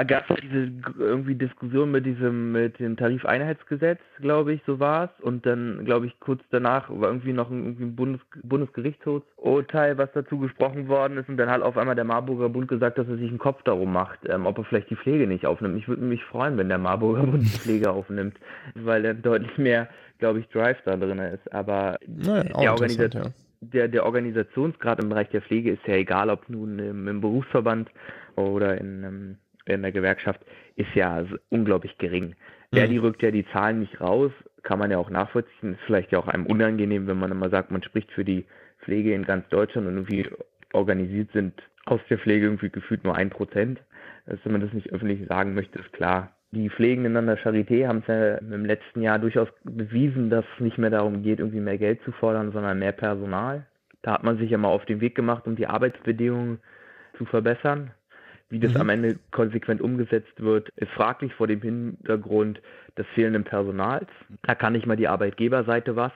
gab 0.07 0.28
diese 0.41 0.72
irgendwie 0.99 1.36
Diskussion 1.36 1.91
mit 1.91 2.05
diesem 2.05 2.51
mit 2.51 2.80
dem 2.80 2.97
Tarifeinheitsgesetz, 2.97 3.99
glaube 4.20 4.53
ich, 4.53 4.61
so 4.66 4.80
war 4.80 5.05
es. 5.05 5.24
Und 5.24 5.45
dann, 5.45 5.86
glaube 5.86 6.07
ich, 6.07 6.20
kurz 6.20 6.41
danach 6.51 6.89
war 6.89 7.09
irgendwie 7.09 7.34
noch 7.34 7.49
ein, 7.49 7.63
irgendwie 7.63 7.84
ein 7.86 7.95
Bundes, 7.95 8.22
Bundesgerichtsurteil, 8.43 9.97
was 9.97 10.09
dazu 10.13 10.39
gesprochen 10.39 10.88
worden 10.88 11.18
ist. 11.18 11.30
Und 11.30 11.38
dann 11.38 11.49
hat 11.49 11.61
auf 11.61 11.78
einmal 11.78 11.95
der 11.95 12.03
Marburger 12.03 12.49
Bund 12.49 12.68
gesagt, 12.68 12.97
dass 12.97 13.07
er 13.07 13.18
sich 13.18 13.30
einen 13.30 13.39
Kopf 13.39 13.63
darum 13.63 13.93
macht, 13.93 14.20
ähm, 14.28 14.45
ob 14.45 14.57
er 14.57 14.66
vielleicht 14.66 14.89
die 14.89 14.95
Pflege 14.95 15.28
nicht 15.28 15.45
aufnimmt. 15.45 15.78
Ich 15.78 15.88
würde 15.88 16.03
mich 16.03 16.24
freuen, 16.24 16.57
wenn 16.57 16.70
der 16.70 16.78
Marburger 16.78 17.24
Bund 17.24 17.43
die 17.43 17.59
Pflege 17.59 17.91
aufnimmt, 17.91 18.38
weil 18.76 19.03
dann 19.03 19.22
deutlich 19.22 19.57
mehr, 19.57 19.88
glaube 20.20 20.39
ich, 20.39 20.47
Drive 20.49 20.78
da 20.86 20.97
drin 20.97 21.20
ist. 21.20 21.53
Aber 21.53 21.97
Naja, 22.07 22.55
auch 22.55 22.61
der, 22.61 22.89
interessant, 22.89 23.16
Organisa 23.16 23.30
ja. 23.30 23.44
Der, 23.74 23.88
der 23.88 24.05
Organisationsgrad 24.05 25.01
im 25.01 25.09
Bereich 25.09 25.30
der 25.30 25.41
Pflege 25.41 25.72
ist 25.72 25.86
ja 25.88 25.95
egal, 25.95 26.30
ob 26.30 26.49
nun 26.49 26.80
im, 26.80 27.07
im 27.07 27.22
Berufsverband 27.22 27.89
oder 28.36 28.78
in, 28.78 29.03
ähm, 29.03 29.38
in 29.66 29.82
der 29.82 29.91
Gewerkschaft, 29.91 30.41
ist 30.76 30.93
ja 30.93 31.26
unglaublich 31.49 31.97
gering. 31.97 32.36
Der, 32.74 32.88
Mhm. 32.88 32.91
die 32.91 32.97
rückt 32.97 33.22
ja 33.22 33.32
die 33.32 33.45
Zahlen 33.51 33.80
nicht 33.80 33.99
raus, 34.01 34.32
kann 34.63 34.80
man 34.80 34.91
ja 34.91 34.97
auch 34.97 35.09
nachvollziehen. 35.09 35.74
Ist 35.74 35.82
vielleicht 35.86 36.11
ja 36.11 36.20
auch 36.20 36.28
einem 36.28 36.45
unangenehm, 36.45 37.07
wenn 37.07 37.20
man 37.20 37.32
immer 37.32 37.49
sagt, 37.49 37.72
man 37.72 37.84
spricht 37.84 38.11
für 38.11 38.26
die 38.26 38.45
Pflege 38.84 39.13
in 39.13 39.24
ganz 39.24 39.47
Deutschland 39.49 39.88
und 39.88 39.95
irgendwie 39.95 40.28
organisiert 40.74 41.32
sind 41.34 41.53
aus 41.86 42.01
der 42.09 42.18
Pflege 42.18 42.45
irgendwie 42.45 42.70
gefühlt 42.70 43.03
nur 43.03 43.16
ein 43.16 43.30
Prozent. 43.30 43.80
Dass 44.26 44.43
man 44.45 44.61
das 44.61 44.74
nicht 44.74 44.91
öffentlich 44.91 45.28
sagen 45.28 45.53
möchte, 45.53 45.80
ist 45.80 45.93
klar. 45.93 46.36
Die 46.51 46.69
Pflegenden 46.69 47.17
an 47.17 47.25
der 47.27 47.37
Charité 47.39 47.87
haben 47.87 47.99
es 47.99 48.07
ja 48.07 48.35
im 48.35 48.65
letzten 48.65 49.01
Jahr 49.01 49.19
durchaus 49.19 49.49
bewiesen, 49.63 50.29
dass 50.29 50.45
es 50.55 50.61
nicht 50.61 50.77
mehr 50.77 50.89
darum 50.89 51.21
geht, 51.21 51.39
irgendwie 51.39 51.59
mehr 51.59 51.77
Geld 51.77 52.01
zu 52.03 52.11
fordern, 52.13 52.51
sondern 52.53 52.79
mehr 52.79 52.93
Personal. 52.93 53.65
Da 54.03 54.13
hat 54.13 54.23
man 54.23 54.37
sich 54.37 54.51
ja 54.51 54.57
mal 54.57 54.69
auf 54.69 54.85
den 54.85 55.01
Weg 55.01 55.15
gemacht, 55.15 55.47
um 55.47 55.55
die 55.55 55.67
Arbeitsbedingungen 55.67 56.59
zu 57.17 57.25
verbessern. 57.25 57.91
Wie 58.49 58.59
das 58.59 58.73
Mhm. 58.75 58.81
am 58.81 58.89
Ende 58.89 59.19
konsequent 59.31 59.81
umgesetzt 59.81 60.39
wird, 60.41 60.69
ist 60.75 60.91
fraglich 60.91 61.33
vor 61.33 61.47
dem 61.47 61.61
Hintergrund 61.61 62.61
des 62.97 63.07
fehlenden 63.15 63.43
Personals. 63.43 64.07
Da 64.43 64.53
kann 64.53 64.73
nicht 64.73 64.85
mal 64.85 64.95
die 64.95 65.07
Arbeitgeberseite 65.07 65.95
was, 65.95 66.11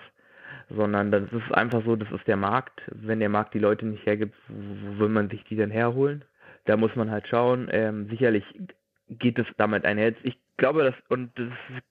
sondern 0.69 1.09
das 1.11 1.23
ist 1.34 1.51
einfach 1.51 1.84
so, 1.84 1.95
das 1.95 2.11
ist 2.11 2.27
der 2.27 2.38
Markt. 2.38 2.82
Wenn 2.91 3.19
der 3.19 3.30
Markt 3.30 3.55
die 3.55 3.59
Leute 3.59 3.88
nicht 3.88 4.05
hergibt, 4.05 4.36
wo 4.47 4.99
will 4.99 5.09
man 5.09 5.30
sich 5.30 5.43
die 5.45 5.55
denn 5.55 5.71
herholen? 5.71 6.23
Da 6.65 6.77
muss 6.77 6.95
man 6.95 7.09
halt 7.09 7.27
schauen. 7.27 7.67
Ähm, 7.71 8.07
sicherlich 8.09 8.43
geht 9.10 9.39
es 9.39 9.47
damit 9.57 9.86
einher. 9.86 10.14
Ich 10.24 10.38
glaube, 10.57 10.84
dass, 10.84 10.95
und 11.10 11.32
das 11.38 11.49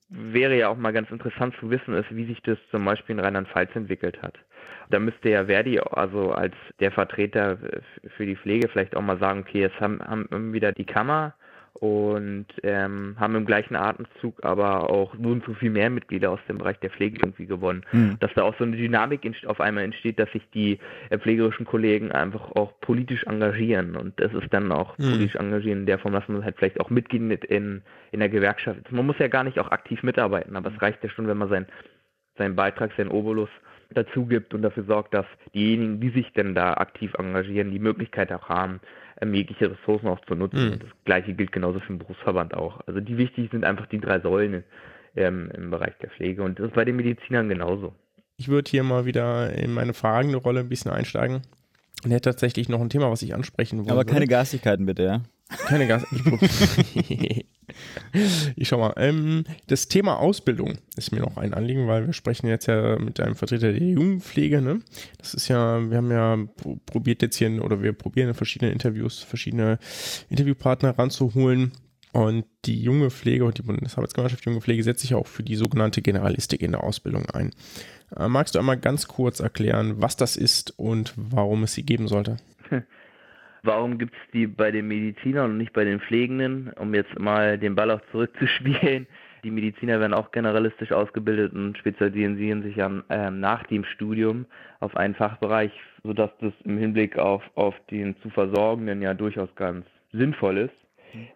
wäre 0.09 0.57
ja 0.57 0.69
auch 0.69 0.77
mal 0.77 0.93
ganz 0.93 1.11
interessant 1.11 1.55
zu 1.59 1.71
wissen, 1.71 1.95
ist, 1.95 2.14
wie 2.14 2.27
sich 2.27 2.41
das 2.43 2.59
zum 2.71 2.85
Beispiel 2.85 3.16
in 3.16 3.21
Rheinland-Pfalz 3.21 3.75
entwickelt 3.75 4.23
hat. 4.23 4.39
Da 4.91 4.99
müsste 4.99 5.31
ja 5.31 5.47
Verdi, 5.47 5.79
also 5.81 6.33
als 6.33 6.55
der 6.81 6.93
Vertreter 6.93 7.59
für 8.16 8.25
die 8.25 8.37
Pflege, 8.37 8.69
vielleicht 8.69 8.97
auch 8.97 9.03
mal 9.03 9.19
sagen, 9.19 9.41
okay, 9.41 9.61
jetzt 9.61 9.81
haben, 9.81 10.01
haben 10.01 10.53
wieder 10.53 10.73
die 10.73 10.87
Kammer 10.87 11.35
und 11.75 12.47
ähm, 12.62 13.16
haben 13.19 13.35
im 13.35 13.47
gleichen 13.47 13.77
Atemzug 13.77 14.45
aber 14.45 14.91
auch 14.91 15.14
so 15.14 15.29
und 15.29 15.45
so 15.45 15.55
viel 15.55 15.71
mehr 15.71 15.91
Mitglieder 15.91 16.31
aus 16.31 16.41
dem 16.49 16.59
Bereich 16.59 16.79
der 16.81 16.91
Pflege 16.91 17.19
irgendwie 17.23 17.47
gewonnen. 17.47 17.85
Mhm. 17.93 18.16
Dass 18.21 18.33
da 18.35 18.43
auch 18.43 18.57
so 18.59 18.64
eine 18.64 18.77
Dynamik 18.77 19.29
auf 19.47 19.61
einmal 19.61 19.85
entsteht, 19.85 20.19
dass 20.19 20.31
sich 20.33 20.43
die 20.55 20.79
äh, 21.11 21.19
pflegerischen 21.19 21.66
Kollegen 21.66 22.12
einfach 22.12 22.53
auch 22.53 22.73
politisch 22.81 23.25
engagieren. 23.25 23.97
Und 23.97 24.19
das 24.21 24.33
ist 24.33 24.53
dann 24.53 24.73
auch 24.73 24.97
Mhm. 24.99 25.05
politisch 25.05 25.37
engagieren 25.37 25.81
in 25.81 25.87
der 25.87 25.99
Form, 25.99 26.12
dass 26.12 26.29
man 26.29 26.45
halt 26.45 26.57
vielleicht 26.59 26.81
auch 26.81 26.91
Mitglied 26.91 27.23
mit 27.23 27.45
in, 27.45 27.83
in 28.12 28.21
der 28.21 28.29
Gewerkschaft 28.29 28.79
ist. 28.79 28.93
Man 28.93 29.07
muss 29.07 29.19
ja 29.19 29.29
gar 29.29 29.45
nicht 29.45 29.59
auch 29.59 29.71
aktiv 29.71 30.03
mitarbeiten, 30.03 30.57
aber 30.57 30.71
es 30.75 30.83
reicht 30.83 31.03
ja 31.05 31.11
schon, 31.11 31.29
wenn 31.29 31.39
man 31.39 31.49
sein, 31.49 31.66
seinen 32.37 32.57
Beitrag, 32.57 32.93
seinen 32.97 33.11
Obolus 33.11 33.51
dazu 33.91 34.27
gibt 34.27 34.53
und 34.55 34.62
dafür 34.62 34.85
sorgt, 34.85 35.14
dass 35.14 35.27
diejenigen, 35.55 36.01
die 36.01 36.11
sich 36.11 36.31
denn 36.33 36.55
da 36.55 36.75
aktiv 36.75 37.14
engagieren, 37.19 37.71
die 37.71 37.79
Möglichkeit 37.79 38.33
auch 38.33 38.49
haben, 38.49 38.81
ähm, 39.21 39.35
jegliche 39.35 39.71
Ressourcen 39.71 40.09
auch 40.09 40.21
zu 40.27 40.35
nutzen. 40.35 40.66
Mhm. 40.66 40.73
Und 40.73 40.83
das 40.83 40.91
gleiche 41.05 41.35
gilt 41.35 41.53
genauso 41.53 41.81
für 41.81 41.89
den 41.89 41.99
Berufsverband 41.99 42.55
auch. 42.55 42.81
Also 42.87 43.01
die 43.01 43.16
wichtig 43.16 43.51
sind 43.51 43.64
einfach 43.64 43.87
die 43.87 44.01
drei 44.01 44.21
Säulen 44.21 44.64
ähm, 45.16 45.51
im 45.55 45.71
Bereich 45.71 45.97
der 46.01 46.11
Pflege 46.11 46.43
und 46.43 46.59
das 46.59 46.69
ist 46.69 46.75
bei 46.75 46.85
den 46.85 46.97
Medizinern 46.97 47.49
genauso. 47.49 47.95
Ich 48.37 48.49
würde 48.49 48.71
hier 48.71 48.85
mal 48.85 49.05
wieder 49.05 49.53
in 49.53 49.73
meine 49.73 49.95
fragende 49.95 50.39
Rolle 50.39 50.61
ein 50.61 50.69
bisschen 50.69 50.93
einsteigen. 50.93 51.43
Und 52.05 52.12
hätte 52.12 52.31
tatsächlich 52.31 52.69
noch 52.69 52.81
ein 52.81 52.91
Thema, 52.91 53.11
was 53.11 53.23
ich 53.23 53.35
ansprechen 53.35 53.81
wollte. 53.81 53.93
Aber 53.93 54.05
keine 54.05 54.29
Garstigkeiten 54.29 54.87
bitte, 54.87 55.03
ja? 55.03 55.23
Keine 55.67 55.87
Gas. 55.87 56.05
Ich, 58.57 58.69
schau 58.69 58.79
mal. 58.79 58.95
Ähm, 58.97 59.45
das 59.67 59.89
Thema 59.89 60.19
Ausbildung 60.19 60.79
ist 60.97 61.13
mir 61.13 61.21
noch 61.21 61.37
ein 61.37 61.53
Anliegen, 61.53 61.87
weil 61.87 62.07
wir 62.07 62.15
sprechen 62.15 62.49
jetzt 62.49 62.67
ja 62.67 62.99
mit 62.99 63.21
einem 63.21 63.37
Vertreter 63.37 63.73
der 63.73 63.83
Jugendpflege. 63.83 64.63
Ne? 64.63 64.81
Das 65.19 65.35
ist 65.35 65.49
ja, 65.49 65.79
wir 65.91 65.99
haben 65.99 66.11
ja 66.11 66.37
pro- 66.57 66.79
probiert 66.87 67.21
jetzt 67.21 67.37
hier, 67.37 67.63
oder 67.63 67.83
wir 67.83 67.93
probieren 67.93 68.29
in 68.29 68.35
verschiedenen 68.35 68.73
Interviews 68.73 69.19
verschiedene 69.23 69.79
Interviewpartner 70.31 70.99
ranzuholen. 70.99 71.73
Und 72.13 72.47
die 72.65 72.81
junge 72.83 73.11
Pflege 73.11 73.45
und 73.45 73.59
die 73.59 73.63
Bundesarbeitsgemeinschaft 73.63 74.47
Junge 74.47 74.63
Pflege 74.63 74.83
setzt 74.83 75.03
sich 75.03 75.15
auch 75.15 75.27
für 75.27 75.43
die 75.43 75.57
sogenannte 75.57 76.01
Generalistik 76.01 76.63
in 76.63 76.73
der 76.73 76.83
Ausbildung 76.83 77.27
ein. 77.31 77.51
Äh, 78.17 78.29
magst 78.29 78.55
du 78.55 78.59
einmal 78.59 78.79
ganz 78.79 79.09
kurz 79.09 79.41
erklären, 79.41 80.01
was 80.01 80.17
das 80.17 80.37
ist 80.37 80.73
und 80.79 81.13
warum 81.17 81.65
es 81.65 81.75
sie 81.75 81.83
geben 81.83 82.09
sollte? 82.09 82.39
Warum 83.63 83.99
gibt 83.99 84.15
es 84.15 84.31
die 84.33 84.47
bei 84.47 84.71
den 84.71 84.89
Medizinern 84.89 85.53
und 85.53 85.59
nicht 85.59 85.73
bei 85.73 85.85
den 85.85 86.01
Pflegenden? 86.01 86.73
Um 86.77 86.95
jetzt 86.95 87.19
mal 87.19 87.59
den 87.59 87.75
Ball 87.75 87.91
auch 87.91 88.03
zurückzuspielen. 88.13 89.07
Die 89.45 89.53
Mediziner 89.53 90.01
werden 90.01 90.15
auch 90.15 90.33
generalistisch 90.33 90.91
ausgebildet 90.91 91.53
und 91.53 91.79
spezialisieren 91.79 92.63
sich 92.65 92.75
dann 92.75 93.05
ähm, 93.09 93.39
nach 93.39 93.63
dem 93.69 93.85
Studium 93.85 94.47
auf 94.81 94.97
einen 94.97 95.15
Fachbereich, 95.15 95.71
sodass 96.03 96.31
das 96.41 96.53
im 96.65 96.77
Hinblick 96.77 97.17
auf, 97.17 97.43
auf 97.55 97.75
den 97.89 98.17
zu 98.21 98.31
Versorgenden 98.31 99.01
ja 99.01 99.15
durchaus 99.15 99.49
ganz 99.55 99.87
sinnvoll 100.13 100.59
ist. 100.59 100.75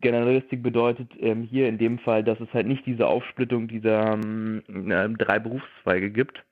Generalistik 0.01 0.63
bedeutet 0.63 1.09
ähm, 1.21 1.43
hier 1.43 1.69
in 1.69 1.79
dem 1.79 1.99
Fall, 1.99 2.23
dass 2.23 2.39
es 2.41 2.53
halt 2.53 2.67
nicht 2.67 2.85
diese 2.87 3.07
Aufsplittung 3.07 3.69
dieser 3.69 4.15
ähm, 4.15 4.63
äh, 4.69 5.09
drei 5.11 5.39
Berufszweige 5.39 6.11
gibt, 6.11 6.43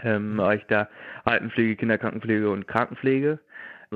ähm, 0.00 0.36
Bereich 0.36 0.66
der 0.66 0.88
Altenpflege, 1.24 1.76
Kinderkrankenpflege 1.76 2.50
und 2.50 2.66
Krankenpflege, 2.66 3.38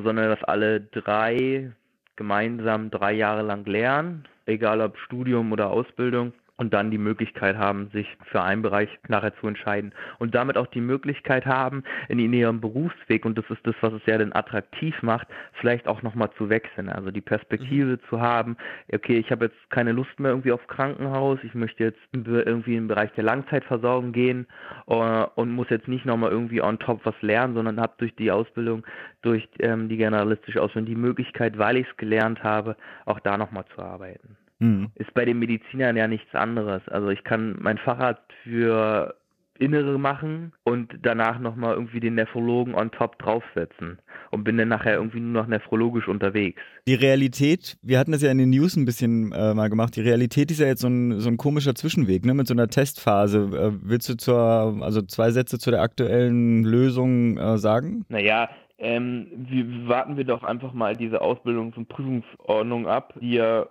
sondern 0.03 0.31
dass 0.31 0.43
alle 0.45 0.81
drei 0.81 1.73
gemeinsam 2.17 2.91
drei 2.91 3.13
Jahre 3.13 3.43
lang 3.43 3.65
lernen, 3.67 4.27
egal 4.47 4.81
ob 4.81 4.97
Studium 4.99 5.53
oder 5.53 5.71
Ausbildung, 5.71 6.33
und 6.59 6.73
dann 6.73 6.91
die 6.91 6.99
Möglichkeit 6.99 7.57
haben, 7.57 7.91
sich 7.93 8.07
für 8.31 8.43
einen 8.43 8.63
Bereich 8.63 8.89
nachher 9.09 9.37
zu 9.37 9.47
entscheiden 9.47 9.93
und 10.19 10.35
damit 10.35 10.57
auch 10.57 10.67
die 10.67 10.81
Möglichkeit 10.81 11.45
haben, 11.45 11.85
in 12.09 12.19
ihrem 12.33 12.61
Berufsweg, 12.61 13.25
und 13.25 13.37
das 13.37 13.45
ist 13.51 13.67
das, 13.67 13.75
was 13.81 13.93
es 13.93 14.03
ja 14.07 14.17
dann 14.17 14.33
attraktiv 14.33 15.03
macht, 15.03 15.29
vielleicht 15.61 15.87
auch 15.87 16.03
nochmal 16.03 16.31
zu 16.39 16.49
wechseln. 16.49 16.89
Also 16.89 17.11
die 17.11 17.21
Perspektive 17.21 18.01
zu 18.09 18.21
haben, 18.21 18.57
okay, 18.93 19.19
ich 19.19 19.31
habe 19.31 19.47
jetzt 19.47 19.71
keine 19.71 19.93
Lust 19.93 20.19
mehr 20.19 20.31
irgendwie 20.31 20.53
auf 20.53 20.67
Krankenhaus, 20.67 21.39
ich 21.43 21.55
möchte 21.55 21.85
jetzt 21.85 22.01
irgendwie 22.13 22.77
im 22.77 22.89
Bereich 22.89 23.13
der 23.13 23.25
Langzeitversorgung 23.25 24.13
gehen 24.13 24.47
äh, 24.87 24.93
und 25.35 25.51
muss 25.51 25.69
jetzt 25.71 25.89
nicht 25.89 26.07
nochmal 26.07 26.31
irgendwie 26.31 26.63
on 26.63 26.79
top 26.79 27.01
was 27.05 27.21
lernen, 27.21 27.55
sondern 27.55 27.81
habe 27.81 27.95
durch 27.99 28.15
die 28.17 28.31
Ausbildung, 28.31 28.87
durch 29.23 29.47
ähm, 29.59 29.89
die 29.89 29.97
generalistische 29.97 30.63
Ausbildung 30.63 30.87
die 30.87 31.01
Möglichkeit, 31.01 31.59
weil 31.59 31.77
ich 31.77 31.89
es 31.89 31.97
gelernt 31.97 32.43
habe, 32.43 32.77
auch 33.05 33.21
da 33.21 33.37
nochmal 33.37 33.65
zu 33.75 33.83
arbeiten 33.83 34.37
Mhm. 34.59 34.89
ist 34.95 35.13
bei 35.15 35.25
den 35.25 35.39
Medizinern 35.39 35.97
ja 35.97 36.09
nichts 36.09 36.35
anderes. 36.35 36.83
Also 36.89 37.09
ich 37.11 37.25
kann 37.25 37.57
mein 37.61 37.79
Facharzt 37.79 38.23
für 38.43 39.15
Innere 39.59 39.99
machen 39.99 40.53
und 40.65 40.99
danach 41.03 41.39
nochmal 41.39 41.75
irgendwie 41.75 42.01
den 42.01 42.15
Nephrologen 42.15 42.75
on 42.75 42.91
top 42.91 43.19
draufsetzen 43.19 43.99
und 44.31 44.45
bin 44.45 44.57
dann 44.57 44.69
nachher 44.69 44.95
irgendwie 44.95 45.21
nur 45.21 45.43
noch 45.43 45.49
nephrologisch 45.49 46.09
unterwegs. 46.09 46.61
Die 46.87 46.95
Realität, 46.95 47.77
wir 47.83 47.99
hatten 47.99 48.13
das 48.13 48.23
ja 48.23 48.31
in 48.31 48.39
den 48.39 48.51
News 48.51 48.77
ein 48.77 48.85
bisschen 48.85 49.33
äh, 49.33 49.55
mal 49.55 49.69
gemacht, 49.69 49.97
die 49.97 50.03
Realität 50.03 50.51
ist 50.51 50.61
ja 50.61 50.67
jetzt 50.67 50.83
so 50.83 50.89
ein, 50.89 51.21
so 51.21 51.29
ein 51.29 51.37
komischer 51.37 51.75
Zwischenweg, 51.75 52.25
ne, 52.25 52.35
mit 52.35 52.47
so 52.47 52.55
einer 52.55 52.69
Testphase. 52.69 53.51
Äh, 53.53 53.73
willst 53.83 54.09
du 54.09 54.17
zur, 54.17 54.79
also 54.83 55.03
zwei 55.03 55.31
Sätze 55.31 55.59
zu 55.59 55.71
der 55.71 55.83
aktuellen 55.83 56.65
Lösung 56.65 57.39
äh, 57.39 57.59
sagen? 57.59 58.05
Naja, 58.09 58.49
ähm, 58.79 59.29
wir, 59.49 59.89
warten 59.89 60.17
wir 60.17 60.25
doch 60.25 60.43
einfach 60.43 60.75
mal 60.75 60.95
diese 60.97 61.23
Ausbildungs- 61.23 61.77
und 61.77 61.89
Prüfungsordnung 61.89 62.87
ab, 62.87 63.15
die 63.21 63.35
ja 63.35 63.67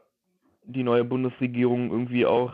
die 0.68 0.84
neue 0.84 1.04
Bundesregierung 1.04 1.92
irgendwie 1.92 2.26
auch 2.26 2.54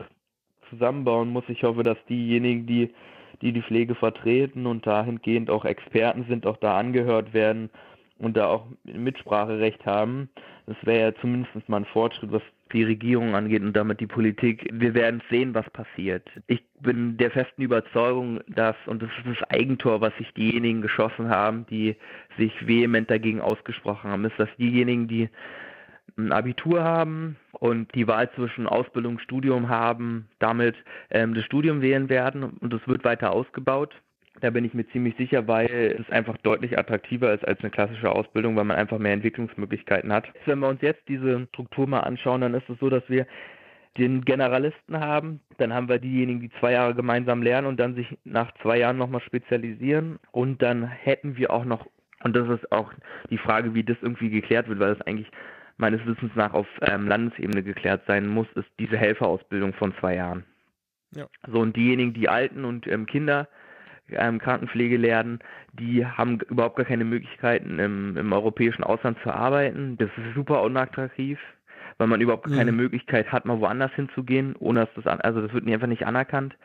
zusammenbauen 0.69 1.29
muss. 1.29 1.43
Ich 1.47 1.63
hoffe, 1.63 1.83
dass 1.83 1.97
diejenigen, 2.07 2.65
die 2.65 2.93
die, 3.41 3.51
die 3.51 3.61
Pflege 3.61 3.95
vertreten 3.95 4.65
und 4.65 4.85
dahingehend 4.85 5.49
auch 5.49 5.65
Experten 5.65 6.25
sind, 6.29 6.45
auch 6.45 6.57
da 6.57 6.77
angehört 6.77 7.33
werden 7.33 7.69
und 8.17 8.37
da 8.37 8.47
auch 8.47 8.65
Mitspracherecht 8.83 9.85
haben. 9.85 10.29
Das 10.67 10.77
wäre 10.83 11.11
ja 11.11 11.19
zumindest 11.19 11.67
mal 11.67 11.77
ein 11.77 11.85
Fortschritt, 11.85 12.31
was 12.31 12.43
die 12.71 12.83
Regierung 12.83 13.35
angeht 13.35 13.63
und 13.63 13.75
damit 13.75 13.99
die 13.99 14.07
Politik. 14.07 14.69
Wir 14.71 14.93
werden 14.93 15.21
sehen, 15.29 15.53
was 15.53 15.69
passiert. 15.71 16.29
Ich 16.47 16.63
bin 16.79 17.17
der 17.17 17.31
festen 17.31 17.63
Überzeugung, 17.63 18.39
dass, 18.47 18.75
und 18.85 19.01
das 19.01 19.09
ist 19.17 19.39
das 19.39 19.49
Eigentor, 19.49 19.99
was 19.99 20.15
sich 20.17 20.31
diejenigen 20.33 20.81
geschossen 20.81 21.29
haben, 21.29 21.65
die 21.69 21.95
sich 22.37 22.53
vehement 22.65 23.09
dagegen 23.09 23.41
ausgesprochen 23.41 24.11
haben, 24.11 24.23
ist, 24.23 24.39
dass 24.39 24.49
diejenigen, 24.57 25.07
die 25.07 25.29
ein 26.27 26.31
Abitur 26.31 26.83
haben 26.83 27.37
und 27.51 27.93
die 27.95 28.07
Wahl 28.07 28.31
zwischen 28.31 28.67
Ausbildung 28.67 29.15
und 29.15 29.21
Studium 29.21 29.69
haben, 29.69 30.27
damit 30.39 30.75
ähm, 31.09 31.33
das 31.33 31.45
Studium 31.45 31.81
wählen 31.81 32.09
werden 32.09 32.43
und 32.43 32.73
es 32.73 32.87
wird 32.87 33.03
weiter 33.03 33.31
ausgebaut. 33.31 33.93
Da 34.39 34.49
bin 34.49 34.63
ich 34.63 34.73
mir 34.73 34.87
ziemlich 34.87 35.15
sicher, 35.17 35.47
weil 35.47 35.97
es 35.99 36.09
einfach 36.09 36.37
deutlich 36.37 36.79
attraktiver 36.79 37.33
ist 37.33 37.45
als 37.45 37.59
eine 37.59 37.69
klassische 37.69 38.11
Ausbildung, 38.11 38.55
weil 38.55 38.63
man 38.63 38.77
einfach 38.77 38.97
mehr 38.97 39.13
Entwicklungsmöglichkeiten 39.13 40.11
hat. 40.11 40.25
Wenn 40.45 40.59
wir 40.59 40.69
uns 40.69 40.81
jetzt 40.81 41.07
diese 41.07 41.47
Struktur 41.49 41.87
mal 41.87 41.99
anschauen, 41.99 42.41
dann 42.41 42.53
ist 42.53 42.69
es 42.69 42.79
so, 42.79 42.89
dass 42.89 43.03
wir 43.07 43.27
den 43.97 44.23
Generalisten 44.23 44.99
haben, 44.99 45.41
dann 45.57 45.73
haben 45.73 45.89
wir 45.89 45.99
diejenigen, 45.99 46.39
die 46.39 46.51
zwei 46.59 46.71
Jahre 46.73 46.95
gemeinsam 46.95 47.43
lernen 47.43 47.67
und 47.67 47.79
dann 47.79 47.95
sich 47.95 48.17
nach 48.23 48.51
zwei 48.61 48.77
Jahren 48.77 48.97
nochmal 48.97 49.21
spezialisieren 49.21 50.17
und 50.31 50.61
dann 50.61 50.87
hätten 50.87 51.35
wir 51.35 51.51
auch 51.51 51.65
noch, 51.65 51.85
und 52.23 52.35
das 52.35 52.47
ist 52.49 52.71
auch 52.71 52.93
die 53.29 53.37
Frage, 53.37 53.73
wie 53.73 53.83
das 53.83 53.97
irgendwie 54.01 54.29
geklärt 54.29 54.69
wird, 54.69 54.79
weil 54.79 54.95
das 54.95 55.05
eigentlich 55.05 55.29
meines 55.81 56.05
Wissens 56.05 56.31
nach 56.35 56.53
auf 56.53 56.67
ähm, 56.81 57.07
Landesebene 57.07 57.63
geklärt 57.63 58.03
sein 58.07 58.27
muss, 58.27 58.47
ist 58.55 58.69
diese 58.79 58.97
Helferausbildung 58.97 59.73
von 59.73 59.93
zwei 59.99 60.15
Jahren. 60.15 60.45
Ja. 61.13 61.27
So, 61.47 61.59
und 61.59 61.75
diejenigen, 61.75 62.13
die 62.13 62.29
Alten 62.29 62.63
und 62.63 62.87
ähm, 62.87 63.05
Kinder 63.05 63.47
ähm, 64.09 64.39
Krankenpflege 64.39 64.97
lernen, 64.97 65.39
die 65.73 66.05
haben 66.05 66.39
überhaupt 66.49 66.75
gar 66.75 66.85
keine 66.85 67.05
Möglichkeiten 67.05 67.79
im, 67.79 68.17
im 68.17 68.33
europäischen 68.33 68.83
Ausland 68.83 69.17
zu 69.23 69.31
arbeiten. 69.31 69.97
Das 69.97 70.09
ist 70.09 70.35
super 70.35 70.61
unattraktiv, 70.63 71.39
weil 71.97 72.07
man 72.07 72.21
überhaupt 72.21 72.47
gar 72.47 72.57
keine 72.57 72.71
Mhm. 72.71 72.77
Möglichkeit 72.77 73.31
hat, 73.31 73.45
mal 73.45 73.59
woanders 73.59 73.91
hinzugehen, 73.93 74.55
ohne 74.59 74.81
dass 74.81 74.93
das 74.95 75.07
an, 75.07 75.21
also 75.21 75.41
das 75.41 75.53
wird 75.53 75.67
einfach 75.67 75.87
nicht 75.87 76.05
anerkannt. 76.05 76.55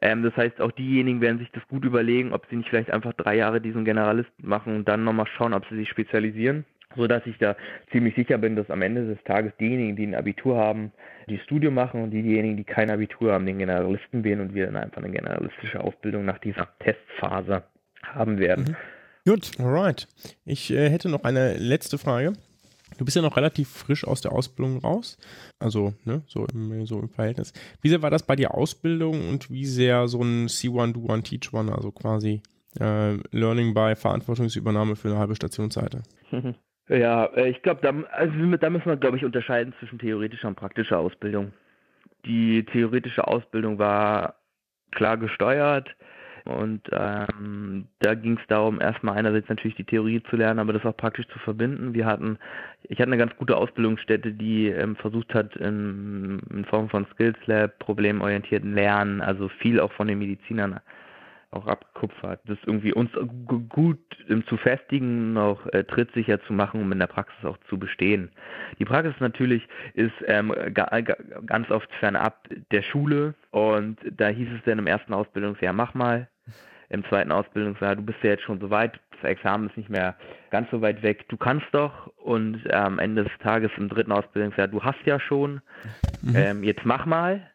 Ähm, 0.00 0.22
das 0.22 0.36
heißt, 0.36 0.60
auch 0.60 0.72
diejenigen 0.72 1.20
werden 1.20 1.38
sich 1.38 1.50
das 1.52 1.66
gut 1.68 1.84
überlegen, 1.84 2.32
ob 2.32 2.46
sie 2.50 2.56
nicht 2.56 2.68
vielleicht 2.68 2.90
einfach 2.90 3.12
drei 3.14 3.36
Jahre 3.36 3.60
diesen 3.60 3.84
Generalisten 3.84 4.48
machen 4.48 4.76
und 4.76 4.88
dann 4.88 5.04
nochmal 5.04 5.26
schauen, 5.26 5.54
ob 5.54 5.66
sie 5.68 5.76
sich 5.76 5.88
spezialisieren 5.88 6.64
so 6.96 7.06
dass 7.06 7.26
ich 7.26 7.38
da 7.38 7.56
ziemlich 7.90 8.14
sicher 8.14 8.38
bin, 8.38 8.56
dass 8.56 8.70
am 8.70 8.82
Ende 8.82 9.06
des 9.06 9.22
Tages 9.24 9.52
diejenigen, 9.58 9.96
die 9.96 10.06
ein 10.06 10.14
Abitur 10.14 10.56
haben, 10.56 10.92
die 11.28 11.38
Studium 11.38 11.74
machen 11.74 12.02
und 12.02 12.10
diejenigen, 12.10 12.56
die 12.56 12.64
kein 12.64 12.90
Abitur 12.90 13.32
haben, 13.32 13.46
den 13.46 13.58
Generalisten 13.58 14.24
wählen 14.24 14.40
und 14.40 14.54
wir 14.54 14.66
dann 14.66 14.76
einfach 14.76 15.02
eine 15.02 15.12
generalistische 15.12 15.80
Ausbildung 15.80 16.24
nach 16.24 16.38
dieser 16.38 16.68
Testphase 16.80 17.62
haben 18.02 18.38
werden. 18.38 18.76
Gut. 19.24 19.52
Alright. 19.58 20.08
Ich 20.44 20.72
äh, 20.72 20.90
hätte 20.90 21.08
noch 21.08 21.24
eine 21.24 21.56
letzte 21.56 21.98
Frage. 21.98 22.32
Du 22.98 23.04
bist 23.04 23.16
ja 23.16 23.22
noch 23.22 23.36
relativ 23.36 23.68
frisch 23.68 24.06
aus 24.06 24.20
der 24.20 24.32
Ausbildung 24.32 24.78
raus, 24.78 25.16
also 25.58 25.94
ne, 26.04 26.22
so, 26.26 26.46
im, 26.52 26.84
so 26.86 27.00
im 27.00 27.08
Verhältnis. 27.08 27.52
Wie 27.80 27.88
sehr 27.88 28.02
war 28.02 28.10
das 28.10 28.22
bei 28.22 28.36
dir 28.36 28.54
Ausbildung 28.54 29.28
und 29.28 29.50
wie 29.50 29.64
sehr 29.64 30.08
so 30.08 30.22
ein 30.22 30.46
C1, 30.48 30.94
Do1, 30.94 31.22
Teach 31.22 31.54
One, 31.54 31.74
also 31.74 31.90
quasi 31.90 32.42
äh, 32.78 33.14
Learning 33.30 33.72
by 33.72 33.94
Verantwortungsübernahme 33.96 34.96
für 34.96 35.08
eine 35.08 35.18
halbe 35.18 35.34
Stationsseite? 35.34 36.02
Ja, 36.88 37.26
äh, 37.26 37.48
ich 37.48 37.62
glaube, 37.62 37.80
da, 37.82 37.92
also 38.12 38.56
da 38.56 38.70
müssen 38.70 38.86
wir, 38.86 38.96
glaube 38.96 39.16
ich, 39.16 39.24
unterscheiden 39.24 39.74
zwischen 39.78 39.98
theoretischer 39.98 40.48
und 40.48 40.56
praktischer 40.56 40.98
Ausbildung. 40.98 41.52
Die 42.24 42.64
theoretische 42.64 43.26
Ausbildung 43.26 43.78
war 43.78 44.36
klar 44.92 45.16
gesteuert 45.16 45.94
und 46.44 46.82
ähm, 46.92 47.86
da 48.00 48.14
ging 48.14 48.36
es 48.36 48.46
darum, 48.48 48.80
erstmal 48.80 49.16
einerseits 49.16 49.48
natürlich 49.48 49.76
die 49.76 49.84
Theorie 49.84 50.22
zu 50.28 50.36
lernen, 50.36 50.58
aber 50.58 50.72
das 50.72 50.84
auch 50.84 50.96
praktisch 50.96 51.28
zu 51.28 51.38
verbinden. 51.38 51.94
Wir 51.94 52.04
hatten, 52.04 52.38
ich 52.82 52.98
hatte 52.98 53.08
eine 53.08 53.16
ganz 53.16 53.36
gute 53.36 53.56
Ausbildungsstätte, 53.56 54.32
die 54.32 54.68
ähm, 54.68 54.96
versucht 54.96 55.32
hat, 55.34 55.54
in, 55.56 56.40
in 56.50 56.64
Form 56.64 56.88
von 56.88 57.06
Skills 57.12 57.38
Lab, 57.46 57.78
problemorientierten 57.78 58.74
Lernen, 58.74 59.20
also 59.20 59.48
viel 59.48 59.78
auch 59.78 59.92
von 59.92 60.08
den 60.08 60.18
Medizinern 60.18 60.80
auch 61.52 61.66
abgekupfert, 61.66 62.40
das 62.46 62.58
irgendwie 62.64 62.92
uns 62.92 63.10
gut 63.68 63.98
zu 64.48 64.56
festigen, 64.56 65.36
auch 65.36 65.64
äh, 65.66 65.84
trittsicher 65.84 66.42
zu 66.44 66.52
machen, 66.52 66.80
um 66.80 66.90
in 66.92 66.98
der 66.98 67.06
Praxis 67.06 67.44
auch 67.44 67.58
zu 67.68 67.78
bestehen. 67.78 68.30
Die 68.78 68.84
Praxis 68.84 69.14
natürlich 69.20 69.68
ist 69.94 70.14
ähm, 70.26 70.52
ganz 70.74 71.70
oft 71.70 71.90
fernab 72.00 72.48
der 72.70 72.82
Schule 72.82 73.34
und 73.50 73.98
da 74.16 74.28
hieß 74.28 74.48
es 74.56 74.64
dann 74.64 74.78
im 74.78 74.86
ersten 74.86 75.12
Ausbildungsjahr, 75.12 75.72
mach 75.72 75.94
mal. 75.94 76.28
Im 76.88 77.04
zweiten 77.06 77.32
Ausbildungsjahr, 77.32 77.96
du 77.96 78.02
bist 78.02 78.18
ja 78.22 78.30
jetzt 78.30 78.42
schon 78.42 78.60
so 78.60 78.68
weit, 78.68 79.00
das 79.12 79.30
Examen 79.30 79.68
ist 79.70 79.78
nicht 79.78 79.88
mehr 79.88 80.14
ganz 80.50 80.70
so 80.70 80.82
weit 80.82 81.02
weg, 81.02 81.26
du 81.28 81.38
kannst 81.38 81.66
doch 81.72 82.08
und 82.18 82.66
äh, 82.66 82.72
am 82.74 82.98
Ende 82.98 83.24
des 83.24 83.32
Tages 83.42 83.70
im 83.78 83.88
dritten 83.88 84.12
Ausbildungsjahr, 84.12 84.68
du 84.68 84.82
hast 84.82 85.00
ja 85.06 85.18
schon, 85.18 85.62
mhm. 86.20 86.36
ähm, 86.36 86.64
jetzt 86.64 86.84
mach 86.84 87.06
mal. 87.06 87.48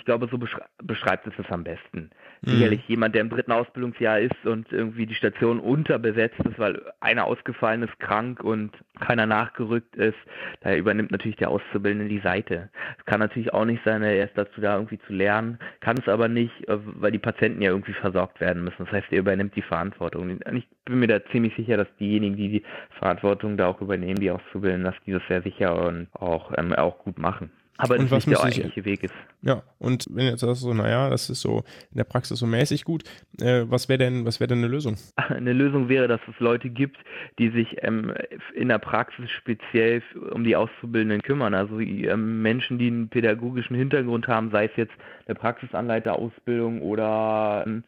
Ich 0.00 0.06
glaube, 0.06 0.28
so 0.30 0.38
beschreibt 0.38 1.26
es 1.26 1.34
es 1.38 1.52
am 1.52 1.62
besten. 1.62 2.08
Mhm. 2.40 2.50
Sicherlich 2.50 2.88
jemand, 2.88 3.14
der 3.14 3.20
im 3.20 3.28
dritten 3.28 3.52
Ausbildungsjahr 3.52 4.18
ist 4.18 4.46
und 4.46 4.72
irgendwie 4.72 5.04
die 5.04 5.14
Station 5.14 5.60
unterbesetzt 5.60 6.40
ist, 6.40 6.58
weil 6.58 6.80
einer 7.00 7.26
ausgefallen 7.26 7.82
ist, 7.82 8.00
krank 8.00 8.42
und 8.42 8.72
keiner 8.98 9.26
nachgerückt 9.26 9.94
ist, 9.96 10.16
da 10.62 10.74
übernimmt 10.74 11.10
natürlich 11.10 11.36
der 11.36 11.50
Auszubildende 11.50 12.08
die 12.08 12.20
Seite. 12.20 12.70
Es 12.98 13.04
kann 13.04 13.20
natürlich 13.20 13.52
auch 13.52 13.66
nicht 13.66 13.84
sein, 13.84 14.02
er 14.02 14.24
ist 14.24 14.38
dazu 14.38 14.62
da 14.62 14.76
irgendwie 14.76 14.98
zu 15.06 15.12
lernen, 15.12 15.58
kann 15.80 15.98
es 15.98 16.08
aber 16.08 16.28
nicht, 16.28 16.66
äh, 16.66 16.78
weil 16.78 17.12
die 17.12 17.18
Patienten 17.18 17.60
ja 17.60 17.70
irgendwie 17.70 17.92
versorgt 17.92 18.40
werden 18.40 18.64
müssen. 18.64 18.86
Das 18.86 18.92
heißt, 18.92 19.08
er 19.10 19.18
übernimmt 19.18 19.54
die 19.54 19.60
Verantwortung. 19.62 20.30
Und 20.30 20.56
ich 20.56 20.66
bin 20.86 20.98
mir 20.98 21.08
da 21.08 21.22
ziemlich 21.26 21.54
sicher, 21.56 21.76
dass 21.76 21.94
diejenigen, 21.98 22.36
die 22.36 22.48
die 22.48 22.62
Verantwortung 22.98 23.58
da 23.58 23.66
auch 23.66 23.82
übernehmen, 23.82 24.18
die 24.18 24.30
Auszubildenden, 24.30 24.90
dass 24.90 25.04
die 25.04 25.12
das 25.12 25.22
sehr 25.28 25.42
sicher 25.42 25.86
und 25.86 26.08
auch, 26.14 26.52
ähm, 26.56 26.72
auch 26.72 26.96
gut 27.00 27.18
machen. 27.18 27.50
Aber 27.82 27.98
das 27.98 28.10
was 28.10 28.26
nicht 28.26 28.38
der 28.38 28.44
eigentliche 28.44 28.84
Weg 28.84 29.02
ist. 29.04 29.14
Ja, 29.42 29.62
und 29.78 30.06
wenn 30.10 30.26
jetzt 30.26 30.40
sagst 30.40 30.60
so, 30.60 30.74
naja, 30.74 31.10
das 31.10 31.30
ist 31.30 31.40
so 31.40 31.64
in 31.90 31.96
der 31.96 32.04
Praxis 32.04 32.38
so 32.38 32.46
mäßig 32.46 32.84
gut, 32.84 33.04
äh, 33.40 33.64
was 33.66 33.88
wäre 33.88 33.98
denn, 33.98 34.24
was 34.24 34.40
wäre 34.40 34.48
denn 34.48 34.58
eine 34.58 34.68
Lösung? 34.68 34.96
Eine 35.16 35.52
Lösung 35.52 35.88
wäre, 35.88 36.08
dass 36.08 36.20
es 36.28 36.38
Leute 36.40 36.68
gibt, 36.68 36.98
die 37.38 37.50
sich 37.50 37.76
ähm, 37.82 38.12
in 38.54 38.68
der 38.68 38.78
Praxis 38.78 39.30
speziell 39.30 40.02
um 40.32 40.44
die 40.44 40.56
Auszubildenden 40.56 41.22
kümmern. 41.22 41.54
Also 41.54 41.78
ähm, 41.80 42.42
Menschen, 42.42 42.78
die 42.78 42.88
einen 42.88 43.08
pädagogischen 43.08 43.76
Hintergrund 43.76 44.28
haben, 44.28 44.50
sei 44.50 44.66
es 44.66 44.76
jetzt 44.76 44.92
eine 45.26 45.34
Praxisanleiterausbildung 45.34 46.82
oder 46.82 47.64
ein 47.66 47.84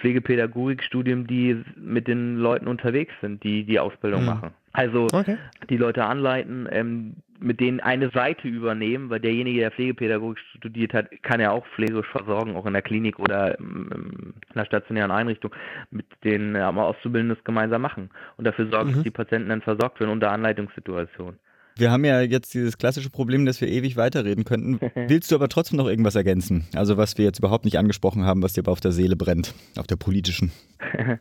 Pflegepädagogikstudium, 0.00 1.26
die 1.26 1.62
mit 1.76 2.08
den 2.08 2.36
Leuten 2.36 2.68
unterwegs 2.68 3.12
sind, 3.20 3.42
die 3.42 3.64
die 3.64 3.80
Ausbildung 3.80 4.20
mhm. 4.22 4.26
machen. 4.26 4.50
Also 4.72 5.06
okay. 5.12 5.38
die 5.70 5.78
Leute 5.78 6.04
anleiten, 6.04 6.68
ähm, 6.70 7.16
mit 7.38 7.60
denen 7.60 7.80
eine 7.80 8.10
Seite 8.10 8.48
übernehmen, 8.48 9.10
weil 9.10 9.20
derjenige, 9.20 9.60
der 9.60 9.70
Pflegepädagogik 9.70 10.38
studiert 10.56 10.94
hat, 10.94 11.10
kann 11.22 11.40
ja 11.40 11.50
auch 11.50 11.66
pflegerisch 11.68 12.08
versorgen, 12.08 12.56
auch 12.56 12.66
in 12.66 12.72
der 12.72 12.82
Klinik 12.82 13.18
oder 13.18 13.58
in 13.58 14.34
einer 14.54 14.66
stationären 14.66 15.10
Einrichtung, 15.10 15.54
mit 15.90 16.06
denen 16.24 16.54
ja, 16.54 16.70
Auszubildenden 16.70 17.36
das 17.36 17.44
gemeinsam 17.44 17.82
machen 17.82 18.10
und 18.36 18.46
dafür 18.46 18.68
sorgen, 18.68 18.90
mhm. 18.90 18.94
dass 18.94 19.02
die 19.02 19.10
Patienten 19.10 19.48
dann 19.48 19.62
versorgt 19.62 20.00
werden 20.00 20.10
unter 20.10 20.30
Anleitungssituationen. 20.30 21.38
Wir 21.78 21.90
haben 21.90 22.06
ja 22.06 22.22
jetzt 22.22 22.54
dieses 22.54 22.78
klassische 22.78 23.10
Problem, 23.10 23.44
dass 23.44 23.60
wir 23.60 23.68
ewig 23.68 23.96
weiterreden 23.98 24.44
könnten. 24.44 24.80
Willst 24.94 25.30
du 25.30 25.34
aber 25.34 25.48
trotzdem 25.48 25.76
noch 25.76 25.86
irgendwas 25.86 26.14
ergänzen? 26.14 26.66
Also 26.74 26.96
was 26.96 27.18
wir 27.18 27.26
jetzt 27.26 27.38
überhaupt 27.38 27.66
nicht 27.66 27.78
angesprochen 27.78 28.24
haben, 28.24 28.42
was 28.42 28.54
dir 28.54 28.62
aber 28.62 28.72
auf 28.72 28.80
der 28.80 28.92
Seele 28.92 29.14
brennt, 29.14 29.54
auf 29.76 29.86
der 29.86 29.96
politischen? 29.96 30.52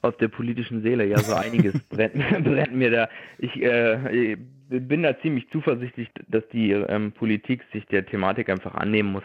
aus 0.00 0.16
der 0.16 0.28
politischen 0.28 0.82
Seele, 0.82 1.06
ja, 1.06 1.18
so 1.18 1.34
einiges 1.34 1.78
brennt, 1.90 2.14
brennt 2.14 2.74
mir 2.74 2.90
da. 2.90 3.08
Ich 3.38 3.54
äh, 3.62 4.36
bin 4.68 5.02
da 5.02 5.20
ziemlich 5.20 5.48
zuversichtlich, 5.52 6.08
dass 6.26 6.42
die 6.52 6.72
ähm, 6.72 7.12
Politik 7.12 7.62
sich 7.72 7.84
der 7.86 8.06
Thematik 8.06 8.48
einfach 8.48 8.74
annehmen 8.74 9.12
muss, 9.12 9.24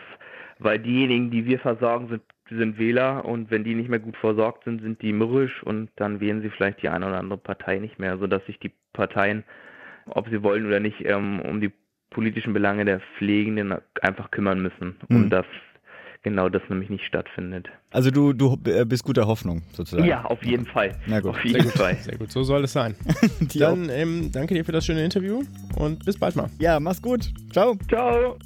weil 0.60 0.80
diejenigen, 0.80 1.32
die 1.32 1.46
wir 1.46 1.60
versorgen, 1.60 2.10
sind, 2.10 2.22
sind 2.50 2.78
Wähler 2.78 3.24
und 3.24 3.52
wenn 3.52 3.64
die 3.64 3.74
nicht 3.74 3.90
mehr 3.90 4.00
gut 4.00 4.18
versorgt 4.18 4.66
sind, 4.66 4.82
sind 4.82 5.02
die 5.02 5.14
mürrisch 5.14 5.64
und 5.64 5.90
dann 5.96 6.20
wählen 6.20 6.42
sie 6.42 6.50
vielleicht 6.50 6.82
die 6.82 6.90
eine 6.90 7.08
oder 7.08 7.20
andere 7.20 7.40
Partei 7.40 7.80
nicht 7.80 8.00
mehr, 8.00 8.18
sodass 8.18 8.46
sich 8.46 8.60
die 8.60 8.72
Parteien, 8.92 9.46
ob 10.10 10.30
sie 10.30 10.44
wollen 10.44 10.66
oder 10.66 10.80
nicht, 10.80 11.04
ähm, 11.06 11.40
um 11.42 11.62
die 11.62 11.72
politischen 12.10 12.54
Belange 12.54 12.86
der 12.86 13.02
Pflegenden 13.18 13.76
einfach 14.02 14.32
kümmern 14.32 14.62
müssen, 14.62 14.96
um 15.10 15.24
mhm. 15.24 15.30
das 15.30 15.46
genau 16.24 16.50
das 16.50 16.62
nämlich 16.70 16.90
nicht 16.90 17.06
stattfindet. 17.06 17.68
Also 17.92 18.12
du, 18.12 18.34
du 18.34 18.58
äh, 18.66 18.86
bist 18.86 19.04
guter 19.04 19.28
Hoffnung 19.28 19.62
sozusagen. 19.72 20.08
Ja, 20.08 20.26
auf 20.26 20.44
jeden 20.44 20.66
Fall. 20.66 20.92
Na 21.06 21.20
gut. 21.20 21.32
Auf 21.32 21.46
jeden 21.46 21.62
Sehr 21.62 21.72
Fall. 21.72 21.94
Gut. 21.96 22.04
Sehr 22.04 22.18
gut, 22.18 22.32
so 22.32 22.44
soll 22.44 22.64
es 22.64 22.74
sein. 22.74 22.96
Dann 23.56 23.90
ähm, 23.90 24.30
danke 24.32 24.54
dir 24.54 24.66
für 24.66 24.72
das 24.72 24.86
schöne 24.86 25.04
Interview 25.04 25.44
und 25.78 26.04
bis 26.06 26.18
bald 26.18 26.36
mal. 26.36 26.50
Ja, 26.60 26.80
mach's 26.80 27.02
gut. 27.02 27.32
Ciao. 27.52 27.78
Ciao. 27.88 28.38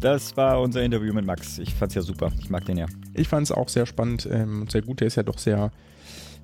Das 0.00 0.36
war 0.36 0.60
unser 0.60 0.82
Interview 0.82 1.14
mit 1.14 1.24
Max. 1.24 1.58
Ich 1.58 1.74
fand's 1.74 1.94
ja 1.94 2.02
super. 2.02 2.30
Ich 2.38 2.50
mag 2.50 2.64
den 2.66 2.76
ja. 2.76 2.86
Ich 3.14 3.26
fand's 3.26 3.50
auch 3.50 3.68
sehr 3.68 3.86
spannend 3.86 4.28
ähm, 4.30 4.62
und 4.62 4.70
sehr 4.70 4.82
gut. 4.82 5.00
Der 5.00 5.06
ist 5.06 5.16
ja 5.16 5.22
doch 5.22 5.38
sehr 5.38 5.72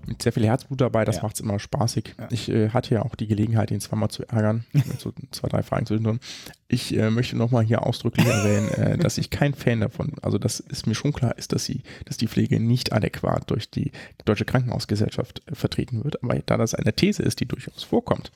mit 0.07 0.23
sehr 0.23 0.33
viel 0.33 0.47
Herzblut 0.47 0.81
dabei, 0.81 1.05
das 1.05 1.17
ja. 1.17 1.23
macht 1.23 1.35
es 1.35 1.41
immer 1.41 1.59
spaßig. 1.59 2.15
Ja. 2.19 2.29
Ich 2.31 2.49
äh, 2.49 2.71
hatte 2.71 2.95
ja 2.95 3.03
auch 3.03 3.15
die 3.15 3.27
Gelegenheit, 3.27 3.71
ihn 3.71 3.81
zweimal 3.81 4.11
zu 4.11 4.25
ärgern, 4.29 4.65
mit 4.73 5.01
so 5.01 5.13
zwei, 5.31 5.49
drei 5.49 5.63
Fragen 5.63 5.87
zwischendrin. 5.87 6.21
Ich 6.69 6.97
äh, 6.97 7.11
möchte 7.11 7.37
nochmal 7.37 7.65
hier 7.65 7.85
ausdrücklich 7.87 8.27
erwähnen, 8.27 8.69
äh, 8.71 8.99
dass 8.99 9.19
ich 9.19 9.31
kein 9.31 9.55
Fan 9.55 9.81
davon, 9.81 10.15
also 10.23 10.39
dass 10.39 10.63
es 10.69 10.87
mir 10.87 10.95
schon 10.95 11.13
klar 11.13 11.37
ist, 11.37 11.53
dass 11.53 11.65
sie, 11.65 11.83
dass 12.05 12.17
die 12.17 12.29
Pflege 12.29 12.61
nicht 12.61 12.93
adäquat 12.93 13.51
durch 13.51 13.71
die 13.71 13.93
Deutsche 14.25 14.45
Krankenhausgesellschaft 14.45 15.43
äh, 15.47 15.55
vertreten 15.55 16.05
wird. 16.05 16.23
Aber 16.23 16.39
da 16.39 16.57
das 16.57 16.75
eine 16.75 16.93
These 16.93 17.23
ist, 17.23 17.41
die 17.41 17.47
durchaus 17.47 17.83
vorkommt, 17.83 18.31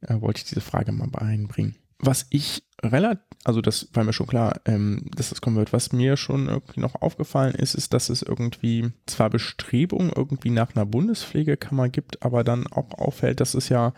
äh, 0.00 0.20
wollte 0.20 0.38
ich 0.38 0.44
diese 0.44 0.60
Frage 0.60 0.92
mal 0.92 1.08
einbringen. 1.16 1.76
Was 1.98 2.26
ich 2.30 2.64
relativ, 2.82 3.24
also 3.44 3.60
das 3.60 3.88
war 3.92 4.04
mir 4.04 4.12
schon 4.12 4.26
klar, 4.26 4.60
ähm, 4.64 5.08
dass 5.16 5.30
das 5.30 5.40
kommen 5.40 5.56
wird. 5.56 5.72
Was 5.72 5.92
mir 5.92 6.16
schon 6.16 6.48
irgendwie 6.48 6.80
noch 6.80 7.00
aufgefallen 7.00 7.54
ist, 7.54 7.74
ist, 7.74 7.94
dass 7.94 8.08
es 8.08 8.22
irgendwie 8.22 8.90
zwar 9.06 9.30
Bestrebungen 9.30 10.12
irgendwie 10.14 10.50
nach 10.50 10.74
einer 10.74 10.84
Bundespflegekammer 10.84 11.88
gibt, 11.88 12.22
aber 12.22 12.44
dann 12.44 12.66
auch 12.66 12.92
auffällt, 12.92 13.40
dass 13.40 13.54
es 13.54 13.68
ja 13.68 13.92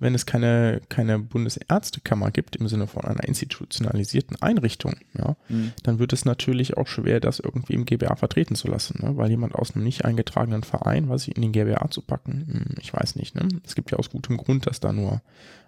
wenn 0.00 0.14
es 0.14 0.26
keine, 0.26 0.80
keine 0.88 1.18
Bundesärztekammer 1.18 2.30
gibt 2.30 2.56
im 2.56 2.68
Sinne 2.68 2.86
von 2.86 3.04
einer 3.04 3.24
institutionalisierten 3.24 4.40
Einrichtung, 4.40 4.96
ja, 5.16 5.36
mhm. 5.48 5.72
dann 5.82 5.98
wird 5.98 6.12
es 6.12 6.24
natürlich 6.24 6.76
auch 6.76 6.86
schwer, 6.86 7.20
das 7.20 7.40
irgendwie 7.40 7.74
im 7.74 7.84
GBA 7.84 8.14
vertreten 8.16 8.54
zu 8.54 8.68
lassen, 8.68 9.00
ne? 9.02 9.16
weil 9.16 9.30
jemand 9.30 9.54
aus 9.54 9.74
einem 9.74 9.84
nicht 9.84 10.04
eingetragenen 10.04 10.62
Verein, 10.62 11.08
was 11.08 11.26
ich 11.26 11.36
in 11.36 11.42
den 11.42 11.52
GBA 11.52 11.90
zu 11.90 12.02
packen, 12.02 12.46
hm, 12.46 12.74
ich 12.80 12.92
weiß 12.92 13.16
nicht. 13.16 13.34
Ne? 13.34 13.48
Es 13.64 13.74
gibt 13.74 13.90
ja 13.90 13.98
aus 13.98 14.10
gutem 14.10 14.36
Grund, 14.36 14.66
dass 14.66 14.80
da 14.80 14.92
nur, 14.92 15.20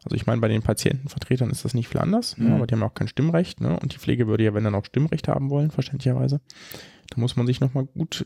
also 0.04 0.16
ich 0.16 0.26
meine, 0.26 0.40
bei 0.40 0.48
den 0.48 0.62
Patientenvertretern 0.62 1.50
ist 1.50 1.64
das 1.64 1.74
nicht 1.74 1.88
viel 1.88 2.00
anders, 2.00 2.36
ne? 2.38 2.44
mhm. 2.44 2.50
ne? 2.50 2.56
aber 2.56 2.66
die 2.66 2.74
haben 2.74 2.82
auch 2.82 2.94
kein 2.94 3.08
Stimmrecht 3.08 3.60
ne? 3.60 3.78
und 3.78 3.94
die 3.94 3.98
Pflege 3.98 4.26
würde 4.26 4.44
ja, 4.44 4.54
wenn 4.54 4.64
dann 4.64 4.74
auch 4.74 4.84
Stimmrecht 4.84 5.28
haben 5.28 5.50
wollen, 5.50 5.70
verständlicherweise. 5.70 6.40
Da 7.10 7.20
muss 7.20 7.36
man 7.36 7.46
sich 7.46 7.60
nochmal 7.60 7.86
gut, 7.86 8.24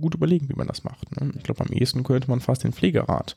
gut 0.00 0.14
überlegen, 0.14 0.48
wie 0.48 0.54
man 0.54 0.68
das 0.68 0.84
macht. 0.84 1.20
Ne? 1.20 1.32
Ich 1.36 1.42
glaube, 1.42 1.64
am 1.64 1.72
ehesten 1.72 2.04
könnte 2.04 2.30
man 2.30 2.40
fast 2.40 2.64
den 2.64 2.72
Pflegerat 2.72 3.36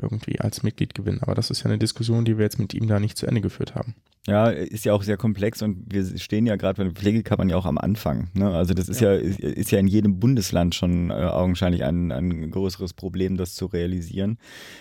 irgendwie 0.00 0.40
als 0.40 0.62
Mitglied 0.62 0.94
gewinnen. 0.94 1.20
Aber 1.22 1.34
das 1.34 1.50
ist 1.50 1.60
ja 1.60 1.66
eine 1.66 1.78
Diskussion, 1.78 2.24
die 2.24 2.36
wir 2.36 2.44
jetzt 2.44 2.58
mit 2.58 2.74
ihm 2.74 2.86
da 2.86 3.00
nicht 3.00 3.16
zu 3.16 3.26
Ende 3.26 3.40
geführt 3.40 3.74
haben. 3.74 3.94
Ja, 4.26 4.48
ist 4.48 4.84
ja 4.84 4.92
auch 4.92 5.04
sehr 5.04 5.16
komplex 5.16 5.62
und 5.62 5.84
wir 5.88 6.04
stehen 6.18 6.46
ja 6.46 6.56
gerade 6.56 6.78
bei 6.78 6.84
der 6.84 6.92
Pflegekammern 6.92 7.48
ja 7.48 7.56
auch 7.56 7.64
am 7.64 7.78
Anfang. 7.78 8.28
Ne? 8.34 8.50
Also 8.50 8.74
das 8.74 8.88
ist 8.88 9.00
ja. 9.00 9.14
ja, 9.14 9.20
ist 9.20 9.70
ja 9.70 9.78
in 9.78 9.86
jedem 9.86 10.18
Bundesland 10.18 10.74
schon 10.74 11.10
äh, 11.10 11.14
augenscheinlich 11.14 11.84
ein, 11.84 12.10
ein 12.10 12.50
größeres 12.50 12.92
Problem, 12.92 13.36
das 13.36 13.54
zu 13.54 13.66
realisieren. 13.66 14.38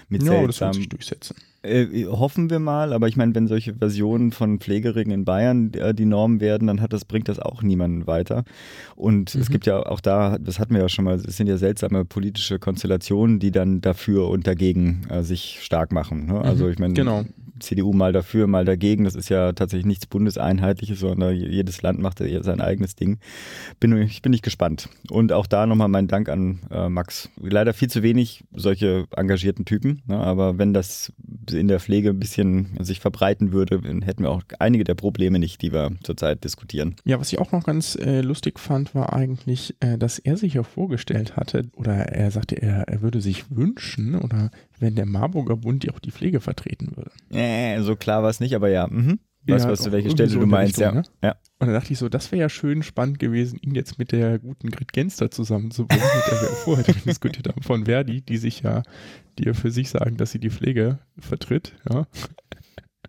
Mit 0.09 0.23
ja, 0.23 0.45
das 0.45 0.59
wird 0.59 0.73
sich 0.73 0.89
durchsetzen. 0.89 1.35
Äh, 1.65 2.05
hoffen 2.05 2.49
wir 2.49 2.59
mal, 2.59 2.93
aber 2.93 3.07
ich 3.07 3.17
meine, 3.17 3.33
wenn 3.35 3.47
solche 3.47 3.73
Versionen 3.73 4.31
von 4.31 4.59
Pflegeringen 4.59 5.11
in 5.11 5.25
Bayern 5.25 5.73
äh, 5.73 5.93
die 5.93 6.05
Norm 6.05 6.39
werden, 6.39 6.67
dann 6.67 6.81
hat 6.81 6.93
das, 6.93 7.05
bringt 7.05 7.27
das 7.27 7.39
auch 7.39 7.61
niemanden 7.61 8.07
weiter. 8.07 8.43
Und 8.95 9.33
mhm. 9.33 9.41
es 9.41 9.49
gibt 9.49 9.65
ja 9.65 9.85
auch 9.85 9.99
da, 9.99 10.37
das 10.37 10.59
hatten 10.59 10.73
wir 10.73 10.81
ja 10.81 10.89
schon 10.89 11.05
mal, 11.05 11.15
es 11.15 11.37
sind 11.37 11.47
ja 11.47 11.57
seltsame 11.57 12.05
politische 12.05 12.59
Konstellationen, 12.59 13.39
die 13.39 13.51
dann 13.51 13.81
dafür 13.81 14.29
und 14.29 14.47
dagegen 14.47 15.01
äh, 15.09 15.23
sich 15.23 15.59
stark 15.61 15.91
machen. 15.91 16.27
Ne? 16.27 16.39
Also 16.39 16.65
mhm. 16.65 16.71
ich 16.71 16.79
meine, 16.79 16.93
genau 16.93 17.25
CDU 17.59 17.93
mal 17.93 18.13
dafür, 18.13 18.47
mal 18.47 18.65
dagegen. 18.65 19.03
Das 19.03 19.15
ist 19.15 19.29
ja 19.29 19.53
tatsächlich 19.53 19.85
nichts 19.85 20.05
Bundeseinheitliches, 20.05 20.99
sondern 20.99 21.35
jedes 21.35 21.81
Land 21.81 21.99
macht 21.99 22.19
ja 22.19 22.43
sein 22.43 22.61
eigenes 22.61 22.95
Ding. 22.95 23.19
Bin, 23.79 23.95
ich 24.01 24.21
bin 24.21 24.31
nicht 24.31 24.43
gespannt. 24.43 24.89
Und 25.09 25.31
auch 25.31 25.47
da 25.47 25.65
nochmal 25.65 25.87
mein 25.87 26.07
Dank 26.07 26.29
an 26.29 26.59
äh, 26.71 26.89
Max. 26.89 27.29
Leider 27.37 27.73
viel 27.73 27.89
zu 27.89 28.03
wenig 28.03 28.43
solche 28.53 29.05
engagierten 29.15 29.65
Typen, 29.65 30.01
ne? 30.07 30.17
aber 30.17 30.57
wenn 30.57 30.73
das 30.73 31.13
in 31.51 31.67
der 31.67 31.79
Pflege 31.79 32.09
ein 32.09 32.19
bisschen 32.19 32.77
sich 32.79 32.99
verbreiten 32.99 33.51
würde, 33.51 33.81
dann 33.81 34.01
hätten 34.01 34.23
wir 34.23 34.31
auch 34.31 34.43
einige 34.59 34.83
der 34.83 34.95
Probleme 34.95 35.39
nicht, 35.39 35.61
die 35.61 35.71
wir 35.71 35.91
zurzeit 36.03 36.43
diskutieren. 36.43 36.95
Ja, 37.05 37.19
was 37.19 37.31
ich 37.31 37.39
auch 37.39 37.51
noch 37.51 37.63
ganz 37.63 37.95
äh, 37.95 38.21
lustig 38.21 38.59
fand, 38.59 38.95
war 38.95 39.13
eigentlich, 39.13 39.75
äh, 39.79 39.97
dass 39.97 40.19
er 40.19 40.37
sich 40.37 40.55
ja 40.55 40.63
vorgestellt 40.63 41.35
hatte, 41.35 41.63
oder 41.75 41.93
er 41.93 42.31
sagte, 42.31 42.61
er, 42.61 42.87
er 42.87 43.01
würde 43.01 43.21
sich 43.21 43.45
wünschen, 43.49 44.15
oder 44.15 44.51
wenn 44.79 44.95
der 44.95 45.05
Marburger 45.05 45.57
Bund 45.57 45.89
auch 45.91 45.99
die 45.99 46.11
Pflege 46.11 46.39
vertreten 46.39 46.95
würde. 46.95 47.11
Äh, 47.31 47.81
so 47.81 47.95
klar 47.95 48.23
war 48.23 48.29
es 48.29 48.39
nicht, 48.39 48.55
aber 48.55 48.69
ja. 48.69 48.87
Mhm. 48.87 49.19
Weißt 49.47 49.65
Ja, 49.65 49.71
was 49.71 49.83
du, 49.83 49.91
welche 49.91 50.09
Stelle 50.09 50.29
so 50.29 50.39
du 50.39 50.47
meinst, 50.47 50.79
Richtung, 50.79 50.95
ja. 50.95 51.01
ne? 51.01 51.07
ja. 51.21 51.35
Und 51.59 51.67
da 51.67 51.73
dachte 51.73 51.93
ich 51.93 51.99
so, 51.99 52.09
das 52.09 52.31
wäre 52.31 52.41
ja 52.41 52.49
schön 52.49 52.81
spannend 52.81 53.19
gewesen, 53.19 53.59
ihn 53.61 53.75
jetzt 53.75 53.99
mit 53.99 54.11
der 54.11 54.39
guten 54.39 54.71
Grit 54.71 54.91
Genster 54.91 55.29
zusammenzubringen, 55.29 56.03
mit 56.03 56.31
der 56.31 56.41
wir 56.41 56.55
vorher 56.55 56.93
diskutiert 57.05 57.47
haben, 57.47 57.61
von 57.61 57.85
Verdi, 57.85 58.21
die 58.21 58.37
sich 58.37 58.61
ja, 58.61 58.81
die 59.37 59.45
ja 59.45 59.53
für 59.53 59.69
sich 59.69 59.89
sagen, 59.89 60.17
dass 60.17 60.31
sie 60.31 60.39
die 60.39 60.49
Pflege 60.49 60.99
vertritt, 61.19 61.73
ja. 61.87 62.07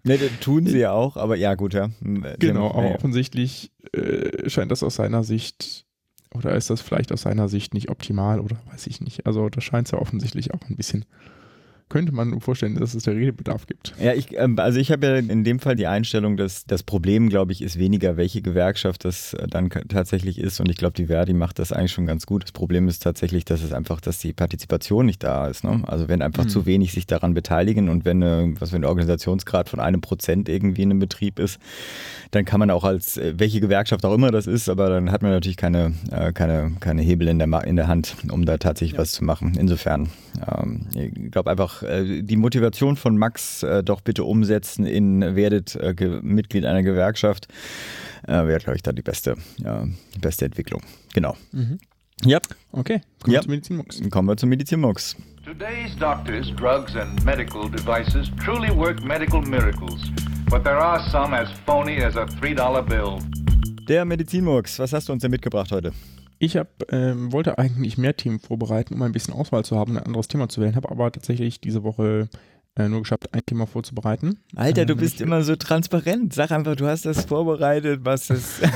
Ne, 0.05 0.19
das 0.19 0.31
tun 0.41 0.67
sie 0.67 0.79
ja 0.79 0.93
auch, 0.93 1.17
aber 1.17 1.37
ja, 1.37 1.55
gut, 1.55 1.75
ja. 1.75 1.91
Hm, 2.01 2.25
äh, 2.25 2.37
Genau, 2.39 2.69
ja, 2.69 2.75
aber 2.75 2.89
ja. 2.91 2.95
offensichtlich 2.95 3.73
äh, 3.93 4.49
scheint 4.49 4.71
das 4.71 4.83
aus 4.83 4.95
seiner 4.95 5.25
Sicht, 5.25 5.87
oder 6.33 6.55
ist 6.55 6.71
das 6.71 6.81
vielleicht 6.81 7.13
aus 7.13 7.23
seiner 7.23 7.49
Sicht 7.49 7.75
nicht 7.75 7.89
optimal, 7.89 8.41
oder 8.41 8.57
weiß 8.71 8.87
ich 8.87 9.01
nicht. 9.01 9.27
Also 9.27 9.49
da 9.49 9.61
scheint 9.61 9.89
es 9.89 9.93
ja 9.93 9.99
offensichtlich 9.99 10.53
auch 10.53 10.61
ein 10.69 10.77
bisschen, 10.77 11.07
könnte 11.89 12.13
man 12.13 12.41
vorstellen, 12.41 12.75
dass 12.75 12.95
es 12.95 13.05
da 13.05 13.13
Redebedarf 13.13 13.67
gibt. 13.67 13.95
Ja, 14.03 14.13
ich, 14.13 14.37
ähm, 14.37 14.59
also 14.59 14.79
ich 14.81 14.91
habe 14.91 15.07
ja 15.07 15.17
in 15.17 15.45
dem 15.45 15.61
Fall 15.61 15.77
die 15.77 15.87
Einstellung, 15.87 16.37
dass 16.37 16.65
das 16.67 16.83
Problem, 16.83 17.29
glaube 17.29 17.53
ich, 17.53 17.63
ist 17.63 17.79
weniger, 17.79 18.17
welche 18.17 18.43
Gewerkschaft 18.43 19.05
das 19.05 19.35
äh, 19.35 19.47
dann 19.47 19.71
tatsächlich 19.71 20.39
ist. 20.39 20.59
Und 20.59 20.69
ich 20.69 20.77
glaube, 20.77 20.95
die 20.95 21.07
Verdi 21.07 21.33
macht 21.33 21.59
das 21.61 21.73
eigentlich 21.73 21.93
schon 21.93 22.07
ganz 22.07 22.27
gut. 22.27 22.43
Das 22.43 22.53
Problem 22.53 22.89
ist 22.89 23.05
tatsächlich, 23.05 23.45
dass 23.45 23.63
es 23.63 23.73
einfach, 23.73 24.01
dass 24.01 24.19
die 24.19 24.33
Partizipation 24.33 25.07
nicht 25.07 25.23
da 25.23 25.47
ist. 25.47 25.63
Ne? 25.63 25.83
Also 25.87 26.09
wenn 26.09 26.23
einfach 26.23 26.45
Mhm. 26.45 26.49
zu 26.49 26.67
wenig 26.67 26.93
sich 26.93 27.07
daran 27.07 27.35
beteiligen 27.35 27.89
und 27.89 28.05
wenn, 28.05 28.21
äh, 28.23 28.49
was 28.59 28.73
wenn 28.73 28.81
der 28.81 28.91
Organisationsgrad 28.91 29.69
von 29.69 29.79
einem 29.79 30.01
Prozent 30.01 30.49
irgendwie 30.49 30.83
in 30.83 30.91
einem 30.91 30.99
Betrieb 31.01 31.39
ist, 31.39 31.59
dann 32.33 32.45
kann 32.45 32.59
man 32.59 32.71
auch 32.71 32.83
als 32.85 33.17
äh, 33.17 33.35
welche 33.37 33.61
Gewerkschaft 33.61 34.05
auch 34.05 34.13
immer 34.15 34.31
das 34.33 34.47
ist, 34.49 34.69
aber 34.69 34.89
dann 34.89 35.13
hat 35.13 35.23
man 35.23 35.31
natürlich 35.31 35.57
keine, 35.57 35.93
keine, 36.35 36.73
keine 36.81 37.03
Hebel 37.03 37.29
in 37.29 37.39
der, 37.39 37.65
in 37.65 37.77
der 37.77 37.87
Hand, 37.89 38.17
um 38.31 38.45
da 38.45 38.57
tatsächlich 38.57 38.99
was 38.99 39.13
zu 39.13 39.25
machen. 39.25 39.53
Insofern, 39.59 40.09
ähm, 40.47 40.87
ich 40.95 41.31
glaube 41.31 41.51
einfach, 41.51 41.76
äh, 41.83 42.23
die 42.23 42.37
Motivation 42.37 42.97
von 42.97 43.17
Max 43.19 43.63
äh, 43.63 43.83
doch 43.83 44.01
bitte 44.01 44.25
umsetzen 44.25 44.87
in 44.87 45.37
werdet 45.37 45.75
äh, 45.77 45.95
Mitglied 46.23 46.65
einer 46.65 46.83
Gewerkschaft, 46.83 47.49
äh, 48.27 48.33
wäre, 48.47 48.59
glaube 48.59 48.77
ich, 48.77 48.83
da 48.83 48.93
die 48.93 49.03
beste, 49.03 49.37
die 49.59 50.19
beste 50.19 50.45
Entwicklung. 50.45 50.83
Genau. 51.15 51.37
Ja, 52.25 52.39
Okay, 52.73 53.01
kommen 53.23 53.35
Ja. 53.35 53.41
wir 53.41 53.43
zum 53.43 53.51
Medizinmux. 53.53 54.03
kommen 54.11 54.29
wir 54.29 54.37
zum 54.37 54.49
Medizinmux. 54.49 55.17
Today's 55.45 55.95
doctors, 55.99 56.51
drugs, 56.57 56.97
and 56.97 57.25
medical 57.25 57.71
devices 57.71 58.31
truly 58.45 58.71
work 58.77 59.03
medical 59.05 59.41
miracles, 59.43 60.01
but 60.51 60.65
there 60.65 60.77
are 60.79 60.99
some 61.11 61.35
as 61.37 61.49
phony 61.67 62.03
as 62.03 62.17
a 62.17 62.25
$3 62.25 62.83
bill. 62.83 63.19
Der 63.89 64.05
Medizinmux, 64.05 64.79
was 64.81 64.93
hast 64.93 65.09
du 65.09 65.13
uns 65.13 65.23
denn 65.23 65.31
mitgebracht 65.31 65.71
heute? 65.71 65.93
Ich 66.39 66.57
hab, 66.57 66.93
ähm, 66.93 67.33
wollte 67.33 67.59
eigentlich 67.59 67.97
mehr 67.99 68.17
Themen 68.17 68.41
vorbereiten, 68.41 68.95
um 68.95 69.03
ein 69.03 69.13
bisschen 69.13 69.33
Auswahl 69.35 69.65
zu 69.65 69.77
haben 69.77 69.93
und 69.93 69.99
ein 69.99 70.07
anderes 70.07 70.29
Thema 70.29 70.49
zu 70.49 70.61
wählen, 70.61 70.77
habe 70.77 70.91
aber 70.91 71.11
tatsächlich 71.11 71.61
diese 71.61 71.83
Woche 71.83 72.29
äh, 72.77 72.89
nur 72.89 73.01
geschafft, 73.01 73.33
ein 73.33 73.45
Thema 73.47 73.67
vorzubereiten. 73.67 74.39
Alter, 74.55 74.85
du 74.85 74.93
Ähm, 74.95 74.99
bist 74.99 75.21
immer 75.23 75.43
so 75.43 75.57
transparent. 75.57 76.35
Sag 76.35 76.51
einfach, 76.51 76.77
du 76.77 76.87
hast 76.87 77.07
das 77.07 77.25
vorbereitet, 77.25 78.01
was 78.05 78.31
es. 78.31 78.61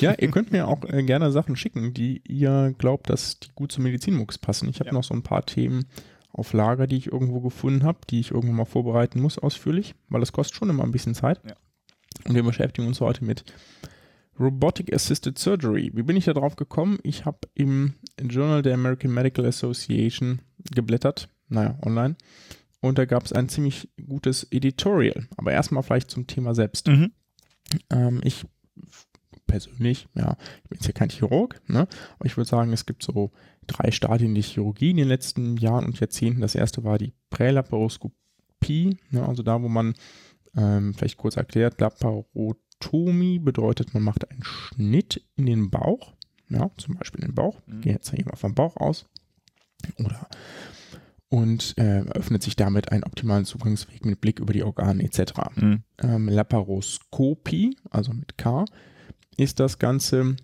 Ja, 0.00 0.14
ihr 0.18 0.30
könnt 0.30 0.52
mir 0.52 0.68
auch 0.68 0.84
äh, 0.84 1.02
gerne 1.02 1.32
Sachen 1.32 1.56
schicken, 1.56 1.92
die 1.94 2.22
ihr 2.28 2.74
glaubt, 2.78 3.08
dass 3.10 3.38
die 3.40 3.48
gut 3.54 3.72
zum 3.72 3.84
Medizinmux 3.84 4.36
passen. 4.38 4.68
Ich 4.68 4.78
habe 4.80 4.88
Ja. 4.88 4.92
noch 4.94 5.04
so 5.04 5.14
ein 5.14 5.22
paar 5.22 5.44
Themen 5.46 5.86
auf 6.32 6.52
Lager, 6.52 6.86
die 6.86 6.96
ich 6.96 7.10
irgendwo 7.12 7.40
gefunden 7.40 7.82
habe, 7.84 7.98
die 8.10 8.20
ich 8.20 8.30
irgendwo 8.32 8.52
mal 8.54 8.64
vorbereiten 8.66 9.20
muss, 9.20 9.38
ausführlich, 9.38 9.94
weil 10.08 10.20
das 10.20 10.32
kostet 10.32 10.56
schon 10.56 10.70
immer 10.70 10.84
ein 10.84 10.92
bisschen 10.92 11.14
Zeit. 11.14 11.40
Ja. 11.44 11.54
Und 12.28 12.34
wir 12.34 12.42
beschäftigen 12.42 12.86
uns 12.86 13.00
heute 13.00 13.24
mit 13.24 13.44
Robotic 14.38 14.92
Assisted 14.94 15.38
Surgery. 15.38 15.90
Wie 15.94 16.02
bin 16.02 16.16
ich 16.16 16.26
da 16.26 16.32
drauf 16.32 16.56
gekommen? 16.56 16.98
Ich 17.02 17.24
habe 17.24 17.38
im 17.54 17.94
Journal 18.20 18.62
der 18.62 18.74
American 18.74 19.12
Medical 19.12 19.46
Association 19.46 20.40
geblättert, 20.72 21.28
naja, 21.48 21.78
online. 21.82 22.16
Und 22.80 22.98
da 22.98 23.04
gab 23.04 23.24
es 23.24 23.32
ein 23.32 23.48
ziemlich 23.48 23.88
gutes 24.06 24.46
Editorial. 24.50 25.26
Aber 25.36 25.52
erstmal 25.52 25.82
vielleicht 25.82 26.10
zum 26.10 26.26
Thema 26.26 26.54
selbst. 26.54 26.86
Mhm. 26.86 27.12
Ähm, 27.90 28.20
ich 28.22 28.46
persönlich, 29.46 30.06
ja, 30.14 30.36
ich 30.62 30.68
bin 30.68 30.78
jetzt 30.78 30.86
ja 30.86 30.92
kein 30.92 31.08
Chirurg, 31.08 31.60
ne? 31.66 31.88
aber 32.18 32.26
ich 32.26 32.36
würde 32.36 32.48
sagen, 32.48 32.72
es 32.72 32.86
gibt 32.86 33.02
so 33.02 33.32
drei 33.66 33.90
Stadien 33.90 34.34
der 34.34 34.44
Chirurgie 34.44 34.90
in 34.90 34.98
den 34.98 35.08
letzten 35.08 35.56
Jahren 35.56 35.86
und 35.86 35.98
Jahrzehnten. 35.98 36.40
Das 36.40 36.54
erste 36.54 36.84
war 36.84 36.98
die 36.98 37.14
Prälaparoskopie, 37.30 38.98
ne? 39.10 39.26
also 39.26 39.42
da, 39.42 39.60
wo 39.60 39.68
man, 39.68 39.94
ähm, 40.56 40.94
vielleicht 40.94 41.16
kurz 41.16 41.36
erklärt, 41.36 41.80
Laparotomie 42.80 43.38
bedeutet, 43.38 43.94
man 43.94 44.02
macht 44.02 44.30
einen 44.30 44.42
Schnitt 44.44 45.22
in 45.36 45.46
den 45.46 45.70
Bauch, 45.70 46.14
ja, 46.48 46.70
zum 46.78 46.94
Beispiel 46.96 47.20
in 47.22 47.28
den 47.28 47.34
Bauch, 47.34 47.60
Mhm. 47.66 47.80
gehe 47.80 47.92
jetzt 47.92 48.10
hier 48.10 48.24
mal 48.24 48.36
vom 48.36 48.54
Bauch 48.54 48.76
aus, 48.76 49.06
oder 49.98 50.28
und 51.30 51.74
äh, 51.76 52.00
öffnet 52.00 52.42
sich 52.42 52.56
damit 52.56 52.90
einen 52.90 53.04
optimalen 53.04 53.44
Zugangsweg 53.44 54.04
mit 54.06 54.20
Blick 54.20 54.40
über 54.40 54.52
die 54.54 54.62
Organe 54.62 55.02
etc 55.02 55.32
Mhm. 55.56 55.82
ähm, 56.02 56.28
Laparoskopie, 56.28 57.76
also 57.90 58.12
mit 58.12 58.38
K, 58.38 58.64
ist 59.36 59.60
das 59.60 59.78
Ganze, 59.78 60.36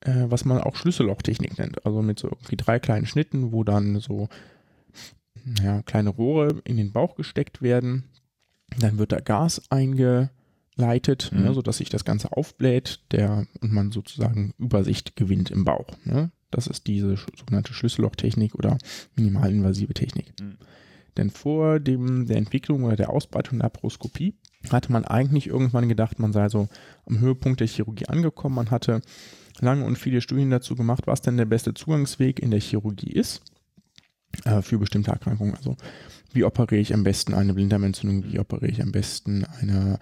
äh, 0.00 0.26
was 0.28 0.44
man 0.44 0.60
auch 0.60 0.76
Schlüssellochtechnik 0.76 1.58
nennt. 1.58 1.84
Also 1.84 2.02
mit 2.02 2.18
so 2.20 2.28
irgendwie 2.28 2.56
drei 2.56 2.78
kleinen 2.78 3.06
Schnitten, 3.06 3.50
wo 3.52 3.64
dann 3.64 3.98
so 4.00 4.28
ja, 5.62 5.82
kleine 5.82 6.10
Rohre 6.10 6.60
in 6.64 6.76
den 6.76 6.92
Bauch 6.92 7.14
gesteckt 7.16 7.62
werden. 7.62 8.04
Dann 8.78 8.98
wird 8.98 9.12
da 9.12 9.20
Gas 9.20 9.62
eingeleitet, 10.78 11.30
Mhm. 11.32 11.42
ne, 11.42 11.54
sodass 11.54 11.78
sich 11.78 11.90
das 11.90 12.04
Ganze 12.04 12.32
aufbläht 12.32 13.00
der, 13.10 13.46
und 13.60 13.72
man 13.72 13.90
sozusagen 13.92 14.54
Übersicht 14.58 15.16
gewinnt 15.16 15.50
im 15.50 15.64
Bauch. 15.64 15.96
Ne? 16.04 16.30
Das 16.50 16.66
ist 16.66 16.86
diese 16.86 17.16
sogenannte 17.36 17.74
Schlüssellochtechnik 17.74 18.54
oder 18.54 18.78
minimalinvasive 19.16 19.94
Technik. 19.94 20.32
Mhm. 20.40 20.58
Denn 21.16 21.30
vor 21.30 21.80
dem, 21.80 22.26
der 22.26 22.36
Entwicklung 22.36 22.84
oder 22.84 22.96
der 22.96 23.10
Ausbreitung 23.10 23.58
der 23.58 23.66
Laparoskopie 23.66 24.34
hatte 24.70 24.92
man 24.92 25.04
eigentlich 25.04 25.48
irgendwann 25.48 25.88
gedacht, 25.88 26.18
man 26.20 26.32
sei 26.32 26.48
so 26.48 26.68
am 27.06 27.18
Höhepunkt 27.18 27.60
der 27.60 27.66
Chirurgie 27.66 28.06
angekommen. 28.06 28.54
Man 28.54 28.70
hatte 28.70 29.00
lange 29.60 29.84
und 29.84 29.98
viele 29.98 30.20
Studien 30.20 30.50
dazu 30.50 30.76
gemacht, 30.76 31.06
was 31.06 31.20
denn 31.20 31.36
der 31.36 31.44
beste 31.44 31.74
Zugangsweg 31.74 32.38
in 32.38 32.52
der 32.52 32.60
Chirurgie 32.60 33.10
ist 33.10 33.42
äh, 34.44 34.62
für 34.62 34.78
bestimmte 34.78 35.10
Erkrankungen. 35.10 35.56
Also 35.56 35.76
wie 36.32 36.44
operiere 36.44 36.80
ich 36.80 36.94
am 36.94 37.02
besten 37.02 37.34
eine 37.34 37.52
Blinddarmentzündung, 37.54 38.30
wie 38.30 38.38
operiere 38.38 38.70
ich 38.70 38.80
am 38.80 38.92
besten 38.92 39.44
eine 39.60 39.98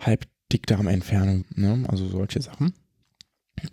Halbdickdarmentfernung, 0.00 1.44
ne? 1.54 1.84
also 1.88 2.06
solche 2.08 2.42
Sachen. 2.42 2.74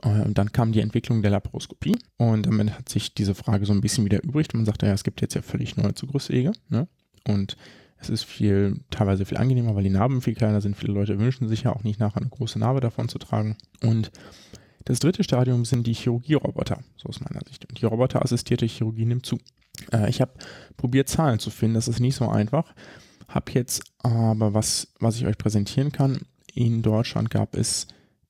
Äh, 0.04 0.22
Und 0.22 0.38
dann 0.38 0.52
kam 0.52 0.72
die 0.72 0.82
Entwicklung 0.82 1.22
der 1.22 1.32
Laparoskopie 1.32 1.98
und 2.18 2.46
damit 2.46 2.78
hat 2.78 2.90
sich 2.90 3.14
diese 3.14 3.36
Frage 3.36 3.66
so 3.66 3.74
ein 3.74 3.82
bisschen 3.82 4.06
wieder 4.06 4.24
übrig. 4.24 4.48
Man 4.54 4.66
sagte, 4.66 4.86
ja, 4.86 4.94
es 4.94 5.04
gibt 5.04 5.22
jetzt 5.22 5.34
ja 5.34 5.42
völlig 5.42 5.78
neue 5.78 5.94
Zugriffswege 5.94 6.52
ne? 6.70 6.88
und 7.28 7.58
es 8.02 8.10
ist 8.10 8.24
viel, 8.24 8.80
teilweise 8.90 9.26
viel 9.26 9.38
angenehmer, 9.38 9.76
weil 9.76 9.84
die 9.84 9.90
Narben 9.92 10.22
viel 10.22 10.34
kleiner 10.34 10.60
sind. 10.60 10.76
Viele 10.76 10.94
Leute 10.94 11.20
wünschen 11.20 11.48
sich 11.48 11.64
ja 11.64 11.74
auch 11.76 11.84
nicht 11.84 12.00
nachher 12.00 12.22
eine 12.22 12.30
große 12.30 12.58
Narbe 12.58 12.80
davon 12.80 13.10
zu 13.10 13.20
tragen. 13.20 13.58
Und 13.84 14.12
das 14.86 15.00
dritte 15.00 15.24
Stadium 15.24 15.66
sind 15.66 15.86
die 15.86 15.94
Chirurgieroboter, 15.94 16.80
so 16.98 17.10
aus 17.10 17.20
meiner 17.22 17.46
Sicht. 17.48 17.66
Und 17.70 17.80
die 17.80 17.86
roboterassistierte 17.86 18.66
Chirurgie 18.66 19.06
nimmt 19.06 19.28
zu. 19.28 19.38
Äh, 19.92 20.10
ich 20.10 20.20
habe 20.20 20.34
probiert, 20.78 21.10
Zahlen 21.10 21.38
zu 21.38 21.52
finden. 21.52 21.76
Das 21.76 21.88
ist 21.88 22.00
nicht 22.00 22.16
so 22.16 22.28
einfach. 22.28 22.74
Habe 23.34 23.52
jetzt 23.54 23.84
aber 24.00 24.54
was, 24.54 24.88
was 25.00 25.16
ich 25.18 25.26
euch 25.26 25.38
präsentieren 25.38 25.92
kann. 25.92 26.20
In 26.54 26.82
Deutschland 26.82 27.30
gab 27.30 27.56
es 27.56 27.88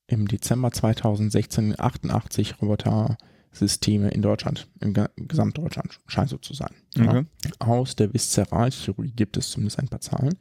im 0.07 0.27
Dezember 0.27 0.71
2016 0.71 1.79
88 1.79 2.61
Robotersysteme 2.61 4.09
in 4.11 4.21
Deutschland, 4.21 4.67
in 4.79 4.93
Ge- 4.93 5.07
Gesamtdeutschland, 5.15 5.99
scheint 6.07 6.29
so 6.29 6.37
zu 6.37 6.53
sein. 6.53 6.73
Ja. 6.95 7.09
Okay. 7.09 7.25
Aus 7.59 7.95
der 7.95 8.13
Viszeralchirurgie 8.13 9.13
gibt 9.15 9.37
es 9.37 9.49
zumindest 9.49 9.79
ein 9.79 9.87
paar 9.87 10.01
Zahlen. 10.01 10.35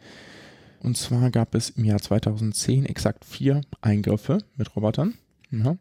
Und 0.80 0.96
zwar 0.96 1.30
gab 1.30 1.54
es 1.54 1.70
im 1.70 1.84
Jahr 1.84 2.00
2010 2.00 2.84
exakt 2.86 3.24
vier 3.24 3.60
Eingriffe 3.80 4.38
mit 4.56 4.74
Robotern. 4.76 5.14
Ja. 5.50 5.76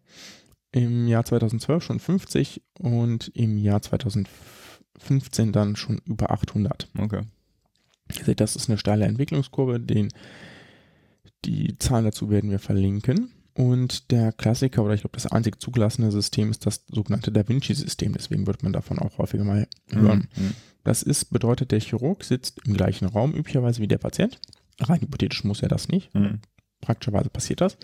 Im 0.71 1.07
Jahr 1.07 1.25
2012 1.25 1.83
schon 1.83 1.99
50 1.99 2.61
und 2.79 3.29
im 3.33 3.57
Jahr 3.57 3.81
2015 3.81 5.51
dann 5.51 5.75
schon 5.75 5.99
über 6.05 6.31
800. 6.31 6.87
Okay. 6.97 7.21
Ihr 8.17 8.25
seht, 8.25 8.39
das 8.39 8.55
ist 8.55 8.69
eine 8.69 8.77
steile 8.77 9.05
Entwicklungskurve. 9.05 9.79
Den, 9.79 10.09
die 11.45 11.77
Zahlen 11.77 12.05
dazu 12.05 12.29
werden 12.29 12.51
wir 12.51 12.59
verlinken. 12.59 13.31
Und 13.53 14.11
der 14.11 14.31
Klassiker 14.31 14.83
oder 14.83 14.93
ich 14.93 15.01
glaube 15.01 15.17
das 15.17 15.27
einzig 15.27 15.59
zugelassene 15.61 16.11
System 16.11 16.49
ist 16.49 16.65
das 16.65 16.85
sogenannte 16.87 17.31
Da 17.31 17.47
Vinci-System. 17.47 18.13
Deswegen 18.13 18.47
wird 18.47 18.63
man 18.63 18.73
davon 18.73 18.99
auch 18.99 19.17
häufiger 19.17 19.43
mal 19.43 19.67
hören. 19.89 20.29
Mhm. 20.35 20.53
Das 20.83 21.03
ist, 21.03 21.25
bedeutet, 21.25 21.71
der 21.71 21.81
Chirurg 21.81 22.23
sitzt 22.23 22.61
im 22.65 22.75
gleichen 22.75 23.05
Raum 23.05 23.33
üblicherweise 23.33 23.81
wie 23.81 23.87
der 23.87 23.97
Patient. 23.97 24.39
Rein 24.79 25.01
hypothetisch 25.01 25.43
muss 25.43 25.61
er 25.61 25.67
das 25.67 25.89
nicht. 25.89 26.13
Mhm. 26.15 26.39
Praktischerweise 26.79 27.29
passiert 27.29 27.61
das. 27.61 27.77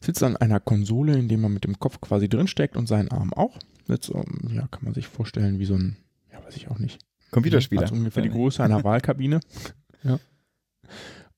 Sitzt 0.00 0.22
an 0.22 0.36
einer 0.36 0.60
Konsole, 0.60 1.18
in 1.18 1.28
dem 1.28 1.40
man 1.40 1.52
mit 1.52 1.64
dem 1.64 1.78
Kopf 1.78 2.00
quasi 2.00 2.28
drinsteckt 2.28 2.76
und 2.76 2.86
seinen 2.86 3.10
Arm 3.10 3.32
auch. 3.32 3.58
Sitzt, 3.88 4.10
ja, 4.10 4.66
kann 4.68 4.84
man 4.84 4.94
sich 4.94 5.08
vorstellen, 5.08 5.58
wie 5.58 5.64
so 5.64 5.74
ein, 5.74 5.96
ja, 6.32 6.44
weiß 6.44 6.56
ich 6.56 6.68
auch 6.68 6.78
nicht. 6.78 7.00
Computerspieler. 7.34 7.82
Also 7.82 7.94
ungefähr 7.94 8.22
die 8.22 8.30
Größe 8.30 8.62
einer 8.62 8.84
Wahlkabine. 8.84 9.40
ja. 10.02 10.18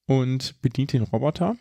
Und 0.06 0.60
bedient 0.62 0.92
den 0.92 1.02
Roboter, 1.02 1.56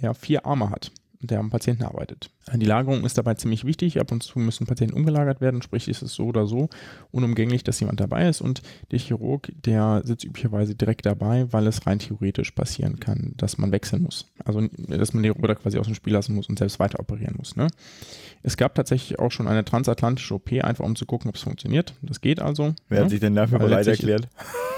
der 0.00 0.14
vier 0.14 0.46
Arme 0.46 0.70
hat 0.70 0.90
und 1.20 1.30
der 1.30 1.40
am 1.40 1.50
Patienten 1.50 1.84
arbeitet. 1.84 2.30
Die 2.54 2.66
Lagerung 2.66 3.04
ist 3.04 3.18
dabei 3.18 3.34
ziemlich 3.34 3.64
wichtig. 3.64 4.00
Ab 4.00 4.10
und 4.10 4.22
zu 4.22 4.38
müssen 4.38 4.66
Patienten 4.66 4.96
umgelagert 4.96 5.40
werden, 5.40 5.62
sprich 5.62 5.88
ist 5.88 6.02
es 6.02 6.14
so 6.14 6.24
oder 6.26 6.46
so 6.46 6.68
unumgänglich, 7.10 7.64
dass 7.64 7.78
jemand 7.80 8.00
dabei 8.00 8.28
ist. 8.28 8.40
Und 8.40 8.62
der 8.90 8.98
Chirurg, 8.98 9.52
der 9.64 10.02
sitzt 10.04 10.24
üblicherweise 10.24 10.74
direkt 10.74 11.06
dabei, 11.06 11.52
weil 11.52 11.66
es 11.66 11.86
rein 11.86 11.98
theoretisch 11.98 12.50
passieren 12.52 12.98
kann, 12.98 13.34
dass 13.36 13.58
man 13.58 13.72
wechseln 13.72 14.02
muss. 14.02 14.26
Also, 14.44 14.66
dass 14.88 15.12
man 15.12 15.22
den 15.22 15.32
Roboter 15.32 15.54
quasi 15.54 15.78
aus 15.78 15.86
dem 15.86 15.94
Spiel 15.94 16.14
lassen 16.14 16.34
muss 16.34 16.48
und 16.48 16.58
selbst 16.58 16.80
weiter 16.80 16.98
operieren 16.98 17.34
muss. 17.36 17.56
Ne? 17.56 17.68
Es 18.42 18.56
gab 18.56 18.74
tatsächlich 18.74 19.18
auch 19.18 19.30
schon 19.30 19.46
eine 19.46 19.64
transatlantische 19.64 20.34
OP, 20.34 20.52
einfach 20.52 20.84
um 20.84 20.96
zu 20.96 21.06
gucken, 21.06 21.28
ob 21.28 21.36
es 21.36 21.42
funktioniert. 21.42 21.94
Das 22.02 22.20
geht 22.20 22.40
also. 22.40 22.74
Wer 22.88 22.98
ne? 22.98 23.04
hat 23.04 23.10
sich 23.10 23.20
denn 23.20 23.34
dafür 23.34 23.60
Weil 23.60 23.68
bereit 23.68 23.86
erklärt? 23.86 24.28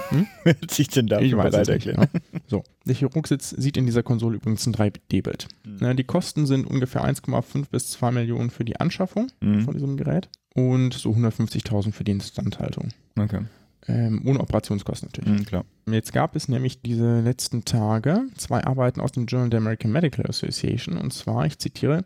Hm? 0.09 0.27
Wer 0.43 0.55
hat 0.61 0.71
sich 0.71 0.89
denn 0.89 1.07
dafür 1.07 1.37
bereit 1.37 1.53
es 1.53 1.59
nicht. 1.69 1.87
erklärt? 1.87 2.09
Ja. 2.13 2.39
So, 2.47 2.63
der 2.85 2.95
Chirurg 2.95 3.27
sitzt, 3.27 3.61
sieht 3.61 3.77
in 3.77 3.85
dieser 3.85 4.03
Konsole 4.03 4.35
übrigens 4.35 4.65
ein 4.67 4.73
3D-Bild. 4.73 5.47
Ne, 5.65 5.95
Die 5.95 6.03
Kosten 6.03 6.45
sind 6.45 6.67
ungefähr 6.67 7.03
1,5 7.03 7.52
bis 7.71 7.91
2 7.91 8.11
Millionen 8.11 8.49
für 8.49 8.65
die 8.65 8.79
Anschaffung 8.79 9.27
Mhm. 9.41 9.61
von 9.61 9.73
diesem 9.73 9.97
Gerät 9.97 10.29
und 10.55 10.93
so 10.93 11.11
150.000 11.11 11.91
für 11.93 12.03
die 12.03 12.11
Instandhaltung. 12.11 12.89
Okay, 13.17 13.41
Ähm, 13.87 14.21
ohne 14.25 14.39
Operationskosten 14.39 15.09
natürlich. 15.09 15.39
mhm, 15.41 15.45
klar. 15.45 15.65
Jetzt 15.89 16.13
gab 16.13 16.35
es 16.35 16.47
nämlich 16.47 16.81
diese 16.81 17.19
letzten 17.21 17.65
Tage 17.65 18.23
zwei 18.37 18.63
Arbeiten 18.63 19.01
aus 19.01 19.11
dem 19.11 19.25
Journal 19.25 19.49
der 19.49 19.59
American 19.59 19.91
Medical 19.91 20.25
Association 20.25 20.97
und 20.97 21.11
zwar, 21.13 21.45
ich 21.45 21.57
zitiere, 21.59 21.99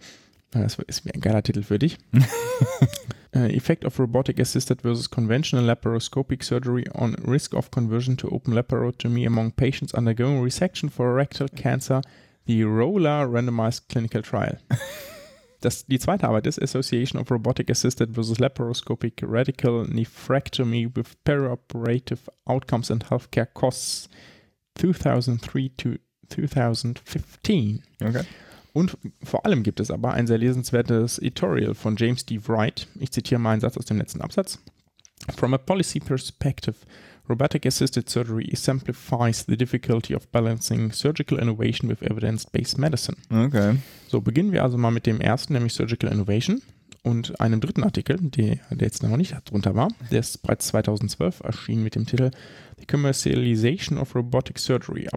äh, 0.53 0.61
das 0.61 0.77
ist 0.87 1.05
ein 1.13 1.21
geiler 1.21 1.43
Titel 1.43 1.61
für 1.63 1.77
dich. 1.77 1.97
äh, 3.35 3.55
Effect 3.55 3.85
of 3.85 3.99
robotic 3.99 4.39
assisted 4.39 4.81
versus 4.81 5.09
conventional 5.09 5.65
laparoscopic 5.65 6.43
surgery 6.43 6.85
on 6.93 7.13
risk 7.27 7.53
of 7.53 7.69
conversion 7.69 8.17
to 8.17 8.31
open 8.31 8.53
laparotomy 8.53 9.27
among 9.27 9.51
patients 9.51 9.93
undergoing 9.93 10.41
resection 10.43 10.89
for 10.89 11.13
rectal 11.15 11.47
cancer, 11.55 12.01
the 12.47 12.63
ROLA 12.63 13.23
randomized 13.25 13.87
clinical 13.89 14.21
trial. 14.23 14.57
Das, 15.61 15.85
die 15.87 15.99
zweite 15.99 16.27
Arbeit 16.27 16.45
ist 16.45 16.61
Association 16.61 17.19
of 17.19 17.31
Robotic 17.31 17.71
Assisted 17.71 18.13
versus 18.13 18.39
Laparoscopic 18.39 19.23
Radical 19.23 19.87
Nephrectomy 19.87 20.89
with 20.95 21.15
Perioperative 21.23 22.31
Outcomes 22.45 22.91
and 22.91 23.09
Healthcare 23.09 23.47
Costs 23.53 24.09
2003 24.75 25.71
to 25.77 25.95
2015. 26.29 27.83
Okay. 28.03 28.23
Und 28.73 28.95
vor 29.23 29.45
allem 29.45 29.63
gibt 29.63 29.79
es 29.79 29.89
aber 29.89 30.13
ein 30.13 30.27
sehr 30.27 30.37
lesenswertes 30.37 31.17
Editorial 31.17 31.73
von 31.73 31.95
James 31.95 32.25
D. 32.25 32.39
Wright. 32.47 32.87
Ich 32.99 33.11
zitiere 33.11 33.39
mal 33.39 33.53
einen 33.53 33.61
Satz 33.61 33.75
aus 33.77 33.85
dem 33.85 33.97
letzten 33.97 34.21
Absatz. 34.21 34.59
From 35.35 35.55
a 35.55 35.57
policy 35.57 35.99
perspective, 35.99 36.75
robotic 37.29 37.65
assisted 37.65 38.09
surgery 38.09 38.45
exemplifies 38.45 39.45
the 39.45 39.57
difficulty 39.57 40.15
of 40.15 40.31
balancing 40.31 40.91
surgical 40.91 41.39
innovation 41.39 41.89
with 41.89 42.01
evidence-based 42.01 42.77
medicine. 42.77 43.17
Okay. 43.31 43.77
So, 44.07 44.21
beginnen 44.21 44.51
wir 44.51 44.63
also 44.63 44.77
mal 44.77 44.91
mit 44.91 45.05
dem 45.05 45.21
ersten, 45.21 45.53
nämlich 45.53 45.73
Surgical 45.73 46.11
Innovation 46.11 46.61
und 47.03 47.39
einem 47.39 47.61
dritten 47.61 47.83
Artikel, 47.83 48.17
der, 48.19 48.57
der 48.69 48.87
jetzt 48.87 49.03
noch 49.03 49.15
nicht 49.17 49.35
drunter 49.45 49.75
war. 49.75 49.89
Der 50.11 50.19
ist 50.19 50.41
bereits 50.41 50.67
2012 50.67 51.41
erschienen 51.41 51.83
mit 51.83 51.95
dem 51.95 52.05
Titel 52.05 52.31
The 52.77 52.85
Commercialization 52.85 53.97
of 53.97 54.15
Robotic 54.15 54.59
Surgery. 54.59 55.07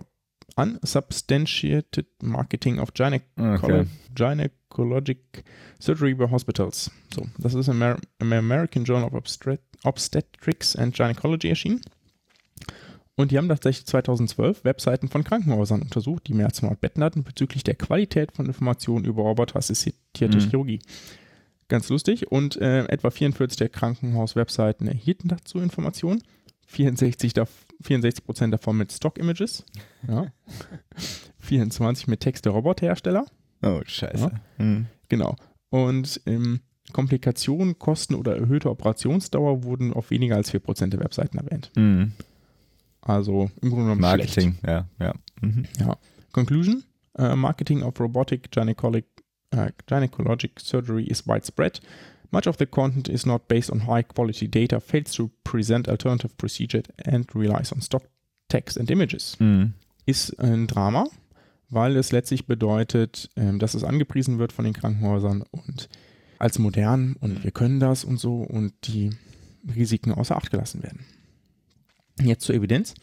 Unsubstantiated 0.56 2.06
Marketing 2.22 2.78
of 2.78 2.92
Gyne 2.92 3.22
Okay. 3.38 3.86
Gynecologic 4.14 5.44
Surgery 5.78 6.14
by 6.14 6.28
Hospitals. 6.28 6.90
So, 7.14 7.26
das 7.38 7.54
ist 7.54 7.68
im, 7.68 7.82
Amer 7.82 7.98
American 8.36 8.84
Journal 8.84 9.08
of 9.08 9.14
Obstet 9.14 9.61
Obstetrics 9.84 10.76
and 10.76 10.94
Gynecology 10.94 11.48
erschienen. 11.48 11.80
Und 13.16 13.30
die 13.32 13.38
haben 13.38 13.48
tatsächlich 13.48 13.86
2012 13.86 14.64
Webseiten 14.64 15.08
von 15.08 15.24
Krankenhäusern 15.24 15.82
untersucht, 15.82 16.26
die 16.26 16.32
mehr 16.34 16.46
als 16.46 16.56
200 16.58 16.80
Betten 16.80 17.02
hatten, 17.04 17.22
bezüglich 17.22 17.64
der 17.64 17.74
Qualität 17.74 18.32
von 18.32 18.46
Informationen 18.46 19.04
über 19.04 19.22
roboterassistierte 19.22 20.38
Mhm. 20.38 20.48
Chirurgie. 20.48 20.80
Ganz 21.68 21.88
lustig. 21.88 22.32
Und 22.32 22.56
äh, 22.56 22.84
etwa 22.86 23.11
44 23.11 23.56
der 23.58 23.68
Krankenhaus-Webseiten 23.68 24.88
erhielten 24.88 25.28
dazu 25.28 25.58
Informationen. 25.61 26.22
64, 26.66 27.32
dav 27.34 27.50
64 27.82 28.24
Prozent 28.24 28.54
davon 28.54 28.76
mit 28.76 28.92
Stock-Images. 28.92 29.64
Ja. 30.08 30.26
24 31.38 32.06
mit 32.08 32.20
Text 32.20 32.44
der 32.44 32.52
Roboterhersteller. 32.52 33.26
Oh, 33.62 33.80
scheiße. 33.84 34.30
Mhm. 34.58 34.86
Genau. 35.08 35.36
Und 35.70 36.20
ähm, 36.26 36.61
Komplikationen, 36.92 37.78
Kosten 37.78 38.14
oder 38.14 38.36
erhöhte 38.36 38.70
Operationsdauer 38.70 39.62
wurden 39.64 39.92
auf 39.92 40.11
weniger 40.11 40.36
als 40.36 40.52
4% 40.52 40.86
der 40.88 41.00
Webseiten 41.00 41.38
erwähnt. 41.38 41.70
Mhm. 41.76 42.12
Also 43.03 43.51
im 43.62 43.70
Grunde 43.70 43.94
genommen 43.94 44.05
schlecht. 44.05 44.36
Marketing, 44.36 44.59
ja, 44.66 44.88
ja. 44.98 45.14
Mhm. 45.40 45.64
Ja. 45.78 45.96
Conclusion: 46.32 46.84
uh, 47.18 47.34
Marketing 47.36 47.82
of 47.82 47.98
robotic 47.98 48.51
gynecologic, 48.51 49.07
uh, 49.55 49.68
gynecologic 49.86 50.61
surgery 50.61 51.05
is 51.05 51.26
widespread. 51.26 51.80
Much 52.30 52.46
of 52.46 52.57
the 52.59 52.66
content 52.66 53.09
is 53.09 53.26
not 53.26 53.48
based 53.48 53.70
on 53.72 53.86
high 53.86 54.05
quality 54.05 54.48
data, 54.48 54.80
fails 54.80 55.12
to 55.12 55.30
present 55.42 55.88
alternative 55.88 56.36
procedure 56.36 56.82
and 57.05 57.26
relies 57.34 57.72
on 57.72 57.80
stock 57.80 58.05
text 58.48 58.78
and 58.78 58.90
images. 58.90 59.36
Mhm. 59.40 59.74
Ist 60.07 60.38
ein 60.38 60.66
Drama, 60.66 61.09
weil 61.70 61.96
es 61.96 62.12
letztlich 62.12 62.46
bedeutet, 62.46 63.30
ähm, 63.36 63.59
dass 63.59 63.74
es 63.74 63.82
angepriesen 63.82 64.38
wird 64.38 64.53
von 64.53 64.64
den 64.64 64.74
Krankenhäusern 64.74 65.42
und 65.51 65.88
als 66.38 66.59
modern 66.59 67.16
und 67.20 67.44
wir 67.44 67.51
können 67.51 67.80
das 67.80 68.05
und 68.05 68.18
so 68.18 68.42
und 68.42 68.72
die 68.84 69.11
Risiken 69.74 70.12
außer 70.12 70.36
Acht 70.36 70.51
gelassen 70.51 70.82
werden. 70.82 71.05
Jetzt 72.23 72.45
zur 72.45 72.55
Evidenz. 72.55 72.95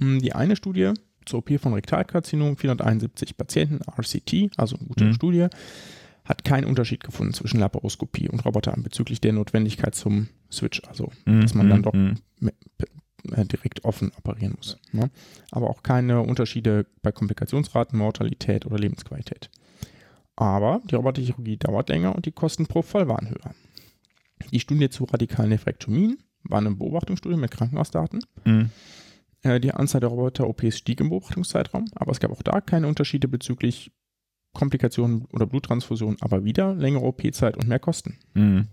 Hm, 0.00 0.20
Die 0.20 0.32
eine 0.34 0.56
Studie 0.56 0.92
zur 1.24 1.40
OP 1.40 1.58
von 1.58 1.74
Rektalkarzinom, 1.74 2.56
471 2.56 3.36
Patienten, 3.36 3.80
RCT, 3.98 4.50
also 4.56 4.76
eine 4.76 4.86
gute 4.86 5.04
Mhm. 5.06 5.14
Studie, 5.14 5.46
hat 6.24 6.44
keinen 6.44 6.64
Unterschied 6.66 7.02
gefunden 7.04 7.32
zwischen 7.34 7.60
Laparoskopie 7.60 8.28
und 8.28 8.44
Roboter 8.44 8.74
bezüglich 8.78 9.20
der 9.20 9.32
Notwendigkeit 9.32 9.94
zum 9.94 10.28
Switch, 10.50 10.82
also 10.88 11.10
Mhm. 11.24 11.40
dass 11.40 11.54
man 11.54 11.68
dann 11.70 11.82
doch 11.82 11.92
Mhm. 11.94 12.16
äh, 13.32 13.44
direkt 13.44 13.84
offen 13.84 14.12
operieren 14.18 14.54
muss. 14.56 14.78
Ne? 14.92 15.10
Aber 15.50 15.68
auch 15.70 15.82
keine 15.82 16.20
Unterschiede 16.22 16.86
bei 17.02 17.10
Komplikationsraten, 17.10 17.98
Mortalität 17.98 18.66
oder 18.66 18.78
Lebensqualität. 18.78 19.50
Aber 20.36 20.80
die 20.84 20.94
Roboterchirurgie 20.94 21.56
dauert 21.56 21.88
länger 21.88 22.14
und 22.14 22.26
die 22.26 22.30
Kosten 22.32 22.66
pro 22.66 22.82
Fall 22.82 23.08
waren 23.08 23.28
höher. 23.30 23.54
Die 24.52 24.60
Studie 24.60 24.90
zu 24.90 25.04
radikalen 25.04 25.48
Nephrektomien 25.48 26.18
war 26.48 26.58
eine 26.58 26.74
Beobachtungsstudie 26.74 27.36
mit 27.36 27.50
Krankenhausdaten. 27.50 28.20
Mhm. 28.44 28.70
Äh, 29.42 29.60
Die 29.60 29.72
Anzahl 29.72 30.00
der 30.00 30.10
Roboter-OPs 30.10 30.78
stieg 30.78 31.00
im 31.00 31.10
Beobachtungszeitraum, 31.10 31.86
aber 31.94 32.12
es 32.12 32.20
gab 32.20 32.30
auch 32.32 32.42
da 32.42 32.60
keine 32.60 32.86
Unterschiede 32.88 33.28
bezüglich 33.28 33.92
Komplikationen 34.54 35.26
oder 35.32 35.46
Bluttransfusion, 35.46 36.16
aber 36.20 36.44
wieder 36.44 36.74
längere 36.74 37.04
OP-Zeit 37.04 37.56
und 37.56 37.68
mehr 37.68 37.78
Kosten. 37.78 38.18
Mhm. 38.34 38.68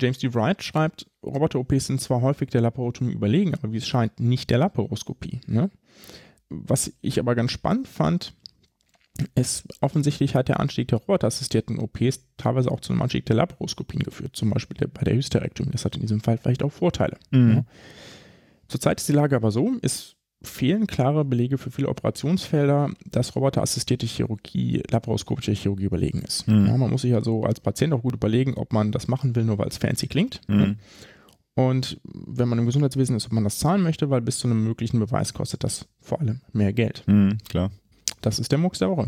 James 0.00 0.18
D. 0.18 0.34
Wright 0.34 0.62
schreibt, 0.62 1.06
Roboter-OPs 1.22 1.86
sind 1.86 2.00
zwar 2.00 2.20
häufig 2.22 2.50
der 2.50 2.60
Laparotomie 2.60 3.12
überlegen, 3.12 3.54
aber 3.54 3.72
wie 3.72 3.78
es 3.78 3.86
scheint, 3.86 4.20
nicht 4.20 4.50
der 4.50 4.58
Laparoskopie. 4.58 5.40
Ne? 5.46 5.70
Was 6.48 6.92
ich 7.00 7.18
aber 7.18 7.34
ganz 7.34 7.52
spannend 7.52 7.88
fand, 7.88 8.34
ist, 9.34 9.68
offensichtlich 9.80 10.34
hat 10.34 10.48
der 10.48 10.60
Anstieg 10.60 10.88
der 10.88 10.98
roboterassistierten 10.98 11.78
OPs 11.78 12.24
teilweise 12.36 12.70
auch 12.70 12.80
zu 12.80 12.92
einem 12.92 13.02
Anstieg 13.02 13.26
der 13.26 13.36
Laparoskopien 13.36 14.02
geführt, 14.02 14.36
zum 14.36 14.50
Beispiel 14.50 14.88
bei 14.88 15.02
der 15.02 15.14
Hysterektomie. 15.14 15.72
Das 15.72 15.84
hat 15.84 15.96
in 15.96 16.02
diesem 16.02 16.20
Fall 16.20 16.38
vielleicht 16.38 16.62
auch 16.62 16.72
Vorteile. 16.72 17.18
Mhm. 17.30 17.50
Ja. 17.50 17.64
Zurzeit 18.68 19.00
ist 19.00 19.08
die 19.08 19.12
Lage 19.12 19.36
aber 19.36 19.50
so, 19.50 19.72
es 19.82 20.16
fehlen 20.42 20.86
klare 20.86 21.24
Belege 21.24 21.58
für 21.58 21.70
viele 21.70 21.88
Operationsfelder, 21.88 22.90
dass 23.10 23.36
roboterassistierte 23.36 24.06
Chirurgie 24.06 24.82
laparoskopische 24.90 25.52
Chirurgie 25.52 25.84
überlegen 25.84 26.22
ist. 26.22 26.48
Mhm. 26.48 26.66
Ja, 26.66 26.76
man 26.76 26.90
muss 26.90 27.02
sich 27.02 27.14
also 27.14 27.44
als 27.44 27.60
Patient 27.60 27.92
auch 27.92 28.02
gut 28.02 28.14
überlegen, 28.14 28.54
ob 28.54 28.72
man 28.72 28.92
das 28.92 29.08
machen 29.08 29.36
will, 29.36 29.44
nur 29.44 29.58
weil 29.58 29.68
es 29.68 29.78
fancy 29.78 30.08
klingt. 30.08 30.40
Mhm. 30.48 30.78
Und 31.54 32.00
wenn 32.04 32.48
man 32.48 32.58
im 32.58 32.66
Gesundheitswesen 32.66 33.14
ist, 33.14 33.26
ob 33.26 33.32
man 33.32 33.44
das 33.44 33.58
zahlen 33.58 33.82
möchte, 33.82 34.08
weil 34.10 34.22
bis 34.22 34.38
zu 34.38 34.48
einem 34.48 34.64
möglichen 34.64 34.98
Beweis 34.98 35.34
kostet 35.34 35.64
das 35.64 35.86
vor 36.00 36.20
allem 36.20 36.40
mehr 36.52 36.72
Geld. 36.72 37.04
Mhm. 37.06 37.38
Klar. 37.48 37.70
Das 38.22 38.38
ist 38.38 38.50
der 38.50 38.58
Mux 38.58 38.78
der 38.78 38.88
Woche. 38.90 39.06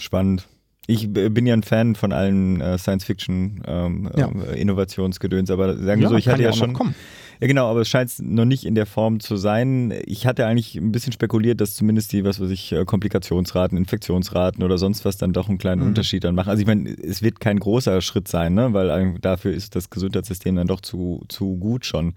Spannend. 0.00 0.48
Ich 0.86 1.10
bin 1.12 1.46
ja 1.46 1.54
ein 1.54 1.62
Fan 1.62 1.94
von 1.94 2.12
allen 2.12 2.60
äh, 2.60 2.76
Science-Fiction 2.76 3.62
ähm, 3.66 4.10
Ja. 4.16 4.28
äh, 4.28 4.60
Innovationsgedöns, 4.60 5.50
aber 5.50 5.76
sagen 5.78 6.00
wir 6.02 6.08
so, 6.10 6.16
ich 6.16 6.28
hatte 6.28 6.42
ja 6.42 6.52
schon, 6.52 6.74
kommen. 6.74 6.94
Ja, 7.40 7.48
genau, 7.48 7.68
aber 7.68 7.80
es 7.80 7.88
scheint 7.88 8.12
noch 8.20 8.44
nicht 8.44 8.64
in 8.64 8.74
der 8.74 8.86
Form 8.86 9.20
zu 9.20 9.36
sein. 9.36 9.92
Ich 10.06 10.26
hatte 10.26 10.46
eigentlich 10.46 10.76
ein 10.76 10.92
bisschen 10.92 11.12
spekuliert, 11.12 11.60
dass 11.60 11.74
zumindest 11.74 12.12
die, 12.12 12.24
was 12.24 12.40
weiß 12.40 12.50
ich, 12.50 12.72
äh, 12.72 12.84
Komplikationsraten, 12.84 13.76
Infektionsraten 13.76 14.62
oder 14.62 14.78
sonst 14.78 15.04
was 15.04 15.16
dann 15.16 15.32
doch 15.32 15.48
einen 15.48 15.58
kleinen 15.58 15.82
mhm. 15.82 15.88
Unterschied 15.88 16.24
dann 16.24 16.34
machen. 16.34 16.50
Also 16.50 16.60
ich 16.60 16.66
meine, 16.66 16.90
es 16.90 17.22
wird 17.22 17.40
kein 17.40 17.58
großer 17.58 18.00
Schritt 18.00 18.28
sein, 18.28 18.54
ne? 18.54 18.72
weil 18.72 19.18
dafür 19.20 19.52
ist 19.52 19.74
das 19.74 19.90
Gesundheitssystem 19.90 20.54
dann 20.54 20.66
doch 20.66 20.80
zu, 20.80 21.24
zu 21.28 21.56
gut 21.56 21.84
schon. 21.86 22.14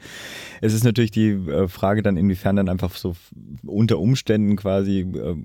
Es 0.61 0.73
ist 0.73 0.83
natürlich 0.83 1.11
die 1.11 1.29
äh, 1.29 1.67
Frage 1.67 2.03
dann, 2.03 2.17
inwiefern 2.17 2.55
dann 2.55 2.69
einfach 2.69 2.93
so 2.95 3.15
unter 3.65 3.99
Umständen 3.99 4.55
quasi 4.55 4.99
äh, 4.99 5.35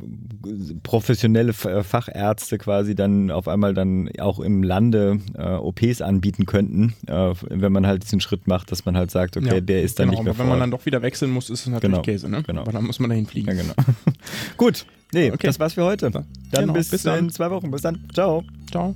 professionelle 0.83 1.53
Fachärzte 1.53 2.59
quasi 2.59 2.95
dann 2.95 3.31
auf 3.31 3.49
einmal 3.49 3.75
dann 3.75 4.11
auch 4.18 4.41
im 4.41 4.62
Lande 4.62 5.20
OPs 5.35 6.03
anbieten 6.03 6.47
könnten, 6.47 6.95
wenn 7.07 7.73
man 7.73 7.87
halt 7.87 8.05
diesen 8.05 8.20
Schritt 8.20 8.47
macht, 8.47 8.70
dass 8.70 8.85
man 8.85 8.97
halt 8.97 9.11
sagt, 9.11 9.37
okay, 9.37 9.55
ja, 9.55 9.61
der 9.63 9.83
ist 9.83 9.99
dann 9.99 10.11
genau, 10.11 10.19
nicht 10.19 10.25
mehr 10.25 10.35
aber 10.35 10.41
Wenn 10.41 10.49
man 10.49 10.61
dann 10.61 10.71
doch 10.71 10.85
wieder 10.87 11.03
wechseln 11.03 11.31
muss, 11.31 11.51
ist 11.51 11.61
es 11.61 11.67
natürlich 11.67 11.93
genau, 11.93 12.03
Käse, 12.03 12.29
ne? 12.29 12.43
Genau. 12.43 12.63
Aber 12.63 12.73
dann 12.73 12.85
muss 12.85 12.99
man 12.99 13.11
dahin 13.11 13.27
fliegen. 13.27 13.49
Ja, 13.49 13.55
genau. 13.55 13.75
Gut, 14.57 14.87
nee, 15.13 15.31
okay. 15.31 15.47
das 15.47 15.59
war's 15.59 15.75
für 15.75 15.85
heute. 15.85 16.11
Dann 16.11 16.27
genau, 16.51 16.73
bis, 16.73 16.91
bis 16.91 17.03
dann. 17.03 17.19
in 17.19 17.31
zwei 17.31 17.51
Wochen. 17.51 17.71
Bis 17.71 17.83
dann. 17.83 18.05
Ciao. 18.13 18.45
Ciao. 18.71 18.95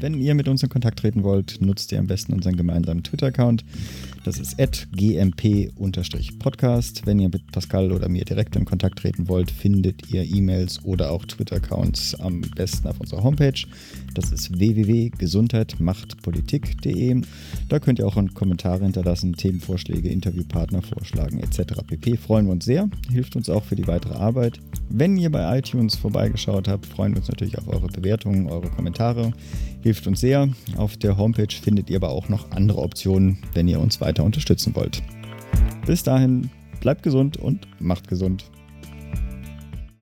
Wenn 0.00 0.14
ihr 0.14 0.34
mit 0.34 0.48
uns 0.48 0.62
in 0.62 0.68
Kontakt 0.68 0.98
treten 0.98 1.22
wollt, 1.22 1.60
nutzt 1.60 1.92
ihr 1.92 1.98
am 1.98 2.06
besten 2.06 2.32
unseren 2.32 2.56
gemeinsamen 2.56 3.02
Twitter-Account. 3.02 3.64
Das 4.26 4.38
ist 4.40 4.58
gmp-podcast. 4.58 7.06
Wenn 7.06 7.20
ihr 7.20 7.28
mit 7.28 7.46
Pascal 7.52 7.92
oder 7.92 8.08
mir 8.08 8.24
direkt 8.24 8.56
in 8.56 8.64
Kontakt 8.64 8.98
treten 8.98 9.28
wollt, 9.28 9.52
findet 9.52 10.12
ihr 10.12 10.24
E-Mails 10.24 10.84
oder 10.84 11.12
auch 11.12 11.24
Twitter-Accounts 11.26 12.18
am 12.18 12.40
besten 12.40 12.88
auf 12.88 12.98
unserer 12.98 13.22
Homepage. 13.22 13.64
Das 14.14 14.32
ist 14.32 14.58
www.gesundheitmachtpolitik.de. 14.58 17.20
Da 17.68 17.78
könnt 17.78 18.00
ihr 18.00 18.06
auch 18.08 18.16
Kommentare 18.34 18.82
hinterlassen, 18.82 19.34
Themenvorschläge, 19.34 20.08
Interviewpartner 20.08 20.82
vorschlagen 20.82 21.38
etc. 21.38 21.74
pp. 21.86 22.16
Freuen 22.16 22.46
wir 22.46 22.52
uns 22.52 22.64
sehr, 22.64 22.90
hilft 23.08 23.36
uns 23.36 23.48
auch 23.48 23.62
für 23.62 23.76
die 23.76 23.86
weitere 23.86 24.14
Arbeit. 24.14 24.58
Wenn 24.88 25.16
ihr 25.16 25.30
bei 25.30 25.56
iTunes 25.56 25.94
vorbeigeschaut 25.94 26.66
habt, 26.66 26.86
freuen 26.86 27.12
wir 27.12 27.18
uns 27.18 27.28
natürlich 27.28 27.56
auf 27.58 27.68
eure 27.68 27.86
Bewertungen, 27.86 28.50
eure 28.50 28.70
Kommentare. 28.70 29.32
Hilft 29.86 30.08
uns 30.08 30.18
sehr. 30.20 30.48
Auf 30.76 30.96
der 30.96 31.16
Homepage 31.16 31.54
findet 31.62 31.90
ihr 31.90 31.98
aber 31.98 32.08
auch 32.08 32.28
noch 32.28 32.50
andere 32.50 32.82
Optionen, 32.82 33.38
wenn 33.54 33.68
ihr 33.68 33.78
uns 33.78 34.00
weiter 34.00 34.24
unterstützen 34.24 34.74
wollt. 34.74 35.00
Bis 35.86 36.02
dahin, 36.02 36.50
bleibt 36.80 37.04
gesund 37.04 37.36
und 37.36 37.68
macht 37.78 38.08
gesund. 38.08 38.50